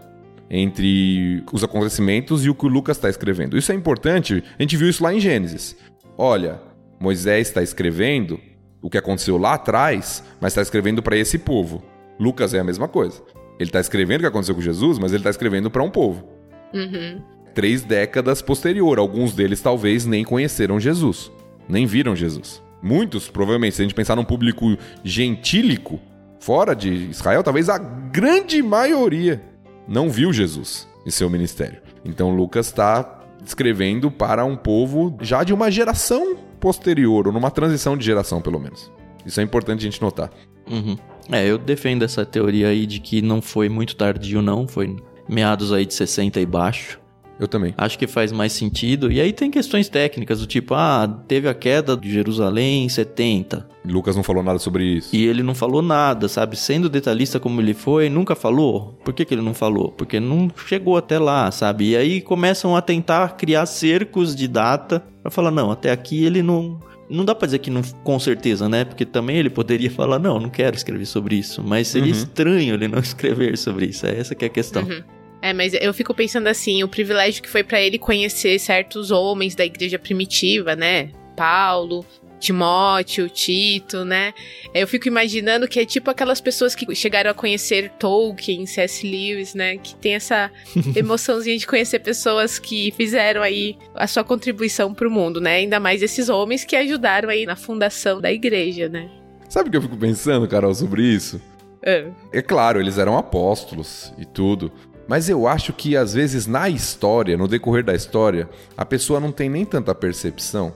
entre 0.49 1.45
os 1.53 1.63
acontecimentos 1.63 2.43
e 2.43 2.49
o 2.49 2.55
que 2.55 2.65
o 2.65 2.69
Lucas 2.69 2.97
está 2.97 3.09
escrevendo. 3.09 3.57
Isso 3.57 3.71
é 3.71 3.75
importante, 3.75 4.43
a 4.59 4.61
gente 4.61 4.75
viu 4.75 4.89
isso 4.89 5.01
lá 5.01 5.13
em 5.13 5.19
Gênesis. 5.21 5.77
Olha, 6.17 6.59
Moisés 6.99 7.47
está 7.47 7.63
escrevendo 7.63 8.37
o 8.83 8.89
que 8.89 8.97
aconteceu 8.97 9.37
lá 9.37 9.53
atrás, 9.53 10.21
mas 10.41 10.51
está 10.51 10.61
escrevendo 10.61 11.01
para 11.01 11.15
esse 11.15 11.39
povo. 11.39 11.81
Lucas 12.19 12.53
é 12.53 12.59
a 12.59 12.63
mesma 12.63 12.87
coisa. 12.87 13.21
Ele 13.57 13.69
está 13.69 13.79
escrevendo 13.79 14.19
o 14.19 14.21
que 14.23 14.27
aconteceu 14.27 14.53
com 14.53 14.61
Jesus, 14.61 14.99
mas 14.99 15.11
ele 15.11 15.21
está 15.21 15.29
escrevendo 15.29 15.71
para 15.71 15.81
um 15.81 15.89
povo. 15.89 16.27
Uhum. 16.73 17.21
Três 17.55 17.81
décadas 17.83 18.41
posterior, 18.41 18.99
alguns 18.99 19.33
deles 19.33 19.61
talvez 19.61 20.05
nem 20.05 20.25
conheceram 20.25 20.79
Jesus, 20.79 21.31
nem 21.67 21.85
viram 21.85 22.15
Jesus. 22.15 22.61
Muitos, 22.81 23.29
provavelmente, 23.29 23.75
se 23.75 23.81
a 23.81 23.85
gente 23.85 23.95
pensar 23.95 24.17
num 24.17 24.25
público 24.25 24.77
gentílico, 25.03 25.99
fora 26.39 26.75
de 26.75 26.89
Israel, 26.89 27.41
talvez 27.41 27.69
a 27.69 27.77
grande 27.77 28.61
maioria 28.61 29.41
não 29.87 30.09
viu 30.09 30.33
Jesus 30.33 30.85
em 31.05 31.09
seu 31.09 31.29
ministério. 31.29 31.81
Então 32.03 32.35
Lucas 32.35 32.67
está 32.67 33.21
escrevendo 33.45 34.11
para 34.11 34.43
um 34.43 34.57
povo 34.57 35.17
já 35.21 35.43
de 35.43 35.53
uma 35.53 35.71
geração 35.71 36.35
posterior, 36.63 37.27
ou 37.27 37.33
numa 37.33 37.51
transição 37.51 37.97
de 37.97 38.05
geração, 38.05 38.41
pelo 38.41 38.57
menos. 38.57 38.89
Isso 39.25 39.41
é 39.41 39.43
importante 39.43 39.81
a 39.81 39.83
gente 39.83 40.01
notar. 40.01 40.31
Uhum. 40.71 40.95
É, 41.29 41.45
eu 41.45 41.57
defendo 41.57 42.03
essa 42.03 42.25
teoria 42.25 42.69
aí 42.69 42.85
de 42.85 43.01
que 43.01 43.21
não 43.21 43.41
foi 43.41 43.67
muito 43.67 43.97
tardio, 43.97 44.41
não. 44.41 44.65
Foi 44.65 44.95
meados 45.27 45.73
aí 45.73 45.85
de 45.85 45.93
60 45.93 46.39
e 46.39 46.45
baixo. 46.45 47.01
Eu 47.39 47.47
também. 47.47 47.73
Acho 47.77 47.97
que 47.97 48.05
faz 48.07 48.31
mais 48.31 48.53
sentido. 48.53 49.11
E 49.11 49.19
aí 49.19 49.33
tem 49.33 49.49
questões 49.49 49.89
técnicas, 49.89 50.39
do 50.39 50.45
tipo, 50.47 50.73
ah, 50.75 51.07
teve 51.27 51.49
a 51.49 51.53
queda 51.53 51.97
de 51.97 52.11
Jerusalém 52.11 52.85
em 52.85 52.89
70. 52.89 53.67
Lucas 53.85 54.15
não 54.15 54.23
falou 54.23 54.43
nada 54.43 54.59
sobre 54.59 54.83
isso. 54.85 55.15
E 55.15 55.25
ele 55.25 55.41
não 55.43 55.55
falou 55.55 55.81
nada, 55.81 56.27
sabe? 56.29 56.55
Sendo 56.55 56.87
detalhista 56.89 57.39
como 57.39 57.59
ele 57.59 57.73
foi, 57.73 58.09
nunca 58.09 58.35
falou. 58.35 58.97
Por 59.03 59.13
que, 59.13 59.25
que 59.25 59.33
ele 59.33 59.41
não 59.41 59.53
falou? 59.53 59.91
Porque 59.91 60.19
não 60.19 60.49
chegou 60.67 60.95
até 60.95 61.17
lá, 61.19 61.49
sabe? 61.51 61.89
E 61.89 61.97
aí 61.97 62.21
começam 62.21 62.75
a 62.75 62.81
tentar 62.81 63.35
criar 63.35 63.65
cercos 63.65 64.35
de 64.35 64.47
data 64.47 65.03
pra 65.21 65.31
falar, 65.31 65.51
não, 65.51 65.71
até 65.71 65.91
aqui 65.91 66.23
ele 66.23 66.41
não. 66.43 66.79
Não 67.09 67.25
dá 67.25 67.35
pra 67.35 67.45
dizer 67.45 67.59
que 67.59 67.69
não, 67.69 67.81
com 68.03 68.17
certeza, 68.19 68.69
né? 68.69 68.85
Porque 68.85 69.05
também 69.05 69.35
ele 69.37 69.49
poderia 69.49 69.89
falar, 69.91 70.17
não, 70.19 70.39
não 70.39 70.49
quero 70.49 70.75
escrever 70.75 71.05
sobre 71.05 71.35
isso. 71.35 71.61
Mas 71.63 71.87
seria 71.89 72.13
Uhum. 72.13 72.17
estranho 72.19 72.73
ele 72.75 72.87
não 72.87 72.99
escrever 73.01 73.57
sobre 73.57 73.87
isso. 73.87 74.05
É 74.05 74.17
essa 74.17 74.33
que 74.35 74.45
é 74.45 74.47
a 74.47 74.51
questão. 74.51 74.83
Uhum. 74.83 75.01
É, 75.43 75.51
mas 75.51 75.73
eu 75.73 75.93
fico 75.93 76.13
pensando 76.13 76.47
assim, 76.47 76.85
o 76.85 76.87
privilégio 76.87 77.43
que 77.43 77.49
foi 77.49 77.65
pra 77.65 77.81
ele 77.81 77.99
conhecer 77.99 78.57
certos 78.59 79.11
homens 79.11 79.55
da 79.55 79.65
igreja 79.65 79.99
primitiva, 79.99 80.73
né? 80.73 81.09
Paulo, 81.35 82.05
Timóteo, 82.39 83.27
Tito, 83.27 84.05
né? 84.05 84.33
Eu 84.73 84.87
fico 84.87 85.05
imaginando 85.05 85.67
que 85.67 85.81
é 85.81 85.85
tipo 85.85 86.09
aquelas 86.09 86.39
pessoas 86.39 86.73
que 86.73 86.95
chegaram 86.95 87.29
a 87.29 87.33
conhecer 87.33 87.89
Tolkien, 87.99 88.65
C.S. 88.65 89.05
Lewis, 89.05 89.53
né? 89.53 89.75
Que 89.75 89.93
tem 89.95 90.15
essa 90.15 90.49
emoçãozinha 90.95 91.57
de 91.57 91.67
conhecer 91.67 91.99
pessoas 91.99 92.57
que 92.57 92.93
fizeram 92.95 93.41
aí 93.41 93.77
a 93.95 94.07
sua 94.07 94.23
contribuição 94.23 94.93
pro 94.93 95.11
mundo, 95.11 95.41
né? 95.41 95.55
Ainda 95.55 95.77
mais 95.77 96.01
esses 96.01 96.29
homens 96.29 96.63
que 96.63 96.77
ajudaram 96.77 97.27
aí 97.27 97.45
na 97.45 97.57
fundação 97.57 98.21
da 98.21 98.31
igreja, 98.31 98.87
né? 98.87 99.09
Sabe 99.49 99.67
o 99.67 99.71
que 99.71 99.75
eu 99.75 99.81
fico 99.81 99.97
pensando, 99.97 100.47
Carol, 100.47 100.73
sobre 100.73 101.03
isso? 101.03 101.41
É. 101.81 102.07
É 102.31 102.41
claro, 102.41 102.79
eles 102.79 102.97
eram 102.97 103.17
apóstolos 103.17 104.13
e 104.17 104.23
tudo. 104.23 104.71
Mas 105.07 105.27
eu 105.29 105.47
acho 105.47 105.73
que 105.73 105.95
às 105.97 106.13
vezes 106.13 106.47
na 106.47 106.69
história, 106.69 107.37
no 107.37 107.47
decorrer 107.47 107.83
da 107.83 107.93
história, 107.93 108.49
a 108.77 108.85
pessoa 108.85 109.19
não 109.19 109.31
tem 109.31 109.49
nem 109.49 109.65
tanta 109.65 109.93
percepção. 109.93 110.73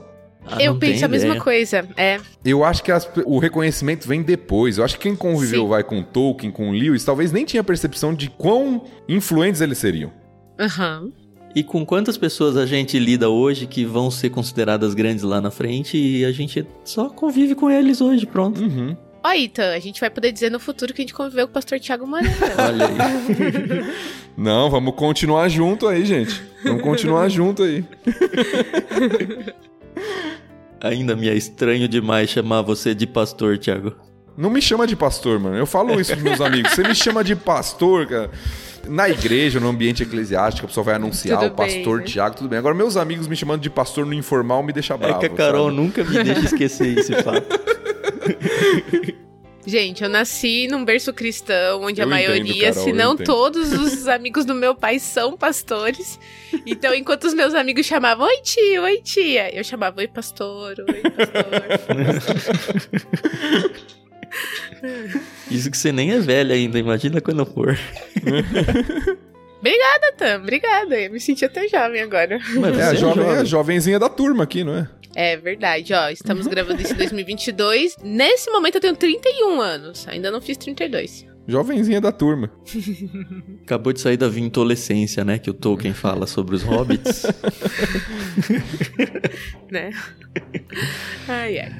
Ah, 0.50 0.62
eu 0.62 0.78
penso 0.78 1.04
a 1.04 1.08
mesma 1.08 1.38
coisa. 1.40 1.86
É. 1.96 2.18
Eu 2.44 2.64
acho 2.64 2.82
que 2.82 2.90
as- 2.90 3.08
o 3.26 3.38
reconhecimento 3.38 4.08
vem 4.08 4.22
depois. 4.22 4.78
Eu 4.78 4.84
acho 4.84 4.94
que 4.96 5.02
quem 5.02 5.14
conviveu 5.16 5.62
Sim. 5.64 5.68
vai 5.68 5.82
com 5.84 6.02
Tolkien, 6.02 6.50
com 6.50 6.70
Lewis, 6.70 7.04
talvez 7.04 7.30
nem 7.32 7.44
tinha 7.44 7.62
percepção 7.62 8.14
de 8.14 8.30
quão 8.30 8.84
influentes 9.08 9.60
eles 9.60 9.76
seriam. 9.78 10.10
Aham. 10.58 11.10
E 11.54 11.62
com 11.62 11.84
quantas 11.84 12.16
pessoas 12.16 12.56
a 12.56 12.64
gente 12.66 12.98
lida 12.98 13.28
hoje 13.28 13.66
que 13.66 13.84
vão 13.84 14.10
ser 14.10 14.30
consideradas 14.30 14.94
grandes 14.94 15.24
lá 15.24 15.40
na 15.40 15.50
frente 15.50 15.96
e 15.98 16.24
a 16.24 16.30
gente 16.32 16.64
só 16.84 17.08
convive 17.08 17.54
com 17.54 17.70
eles 17.70 18.00
hoje, 18.00 18.24
pronto. 18.26 18.60
Uhum. 18.62 18.96
Ó, 19.22 19.32
Ita, 19.32 19.72
a 19.72 19.78
gente 19.78 20.00
vai 20.00 20.10
poder 20.10 20.30
dizer 20.32 20.50
no 20.50 20.60
futuro 20.60 20.94
que 20.94 21.02
a 21.02 21.04
gente 21.04 21.14
conviveu 21.14 21.46
com 21.46 21.50
o 21.50 21.54
pastor 21.54 21.80
Tiago 21.80 22.06
Moreira. 22.06 22.34
Olha 22.58 22.86
aí. 22.86 23.84
Não, 24.36 24.70
vamos 24.70 24.94
continuar 24.94 25.48
junto 25.48 25.88
aí, 25.88 26.04
gente. 26.04 26.40
Vamos 26.64 26.82
continuar 26.82 27.28
junto 27.30 27.64
aí. 27.64 27.84
Ainda 30.80 31.16
me 31.16 31.28
é 31.28 31.34
estranho 31.34 31.88
demais 31.88 32.30
chamar 32.30 32.62
você 32.62 32.94
de 32.94 33.06
pastor, 33.06 33.58
Thiago. 33.58 33.94
Não 34.36 34.48
me 34.48 34.62
chama 34.62 34.86
de 34.86 34.94
pastor, 34.94 35.40
mano. 35.40 35.56
Eu 35.56 35.66
falo 35.66 36.00
isso 36.00 36.12
pros 36.12 36.22
meus 36.22 36.40
amigos. 36.40 36.70
Você 36.70 36.84
me 36.84 36.94
chama 36.94 37.24
de 37.24 37.34
pastor, 37.34 38.06
cara. 38.06 38.30
Na 38.86 39.10
igreja, 39.10 39.58
no 39.58 39.68
ambiente 39.68 40.04
eclesiástico, 40.04 40.66
a 40.66 40.68
pessoa 40.68 40.84
vai 40.84 40.94
anunciar 40.94 41.40
Tudo 41.40 41.52
o 41.52 41.54
pastor 41.56 41.96
bem, 41.98 42.06
né? 42.06 42.12
Tiago, 42.12 42.36
tudo 42.36 42.48
bem. 42.48 42.58
Agora, 42.60 42.72
meus 42.72 42.96
amigos 42.96 43.26
me 43.26 43.34
chamando 43.34 43.60
de 43.60 43.68
pastor 43.68 44.06
no 44.06 44.14
informal 44.14 44.62
me 44.62 44.72
deixa 44.72 44.96
bravo. 44.96 45.16
é 45.16 45.18
que 45.18 45.26
a 45.26 45.36
Carol 45.36 45.66
sabe? 45.66 45.76
nunca 45.76 46.04
me 46.04 46.22
deixa 46.22 46.44
esquecer 46.44 46.96
esse 46.96 47.12
fato. 47.20 47.77
Gente, 49.68 50.02
eu 50.02 50.08
nasci 50.08 50.66
num 50.66 50.82
berço 50.82 51.12
cristão, 51.12 51.82
onde 51.82 52.00
a 52.00 52.04
Eu 52.04 52.08
entendo, 52.08 52.26
maioria, 52.28 52.72
Carol, 52.72 52.84
se 52.84 52.92
não 52.92 53.14
todos 53.14 53.70
os 53.74 54.08
amigos 54.08 54.46
do 54.46 54.54
meu 54.54 54.74
pai 54.74 54.98
são 54.98 55.36
pastores. 55.36 56.18
Então, 56.64 56.94
enquanto 56.94 57.24
os 57.24 57.34
meus 57.34 57.52
amigos 57.54 57.84
chamavam, 57.84 58.26
oi 58.26 58.40
tia, 58.40 58.80
oi 58.80 59.02
tia, 59.02 59.54
eu 59.54 59.62
chamava, 59.62 60.00
oi 60.00 60.08
pastor, 60.08 60.74
oi 60.88 61.02
pastor. 61.10 61.44
Isso 65.50 65.70
que 65.70 65.76
você 65.76 65.92
nem 65.92 66.12
é 66.12 66.18
velha 66.18 66.54
ainda, 66.54 66.78
imagina 66.78 67.20
quando 67.20 67.44
for. 67.44 67.78
obrigada, 69.58 70.12
Tam, 70.16 70.40
obrigada. 70.40 70.98
Eu 70.98 71.12
me 71.12 71.20
senti 71.20 71.44
até 71.44 71.68
jovem 71.68 72.00
agora. 72.00 72.38
Mas 72.58 72.78
É 72.78 72.82
a, 72.84 72.90
você 72.90 72.96
jovem, 72.96 73.26
é 73.26 73.38
a 73.38 73.44
jovenzinha 73.44 73.98
da 73.98 74.08
turma 74.08 74.44
aqui, 74.44 74.64
não 74.64 74.76
é? 74.76 74.88
É 75.14 75.36
verdade, 75.36 75.92
ó, 75.94 76.10
estamos 76.10 76.46
gravando 76.46 76.80
isso 76.80 76.92
em 76.92 76.96
2022. 76.96 77.96
Nesse 78.02 78.50
momento 78.50 78.76
eu 78.76 78.80
tenho 78.80 78.96
31 78.96 79.60
anos, 79.60 80.06
ainda 80.08 80.30
não 80.30 80.40
fiz 80.40 80.56
32. 80.56 81.26
Jovenzinha 81.46 82.00
da 82.00 82.12
turma. 82.12 82.50
Acabou 83.64 83.92
de 83.92 84.00
sair 84.00 84.18
da 84.18 84.28
vintolescência, 84.28 85.24
né? 85.24 85.38
Que 85.38 85.48
o 85.48 85.54
Tolkien 85.54 85.94
fala 85.94 86.26
sobre 86.26 86.54
os 86.54 86.62
hobbits. 86.62 87.22
né? 89.72 89.90
Ai, 91.26 91.58
ai. 91.58 91.72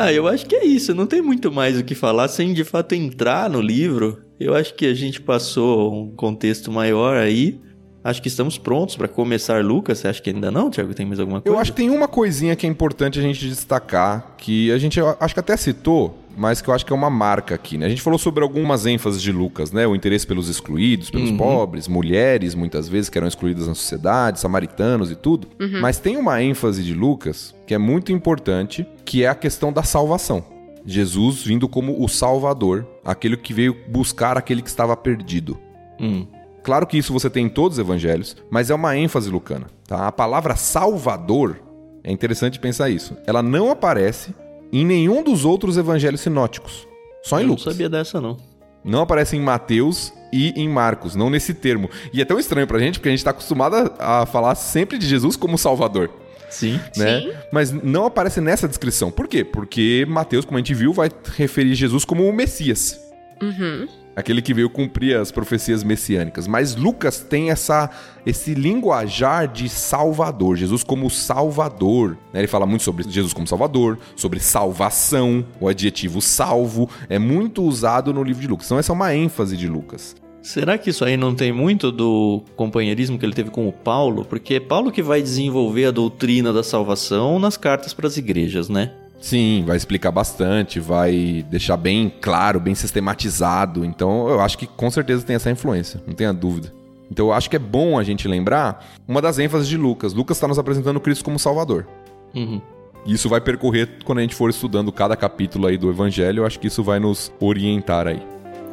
Ah, 0.00 0.12
eu 0.12 0.28
acho 0.28 0.46
que 0.46 0.54
é 0.54 0.64
isso. 0.64 0.94
Não 0.94 1.08
tem 1.08 1.20
muito 1.20 1.50
mais 1.50 1.76
o 1.76 1.82
que 1.82 1.92
falar 1.92 2.28
sem 2.28 2.54
de 2.54 2.62
fato 2.62 2.94
entrar 2.94 3.50
no 3.50 3.60
livro. 3.60 4.22
Eu 4.38 4.54
acho 4.54 4.72
que 4.74 4.86
a 4.86 4.94
gente 4.94 5.20
passou 5.20 5.92
um 5.92 6.14
contexto 6.14 6.70
maior 6.70 7.16
aí. 7.16 7.60
Acho 8.04 8.22
que 8.22 8.28
estamos 8.28 8.56
prontos 8.56 8.94
para 8.94 9.08
começar 9.08 9.64
Lucas. 9.64 9.98
Você 9.98 10.06
acha 10.06 10.22
que 10.22 10.30
ainda 10.30 10.52
não, 10.52 10.70
Thiago? 10.70 10.94
Tem 10.94 11.04
mais 11.04 11.18
alguma 11.18 11.40
coisa? 11.40 11.52
Eu 11.52 11.60
acho 11.60 11.72
que 11.72 11.78
tem 11.78 11.90
uma 11.90 12.06
coisinha 12.06 12.54
que 12.54 12.64
é 12.64 12.70
importante 12.70 13.18
a 13.18 13.22
gente 13.22 13.48
destacar, 13.48 14.36
que 14.38 14.70
a 14.70 14.78
gente 14.78 15.00
acho 15.00 15.34
que 15.34 15.40
até 15.40 15.56
citou, 15.56 16.16
mas 16.38 16.62
que 16.62 16.68
eu 16.70 16.74
acho 16.74 16.86
que 16.86 16.92
é 16.92 16.96
uma 16.96 17.10
marca 17.10 17.54
aqui, 17.54 17.76
né? 17.76 17.86
A 17.86 17.88
gente 17.88 18.00
falou 18.00 18.18
sobre 18.18 18.42
algumas 18.44 18.86
ênfases 18.86 19.20
de 19.20 19.32
Lucas, 19.32 19.72
né? 19.72 19.86
O 19.86 19.94
interesse 19.94 20.26
pelos 20.26 20.48
excluídos, 20.48 21.10
pelos 21.10 21.30
Uhum. 21.30 21.36
pobres, 21.36 21.88
mulheres, 21.88 22.54
muitas 22.54 22.88
vezes, 22.88 23.10
que 23.10 23.18
eram 23.18 23.26
excluídas 23.26 23.66
na 23.66 23.74
sociedade, 23.74 24.38
samaritanos 24.40 25.10
e 25.10 25.16
tudo. 25.16 25.48
Mas 25.80 25.98
tem 25.98 26.16
uma 26.16 26.40
ênfase 26.42 26.82
de 26.82 26.94
Lucas 26.94 27.54
que 27.66 27.74
é 27.74 27.78
muito 27.78 28.12
importante, 28.12 28.86
que 29.04 29.24
é 29.24 29.28
a 29.28 29.34
questão 29.34 29.72
da 29.72 29.82
salvação. 29.82 30.44
Jesus 30.86 31.42
vindo 31.42 31.68
como 31.68 32.02
o 32.02 32.08
Salvador, 32.08 32.86
aquele 33.04 33.36
que 33.36 33.52
veio 33.52 33.76
buscar 33.88 34.38
aquele 34.38 34.62
que 34.62 34.68
estava 34.70 34.96
perdido. 34.96 35.58
Hum. 36.00 36.26
Claro 36.62 36.86
que 36.86 36.96
isso 36.96 37.12
você 37.12 37.28
tem 37.28 37.46
em 37.46 37.48
todos 37.48 37.76
os 37.78 37.84
evangelhos, 37.84 38.36
mas 38.50 38.70
é 38.70 38.74
uma 38.74 38.96
ênfase 38.96 39.28
lucana. 39.28 39.66
Tá? 39.86 40.06
A 40.06 40.12
palavra 40.12 40.54
Salvador, 40.56 41.60
é 42.04 42.12
interessante 42.12 42.58
pensar 42.58 42.88
isso. 42.88 43.16
Ela 43.26 43.42
não 43.42 43.70
aparece 43.70 44.34
em 44.72 44.84
nenhum 44.84 45.22
dos 45.22 45.44
outros 45.44 45.76
evangelhos 45.76 46.20
sinóticos. 46.20 46.86
Só 47.22 47.38
em 47.38 47.42
eu 47.42 47.48
não 47.48 47.54
Lucas. 47.56 47.72
sabia 47.72 47.88
dessa, 47.88 48.20
não. 48.20 48.36
Não 48.84 49.00
aparece 49.02 49.36
em 49.36 49.40
Mateus 49.40 50.12
e 50.32 50.50
em 50.60 50.68
Marcos, 50.68 51.14
não 51.14 51.28
nesse 51.28 51.52
termo. 51.52 51.90
E 52.12 52.20
é 52.20 52.24
tão 52.24 52.38
estranho 52.38 52.66
pra 52.66 52.78
gente, 52.78 52.98
porque 52.98 53.08
a 53.08 53.12
gente 53.12 53.24
tá 53.24 53.30
acostumado 53.30 53.74
a 53.98 54.22
a 54.22 54.26
falar 54.26 54.54
sempre 54.54 54.98
de 54.98 55.06
Jesus 55.06 55.36
como 55.36 55.58
Salvador. 55.58 56.10
Sim. 56.48 56.80
Né? 56.96 57.20
Sim. 57.20 57.32
Mas 57.52 57.70
não 57.70 58.06
aparece 58.06 58.40
nessa 58.40 58.66
descrição. 58.66 59.10
Por 59.10 59.28
quê? 59.28 59.44
Porque 59.44 60.06
Mateus, 60.08 60.44
como 60.44 60.56
a 60.56 60.60
gente 60.60 60.74
viu, 60.74 60.92
vai 60.92 61.10
referir 61.36 61.74
Jesus 61.74 62.04
como 62.04 62.26
o 62.26 62.32
Messias. 62.32 63.00
Uhum. 63.42 63.86
Aquele 64.18 64.42
que 64.42 64.52
veio 64.52 64.68
cumprir 64.68 65.16
as 65.16 65.30
profecias 65.30 65.84
messiânicas. 65.84 66.48
Mas 66.48 66.74
Lucas 66.74 67.20
tem 67.20 67.50
essa 67.50 67.88
esse 68.26 68.52
linguajar 68.52 69.46
de 69.46 69.68
Salvador, 69.68 70.56
Jesus 70.56 70.82
como 70.82 71.08
Salvador. 71.08 72.18
Né? 72.32 72.40
Ele 72.40 72.48
fala 72.48 72.66
muito 72.66 72.82
sobre 72.82 73.08
Jesus 73.08 73.32
como 73.32 73.46
Salvador, 73.46 73.96
sobre 74.16 74.40
salvação, 74.40 75.46
o 75.60 75.68
adjetivo 75.68 76.20
salvo 76.20 76.90
é 77.08 77.18
muito 77.18 77.62
usado 77.62 78.12
no 78.12 78.24
livro 78.24 78.42
de 78.42 78.48
Lucas. 78.48 78.66
Então 78.66 78.78
essa 78.78 78.92
é 78.92 78.94
uma 78.94 79.14
ênfase 79.14 79.56
de 79.56 79.68
Lucas. 79.68 80.16
Será 80.42 80.76
que 80.76 80.90
isso 80.90 81.04
aí 81.04 81.16
não 81.16 81.34
tem 81.34 81.52
muito 81.52 81.92
do 81.92 82.42
companheirismo 82.56 83.18
que 83.18 83.24
ele 83.24 83.34
teve 83.34 83.50
com 83.50 83.68
o 83.68 83.72
Paulo? 83.72 84.24
Porque 84.24 84.54
é 84.54 84.60
Paulo 84.60 84.90
que 84.90 85.02
vai 85.02 85.22
desenvolver 85.22 85.86
a 85.86 85.90
doutrina 85.90 86.52
da 86.52 86.62
salvação 86.62 87.38
nas 87.38 87.56
cartas 87.56 87.94
para 87.94 88.08
as 88.08 88.16
igrejas, 88.16 88.68
né? 88.68 88.92
Sim, 89.20 89.64
vai 89.66 89.76
explicar 89.76 90.12
bastante, 90.12 90.78
vai 90.78 91.44
deixar 91.50 91.76
bem 91.76 92.12
claro, 92.20 92.60
bem 92.60 92.74
sistematizado. 92.74 93.84
Então 93.84 94.28
eu 94.28 94.40
acho 94.40 94.56
que 94.56 94.66
com 94.66 94.90
certeza 94.90 95.24
tem 95.24 95.36
essa 95.36 95.50
influência, 95.50 96.00
não 96.06 96.14
tenha 96.14 96.32
dúvida. 96.32 96.72
Então 97.10 97.26
eu 97.26 97.32
acho 97.32 97.48
que 97.50 97.56
é 97.56 97.58
bom 97.58 97.98
a 97.98 98.02
gente 98.02 98.28
lembrar 98.28 98.86
uma 99.06 99.20
das 99.20 99.38
ênfases 99.38 99.66
de 99.66 99.76
Lucas. 99.76 100.12
Lucas 100.12 100.36
está 100.36 100.46
nos 100.46 100.58
apresentando 100.58 101.00
Cristo 101.00 101.24
como 101.24 101.38
Salvador. 101.38 101.86
Uhum. 102.34 102.60
Isso 103.06 103.28
vai 103.28 103.40
percorrer 103.40 103.88
quando 104.04 104.18
a 104.18 104.22
gente 104.22 104.34
for 104.34 104.50
estudando 104.50 104.92
cada 104.92 105.16
capítulo 105.16 105.66
aí 105.66 105.78
do 105.78 105.88
Evangelho. 105.88 106.40
Eu 106.40 106.46
acho 106.46 106.60
que 106.60 106.66
isso 106.66 106.82
vai 106.82 107.00
nos 107.00 107.32
orientar 107.40 108.06
aí. 108.06 108.22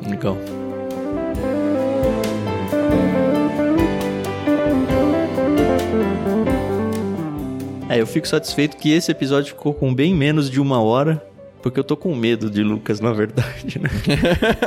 Legal. 0.07 0.37
É, 7.87 8.01
eu 8.01 8.07
fico 8.07 8.27
satisfeito 8.27 8.77
que 8.77 8.91
esse 8.91 9.11
episódio 9.11 9.53
ficou 9.53 9.73
com 9.73 9.93
bem 9.93 10.13
menos 10.13 10.49
de 10.49 10.59
uma 10.59 10.81
hora, 10.81 11.23
porque 11.61 11.79
eu 11.79 11.83
tô 11.83 11.95
com 11.95 12.15
medo 12.15 12.49
de 12.49 12.63
Lucas, 12.63 12.99
na 12.99 13.13
verdade, 13.13 13.79
né? 13.79 13.89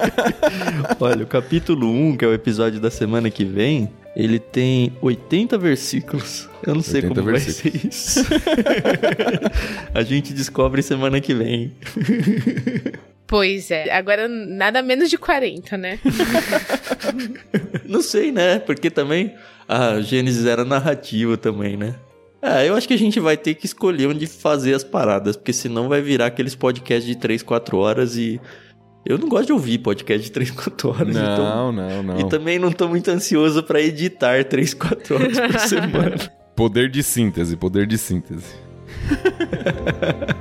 Olha, 1.00 1.24
o 1.24 1.26
capítulo 1.26 1.90
1, 1.90 2.16
que 2.16 2.24
é 2.24 2.28
o 2.28 2.32
episódio 2.32 2.78
da 2.80 2.90
semana 2.90 3.28
que 3.28 3.44
vem, 3.44 3.90
ele 4.14 4.38
tem 4.38 4.92
80 5.02 5.58
versículos. 5.58 6.48
Eu 6.64 6.76
não 6.76 6.82
sei 6.82 7.02
como 7.02 7.22
vai 7.22 7.40
ser 7.40 7.74
isso. 7.86 8.20
A 9.92 10.02
gente 10.02 10.32
descobre 10.32 10.80
semana 10.80 11.20
que 11.20 11.34
vem. 11.34 11.72
Pois 13.26 13.70
é, 13.70 13.92
agora 13.92 14.26
nada 14.26 14.80
menos 14.80 15.10
de 15.10 15.18
40, 15.18 15.76
né? 15.76 15.98
não 17.84 18.00
sei, 18.00 18.32
né? 18.32 18.58
Porque 18.58 18.90
também 18.90 19.34
a 19.68 20.00
Gênesis 20.00 20.46
era 20.46 20.64
narrativa 20.64 21.36
também, 21.36 21.76
né? 21.76 21.94
É, 22.40 22.68
eu 22.68 22.74
acho 22.74 22.86
que 22.86 22.94
a 22.94 22.98
gente 22.98 23.18
vai 23.18 23.36
ter 23.36 23.54
que 23.54 23.66
escolher 23.66 24.06
onde 24.06 24.26
fazer 24.26 24.74
as 24.74 24.84
paradas, 24.84 25.36
porque 25.36 25.52
senão 25.52 25.88
vai 25.88 26.00
virar 26.00 26.26
aqueles 26.26 26.54
podcasts 26.54 27.06
de 27.06 27.16
3, 27.16 27.42
4 27.42 27.76
horas 27.78 28.16
e. 28.16 28.40
Eu 29.04 29.16
não 29.16 29.28
gosto 29.28 29.46
de 29.46 29.52
ouvir 29.52 29.78
podcast 29.78 30.22
de 30.22 30.30
3, 30.30 30.50
4 30.50 30.88
horas. 30.88 31.14
Não, 31.14 31.32
então... 31.32 31.72
não, 31.72 32.02
não. 32.02 32.20
E 32.20 32.28
também 32.28 32.58
não 32.58 32.70
tô 32.70 32.88
muito 32.88 33.10
ansioso 33.10 33.62
para 33.62 33.80
editar 33.80 34.44
3, 34.44 34.74
4 34.74 35.14
horas 35.14 35.40
por 35.40 35.58
semana. 35.60 36.16
Poder 36.54 36.90
de 36.90 37.02
síntese, 37.02 37.56
poder 37.56 37.86
de 37.86 37.96
síntese. 37.96 38.54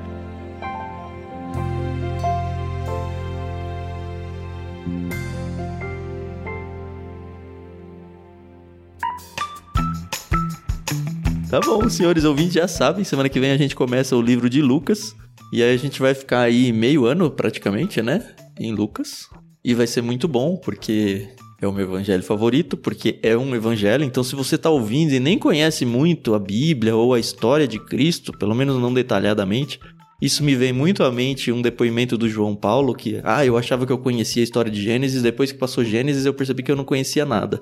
Tá 11.50 11.62
bom, 11.62 11.88
senhores 11.90 12.26
ouvintes 12.26 12.56
já 12.56 12.68
sabem, 12.68 13.06
semana 13.06 13.30
que 13.30 13.40
vem 13.40 13.52
a 13.52 13.58
gente 13.58 13.74
começa 13.74 14.18
o 14.18 14.22
livro 14.22 14.50
de 14.50 14.62
Lucas. 14.62 15.16
E 15.54 15.64
aí 15.64 15.74
a 15.74 15.78
gente 15.78 16.02
vai 16.02 16.14
ficar 16.14 16.42
aí 16.42 16.74
meio 16.74 17.06
ano 17.06 17.32
praticamente, 17.32 18.02
né? 18.02 18.36
Em 18.60 18.74
Lucas. 18.74 19.30
E 19.64 19.74
vai 19.74 19.88
ser 19.88 20.02
muito 20.02 20.28
bom, 20.28 20.58
porque 20.58 21.30
é 21.62 21.66
o 21.66 21.72
meu 21.72 21.86
evangelho 21.86 22.22
favorito, 22.22 22.76
porque 22.76 23.18
é 23.24 23.38
um 23.38 23.56
evangelho. 23.56 24.04
Então, 24.04 24.26
se 24.26 24.36
você 24.36 24.56
está 24.56 24.70
ouvindo 24.70 25.14
e 25.14 25.22
nem 25.22 25.40
conhece 25.40 25.86
muito 25.86 26.36
a 26.36 26.40
Bíblia 26.40 26.98
ou 26.98 27.14
a 27.14 27.20
história 27.20 27.66
de 27.66 27.80
Cristo, 27.80 28.34
pelo 28.38 28.54
menos 28.54 28.78
não 28.82 28.94
detalhadamente, 28.94 29.80
isso 30.20 30.44
me 30.44 30.56
vem 30.56 30.74
muito 30.74 31.04
à 31.04 31.12
mente 31.12 31.52
um 31.52 31.62
depoimento 31.62 32.18
do 32.18 32.28
João 32.28 32.56
Paulo 32.56 32.96
que, 32.96 33.22
ah, 33.24 33.46
eu 33.46 33.56
achava 33.56 33.86
que 33.86 33.92
eu 33.92 34.00
conhecia 34.00 34.42
a 34.42 34.44
história 34.44 34.72
de 34.72 34.82
Gênesis, 34.82 35.22
depois 35.22 35.52
que 35.52 35.58
passou 35.60 35.84
Gênesis 35.84 36.26
eu 36.26 36.34
percebi 36.34 36.64
que 36.64 36.72
eu 36.72 36.76
não 36.76 36.84
conhecia 36.84 37.24
nada. 37.24 37.62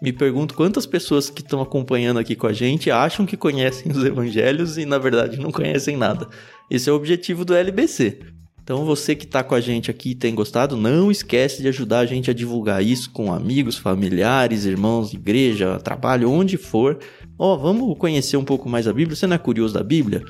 Me 0.00 0.12
pergunto 0.12 0.54
quantas 0.54 0.86
pessoas 0.86 1.28
que 1.28 1.42
estão 1.42 1.60
acompanhando 1.60 2.20
aqui 2.20 2.36
com 2.36 2.46
a 2.46 2.52
gente 2.52 2.92
acham 2.92 3.26
que 3.26 3.36
conhecem 3.36 3.90
os 3.90 4.04
evangelhos 4.04 4.78
e 4.78 4.86
na 4.86 4.98
verdade 4.98 5.40
não 5.40 5.50
conhecem 5.50 5.96
nada. 5.96 6.28
Esse 6.70 6.88
é 6.88 6.92
o 6.92 6.96
objetivo 6.96 7.44
do 7.44 7.54
LBC. 7.54 8.20
Então 8.62 8.84
você 8.84 9.14
que 9.14 9.24
está 9.24 9.42
com 9.42 9.54
a 9.54 9.60
gente 9.60 9.90
aqui 9.90 10.10
e 10.10 10.14
tem 10.14 10.34
gostado, 10.34 10.76
não 10.76 11.10
esquece 11.10 11.62
de 11.62 11.68
ajudar 11.68 12.00
a 12.00 12.06
gente 12.06 12.30
a 12.30 12.34
divulgar 12.34 12.84
isso 12.84 13.10
com 13.10 13.32
amigos, 13.32 13.78
familiares, 13.78 14.64
irmãos 14.64 15.12
igreja, 15.12 15.78
trabalho, 15.78 16.30
onde 16.30 16.56
for. 16.56 16.98
Ó, 17.38 17.54
oh, 17.54 17.58
vamos 17.58 17.96
conhecer 17.98 18.36
um 18.36 18.44
pouco 18.44 18.68
mais 18.68 18.86
a 18.86 18.92
Bíblia. 18.92 19.16
Você 19.16 19.26
não 19.26 19.36
é 19.36 19.38
curioso 19.38 19.74
da 19.74 19.82
Bíblia? 19.82 20.24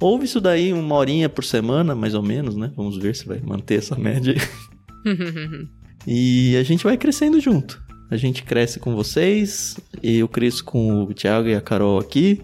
Ouve 0.00 0.24
isso 0.24 0.40
daí 0.40 0.72
uma 0.72 0.94
horinha 0.94 1.28
por 1.28 1.44
semana, 1.44 1.94
mais 1.94 2.14
ou 2.14 2.22
menos, 2.22 2.56
né? 2.56 2.72
Vamos 2.74 2.96
ver 2.96 3.14
se 3.14 3.26
vai 3.26 3.38
manter 3.40 3.78
essa 3.78 3.96
média 3.96 4.34
e 6.06 6.56
a 6.56 6.62
gente 6.62 6.82
vai 6.82 6.96
crescendo 6.96 7.38
junto. 7.38 7.82
A 8.10 8.16
gente 8.16 8.42
cresce 8.42 8.80
com 8.80 8.96
vocês, 8.96 9.78
eu 10.02 10.26
cresço 10.26 10.64
com 10.64 11.04
o 11.04 11.14
Thiago 11.14 11.48
e 11.48 11.54
a 11.54 11.60
Carol 11.60 11.98
aqui. 11.98 12.40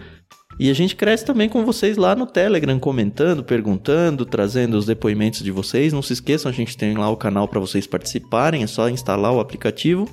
E 0.58 0.70
a 0.70 0.74
gente 0.74 0.96
cresce 0.96 1.24
também 1.24 1.48
com 1.48 1.64
vocês 1.64 1.96
lá 1.96 2.14
no 2.14 2.26
Telegram, 2.26 2.78
comentando, 2.78 3.42
perguntando, 3.42 4.24
trazendo 4.24 4.78
os 4.78 4.86
depoimentos 4.86 5.42
de 5.42 5.50
vocês. 5.50 5.92
Não 5.92 6.02
se 6.02 6.12
esqueçam, 6.12 6.50
a 6.50 6.54
gente 6.54 6.76
tem 6.76 6.96
lá 6.96 7.10
o 7.10 7.16
canal 7.16 7.48
para 7.48 7.60
vocês 7.60 7.86
participarem, 7.86 8.62
é 8.62 8.66
só 8.66 8.88
instalar 8.88 9.32
o 9.32 9.40
aplicativo 9.40 10.08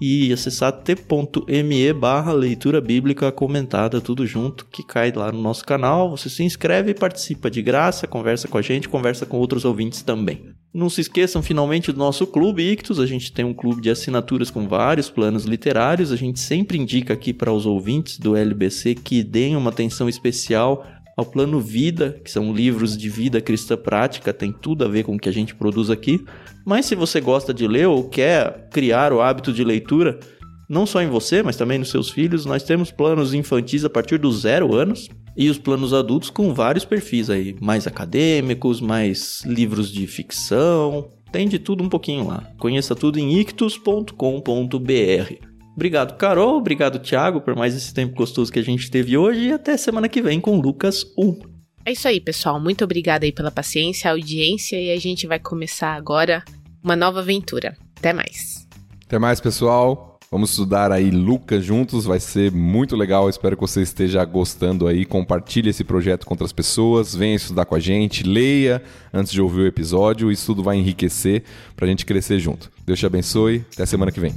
e 0.00 0.32
acessar 0.32 0.72
t.me 0.72 1.92
barra 1.92 2.32
leitura 2.32 2.80
bíblica 2.80 3.32
comentada, 3.32 4.00
tudo 4.00 4.26
junto, 4.26 4.66
que 4.66 4.82
cai 4.82 5.12
lá 5.12 5.32
no 5.32 5.40
nosso 5.40 5.64
canal. 5.64 6.10
Você 6.10 6.28
se 6.28 6.42
inscreve 6.42 6.90
e 6.90 6.94
participa 6.94 7.50
de 7.50 7.62
graça, 7.62 8.06
conversa 8.06 8.46
com 8.48 8.58
a 8.58 8.62
gente, 8.62 8.88
conversa 8.88 9.24
com 9.24 9.38
outros 9.38 9.64
ouvintes 9.64 10.02
também. 10.02 10.56
Não 10.72 10.90
se 10.90 11.00
esqueçam 11.00 11.42
finalmente 11.42 11.90
do 11.90 11.98
nosso 11.98 12.26
clube 12.26 12.62
Ictus. 12.62 13.00
A 13.00 13.06
gente 13.06 13.32
tem 13.32 13.44
um 13.44 13.54
clube 13.54 13.80
de 13.80 13.88
assinaturas 13.88 14.50
com 14.50 14.68
vários 14.68 15.08
planos 15.08 15.44
literários. 15.44 16.12
A 16.12 16.16
gente 16.16 16.38
sempre 16.38 16.76
indica 16.76 17.14
aqui 17.14 17.32
para 17.32 17.50
os 17.50 17.64
ouvintes 17.64 18.18
do 18.18 18.36
LBC 18.36 18.94
que 18.96 19.24
deem 19.24 19.56
uma 19.56 19.70
atenção 19.70 20.06
especial 20.06 20.86
ao 21.16 21.24
plano 21.24 21.58
Vida, 21.58 22.20
que 22.22 22.30
são 22.30 22.52
livros 22.52 22.96
de 22.96 23.08
vida 23.08 23.40
cristã 23.40 23.76
prática, 23.76 24.34
tem 24.34 24.52
tudo 24.52 24.84
a 24.84 24.88
ver 24.88 25.04
com 25.04 25.16
o 25.16 25.18
que 25.18 25.28
a 25.28 25.32
gente 25.32 25.54
produz 25.54 25.88
aqui. 25.88 26.22
Mas 26.64 26.84
se 26.84 26.94
você 26.94 27.20
gosta 27.20 27.54
de 27.54 27.66
ler 27.66 27.86
ou 27.86 28.08
quer 28.08 28.68
criar 28.70 29.12
o 29.12 29.22
hábito 29.22 29.52
de 29.52 29.64
leitura, 29.64 30.20
não 30.68 30.84
só 30.84 31.00
em 31.00 31.08
você, 31.08 31.42
mas 31.42 31.56
também 31.56 31.78
nos 31.78 31.90
seus 31.90 32.10
filhos, 32.10 32.44
nós 32.44 32.62
temos 32.62 32.90
planos 32.90 33.32
infantis 33.32 33.84
a 33.84 33.90
partir 33.90 34.18
dos 34.18 34.42
zero 34.42 34.74
anos 34.74 35.08
e 35.36 35.48
os 35.48 35.58
planos 35.58 35.94
adultos 35.94 36.28
com 36.28 36.52
vários 36.52 36.84
perfis 36.84 37.30
aí, 37.30 37.56
mais 37.60 37.86
acadêmicos, 37.86 38.80
mais 38.80 39.42
livros 39.46 39.90
de 39.90 40.06
ficção, 40.06 41.08
tem 41.32 41.48
de 41.48 41.58
tudo 41.58 41.82
um 41.82 41.88
pouquinho 41.88 42.26
lá. 42.26 42.42
Conheça 42.58 42.94
tudo 42.94 43.18
em 43.18 43.38
ictus.com.br. 43.38 45.55
Obrigado, 45.76 46.16
Carol. 46.16 46.56
Obrigado, 46.56 46.98
Thiago, 46.98 47.42
por 47.42 47.54
mais 47.54 47.76
esse 47.76 47.92
tempo 47.92 48.16
gostoso 48.16 48.50
que 48.50 48.58
a 48.58 48.64
gente 48.64 48.90
teve 48.90 49.16
hoje. 49.16 49.48
E 49.48 49.52
até 49.52 49.76
semana 49.76 50.08
que 50.08 50.22
vem 50.22 50.40
com 50.40 50.58
Lucas 50.58 51.04
1. 51.18 51.38
É 51.84 51.92
isso 51.92 52.08
aí, 52.08 52.18
pessoal. 52.18 52.58
Muito 52.58 52.82
obrigada 52.82 53.26
aí 53.26 53.30
pela 53.30 53.50
paciência, 53.50 54.10
audiência. 54.10 54.80
E 54.80 54.90
a 54.90 54.98
gente 54.98 55.26
vai 55.26 55.38
começar 55.38 55.94
agora 55.94 56.42
uma 56.82 56.96
nova 56.96 57.20
aventura. 57.20 57.76
Até 57.98 58.14
mais. 58.14 58.66
Até 59.04 59.18
mais, 59.18 59.38
pessoal. 59.38 60.18
Vamos 60.30 60.50
estudar 60.50 60.90
aí 60.90 61.10
Lucas 61.10 61.64
juntos, 61.64 62.04
vai 62.04 62.18
ser 62.18 62.50
muito 62.50 62.96
legal. 62.96 63.28
Espero 63.28 63.56
que 63.56 63.60
você 63.60 63.82
esteja 63.82 64.24
gostando 64.24 64.88
aí. 64.88 65.04
Compartilhe 65.04 65.70
esse 65.70 65.84
projeto 65.84 66.26
com 66.26 66.34
outras 66.34 66.52
pessoas, 66.52 67.14
venha 67.14 67.36
estudar 67.36 67.64
com 67.64 67.76
a 67.76 67.80
gente, 67.80 68.24
leia 68.24 68.82
antes 69.12 69.32
de 69.32 69.40
ouvir 69.40 69.60
o 69.60 69.66
episódio. 69.66 70.32
Isso 70.32 70.46
tudo 70.46 70.64
vai 70.64 70.78
enriquecer 70.78 71.44
para 71.76 71.86
a 71.86 71.88
gente 71.88 72.04
crescer 72.04 72.40
junto. 72.40 72.72
Deus 72.84 72.98
te 72.98 73.06
abençoe. 73.06 73.64
Até 73.72 73.86
semana 73.86 74.10
que 74.10 74.18
vem. 74.18 74.34